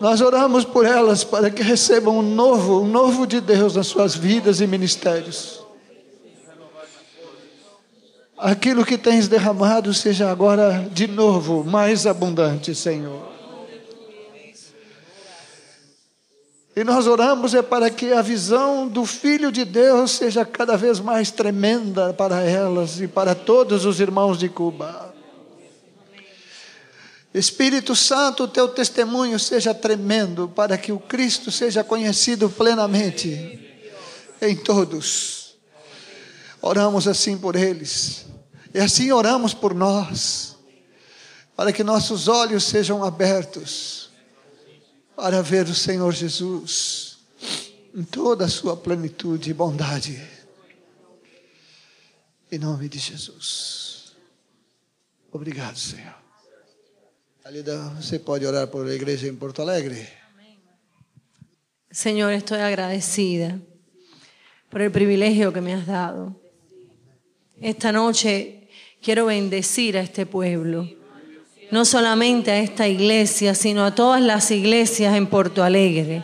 Nós 0.00 0.20
oramos 0.20 0.64
por 0.64 0.86
elas 0.86 1.22
para 1.22 1.50
que 1.50 1.62
recebam 1.62 2.18
um 2.18 2.22
novo, 2.22 2.80
um 2.80 2.88
novo 2.88 3.26
de 3.26 3.40
Deus 3.40 3.76
nas 3.76 3.86
suas 3.86 4.14
vidas 4.14 4.60
e 4.60 4.66
ministérios. 4.66 5.60
aquilo 8.40 8.86
que 8.86 8.96
tens 8.96 9.28
derramado 9.28 9.92
seja 9.92 10.30
agora 10.30 10.88
de 10.90 11.06
novo 11.06 11.62
mais 11.62 12.06
abundante, 12.06 12.74
Senhor. 12.74 13.28
E 16.74 16.82
nós 16.84 17.06
oramos 17.06 17.52
é 17.52 17.60
para 17.60 17.90
que 17.90 18.12
a 18.12 18.22
visão 18.22 18.88
do 18.88 19.04
Filho 19.04 19.52
de 19.52 19.64
Deus 19.64 20.12
seja 20.12 20.44
cada 20.44 20.76
vez 20.76 20.98
mais 20.98 21.30
tremenda 21.30 22.14
para 22.14 22.42
elas 22.42 23.00
e 23.00 23.08
para 23.08 23.34
todos 23.34 23.84
os 23.84 24.00
irmãos 24.00 24.38
de 24.38 24.48
Cuba. 24.48 25.09
Espírito 27.32 27.94
Santo, 27.94 28.48
teu 28.48 28.68
testemunho 28.68 29.38
seja 29.38 29.72
tremendo 29.72 30.48
para 30.48 30.76
que 30.76 30.90
o 30.90 30.98
Cristo 30.98 31.50
seja 31.52 31.84
conhecido 31.84 32.50
plenamente 32.50 33.58
em 34.42 34.56
todos. 34.56 35.56
Oramos 36.60 37.06
assim 37.06 37.38
por 37.38 37.54
eles. 37.54 38.26
E 38.74 38.78
assim 38.78 39.12
oramos 39.12 39.54
por 39.54 39.74
nós, 39.74 40.56
para 41.56 41.72
que 41.72 41.84
nossos 41.84 42.28
olhos 42.28 42.64
sejam 42.64 43.04
abertos 43.04 44.10
para 45.14 45.42
ver 45.42 45.66
o 45.66 45.74
Senhor 45.74 46.12
Jesus 46.12 47.18
em 47.94 48.04
toda 48.04 48.44
a 48.44 48.48
sua 48.48 48.76
plenitude 48.76 49.50
e 49.50 49.54
bondade. 49.54 50.20
Em 52.50 52.58
nome 52.58 52.88
de 52.88 52.98
Jesus. 52.98 54.12
Obrigado, 55.32 55.78
Senhor. 55.78 56.29
Alida, 57.50 57.92
você 58.00 58.16
pode 58.16 58.46
orar 58.46 58.68
por 58.68 58.86
a 58.86 58.94
igreja 58.94 59.26
em 59.26 59.34
Porto 59.34 59.60
Alegre? 59.60 60.08
Señor, 61.90 62.32
estoy 62.32 62.60
agradecida 62.60 63.58
por 64.68 64.80
el 64.82 64.92
privilegio 64.92 65.52
que 65.52 65.60
me 65.60 65.74
has 65.74 65.84
dado. 65.84 66.40
Esta 67.60 67.90
noche 67.90 68.68
quiero 69.02 69.26
bendecir 69.26 69.96
a 69.98 70.00
este 70.00 70.26
pueblo 70.26 70.88
no 71.72 71.84
solamente 71.84 72.52
a 72.52 72.60
esta 72.60 72.86
iglesia, 72.86 73.56
sino 73.56 73.84
a 73.84 73.96
todas 73.96 74.22
las 74.22 74.52
iglesias 74.52 75.16
en 75.16 75.26
Porto 75.26 75.64
Alegre. 75.64 76.22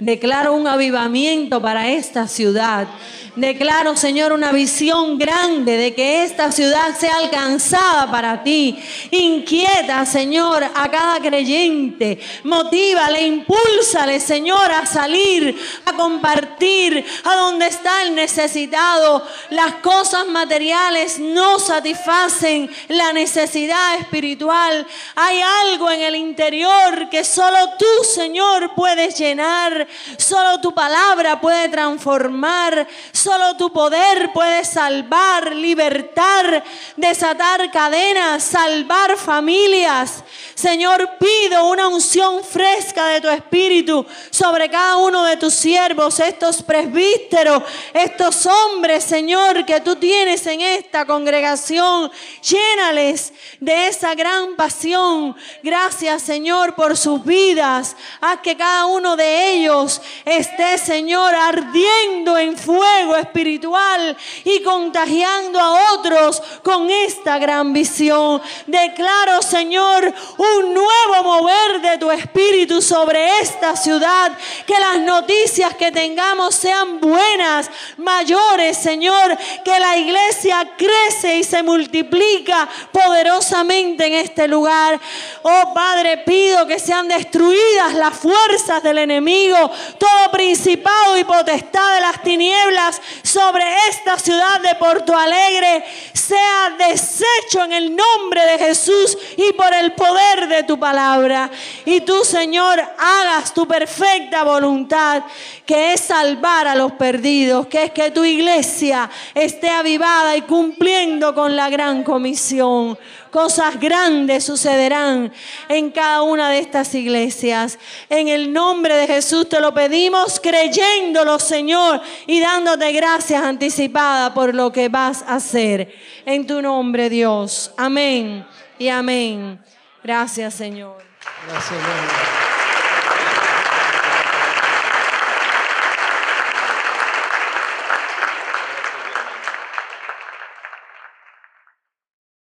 Declaro 0.00 0.54
un 0.54 0.66
avivamiento 0.66 1.62
para 1.62 1.92
esta 1.92 2.26
ciudad 2.26 2.88
Declaro, 3.36 3.96
Señor, 3.96 4.32
una 4.32 4.52
visión 4.52 5.18
grande 5.18 5.76
de 5.76 5.92
que 5.92 6.22
esta 6.22 6.52
ciudad 6.52 6.96
sea 6.96 7.16
alcanzada 7.16 8.08
para 8.08 8.44
ti. 8.44 8.78
Inquieta, 9.10 10.06
Señor, 10.06 10.62
a 10.62 10.88
cada 10.88 11.18
creyente. 11.18 12.20
Motívale, 12.44 13.22
impúlsale, 13.22 14.20
Señor, 14.20 14.70
a 14.70 14.86
salir, 14.86 15.60
a 15.84 15.94
compartir 15.94 17.04
a 17.24 17.34
donde 17.34 17.66
está 17.66 18.02
el 18.02 18.14
necesitado. 18.14 19.26
Las 19.50 19.74
cosas 19.76 20.26
materiales 20.28 21.18
no 21.18 21.58
satisfacen 21.58 22.70
la 22.86 23.12
necesidad 23.12 23.96
espiritual. 23.98 24.86
Hay 25.16 25.40
algo 25.42 25.90
en 25.90 26.02
el 26.02 26.14
interior 26.14 27.08
que 27.10 27.24
solo 27.24 27.58
tú, 27.78 28.04
Señor, 28.04 28.74
puedes 28.76 29.18
llenar. 29.18 29.88
Solo 30.18 30.60
tu 30.60 30.72
palabra 30.72 31.40
puede 31.40 31.68
transformar. 31.68 32.86
Solo 33.24 33.56
tu 33.56 33.72
poder 33.72 34.34
puede 34.34 34.66
salvar, 34.66 35.56
libertar, 35.56 36.62
desatar 36.94 37.70
cadenas, 37.70 38.42
salvar 38.42 39.16
familias. 39.16 40.22
Señor, 40.54 41.08
pido 41.18 41.70
una 41.70 41.88
unción 41.88 42.44
fresca 42.44 43.06
de 43.06 43.22
tu 43.22 43.28
espíritu 43.30 44.04
sobre 44.28 44.68
cada 44.68 44.98
uno 44.98 45.24
de 45.24 45.38
tus 45.38 45.54
siervos, 45.54 46.20
estos 46.20 46.62
presbíteros, 46.62 47.62
estos 47.94 48.44
hombres, 48.44 49.02
Señor, 49.04 49.64
que 49.64 49.80
tú 49.80 49.96
tienes 49.96 50.46
en 50.46 50.60
esta 50.60 51.06
congregación. 51.06 52.12
Llénales 52.42 53.32
de 53.58 53.88
esa 53.88 54.14
gran 54.14 54.54
pasión. 54.54 55.34
Gracias, 55.62 56.20
Señor, 56.20 56.74
por 56.74 56.94
sus 56.94 57.24
vidas. 57.24 57.96
Haz 58.20 58.40
que 58.40 58.54
cada 58.54 58.84
uno 58.84 59.16
de 59.16 59.54
ellos 59.54 60.02
esté, 60.26 60.76
Señor, 60.76 61.34
ardiendo 61.34 62.36
en 62.36 62.56
fuego 62.58 63.13
espiritual 63.16 64.16
y 64.44 64.62
contagiando 64.62 65.60
a 65.60 65.92
otros 65.94 66.42
con 66.62 66.90
esta 66.90 67.38
gran 67.38 67.72
visión. 67.72 68.40
Declaro, 68.66 69.42
Señor, 69.42 70.12
un 70.36 70.74
nuevo 70.74 71.22
mover 71.22 71.80
de 71.80 71.98
tu 71.98 72.10
espíritu 72.10 72.80
sobre 72.80 73.40
esta 73.40 73.76
ciudad. 73.76 74.32
Que 74.66 74.78
las 74.78 74.98
noticias 75.00 75.74
que 75.74 75.92
tengamos 75.92 76.54
sean 76.54 77.00
buenas, 77.00 77.70
mayores, 77.96 78.76
Señor. 78.76 79.36
Que 79.64 79.78
la 79.78 79.96
iglesia 79.96 80.72
crece 80.76 81.38
y 81.38 81.44
se 81.44 81.62
multiplica 81.62 82.68
poderosamente 82.92 84.06
en 84.06 84.14
este 84.14 84.48
lugar. 84.48 85.00
Oh 85.42 85.72
Padre, 85.74 86.18
pido 86.18 86.66
que 86.66 86.78
sean 86.78 87.08
destruidas 87.08 87.94
las 87.94 88.14
fuerzas 88.14 88.82
del 88.82 88.98
enemigo, 88.98 89.70
todo 89.98 90.30
principado 90.30 91.18
y 91.18 91.24
potestad 91.24 91.94
de 91.94 92.00
las 92.00 92.22
tinieblas 92.22 93.00
sobre 93.22 93.64
esta 93.90 94.18
ciudad 94.18 94.60
de 94.60 94.74
Porto 94.76 95.16
Alegre 95.16 95.84
sea 96.12 96.74
deshecho 96.78 97.64
en 97.64 97.72
el 97.72 97.94
nombre 97.94 98.44
de 98.46 98.58
Jesús 98.58 99.16
y 99.36 99.52
por 99.52 99.72
el 99.74 99.92
poder 99.92 100.48
de 100.48 100.62
tu 100.62 100.78
palabra. 100.78 101.50
Y 101.84 102.00
tú, 102.00 102.24
Señor, 102.24 102.80
hagas 102.80 103.52
tu 103.52 103.66
perfecta 103.66 104.42
voluntad, 104.44 105.22
que 105.66 105.92
es 105.92 106.00
salvar 106.00 106.66
a 106.66 106.74
los 106.74 106.92
perdidos, 106.92 107.66
que 107.66 107.84
es 107.84 107.90
que 107.90 108.10
tu 108.10 108.24
iglesia 108.24 109.10
esté 109.34 109.70
avivada 109.70 110.36
y 110.36 110.42
cumpliendo 110.42 111.34
con 111.34 111.56
la 111.56 111.68
gran 111.68 112.02
comisión. 112.02 112.98
Cosas 113.34 113.80
grandes 113.80 114.44
sucederán 114.44 115.32
en 115.68 115.90
cada 115.90 116.22
una 116.22 116.50
de 116.50 116.60
estas 116.60 116.94
iglesias. 116.94 117.80
En 118.08 118.28
el 118.28 118.52
nombre 118.52 118.94
de 118.94 119.08
Jesús 119.08 119.48
te 119.48 119.58
lo 119.58 119.74
pedimos, 119.74 120.38
creyéndolo, 120.38 121.40
Señor, 121.40 122.00
y 122.28 122.38
dándote 122.38 122.92
gracias 122.92 123.42
anticipadas 123.42 124.30
por 124.34 124.54
lo 124.54 124.70
que 124.70 124.88
vas 124.88 125.22
a 125.22 125.34
hacer. 125.34 125.92
En 126.24 126.46
tu 126.46 126.62
nombre, 126.62 127.10
Dios. 127.10 127.72
Amén 127.76 128.46
y 128.78 128.86
amén. 128.86 129.60
Gracias, 130.04 130.54
Señor. 130.54 131.02
Gracias, 131.48 131.64
Señor. 131.70 132.53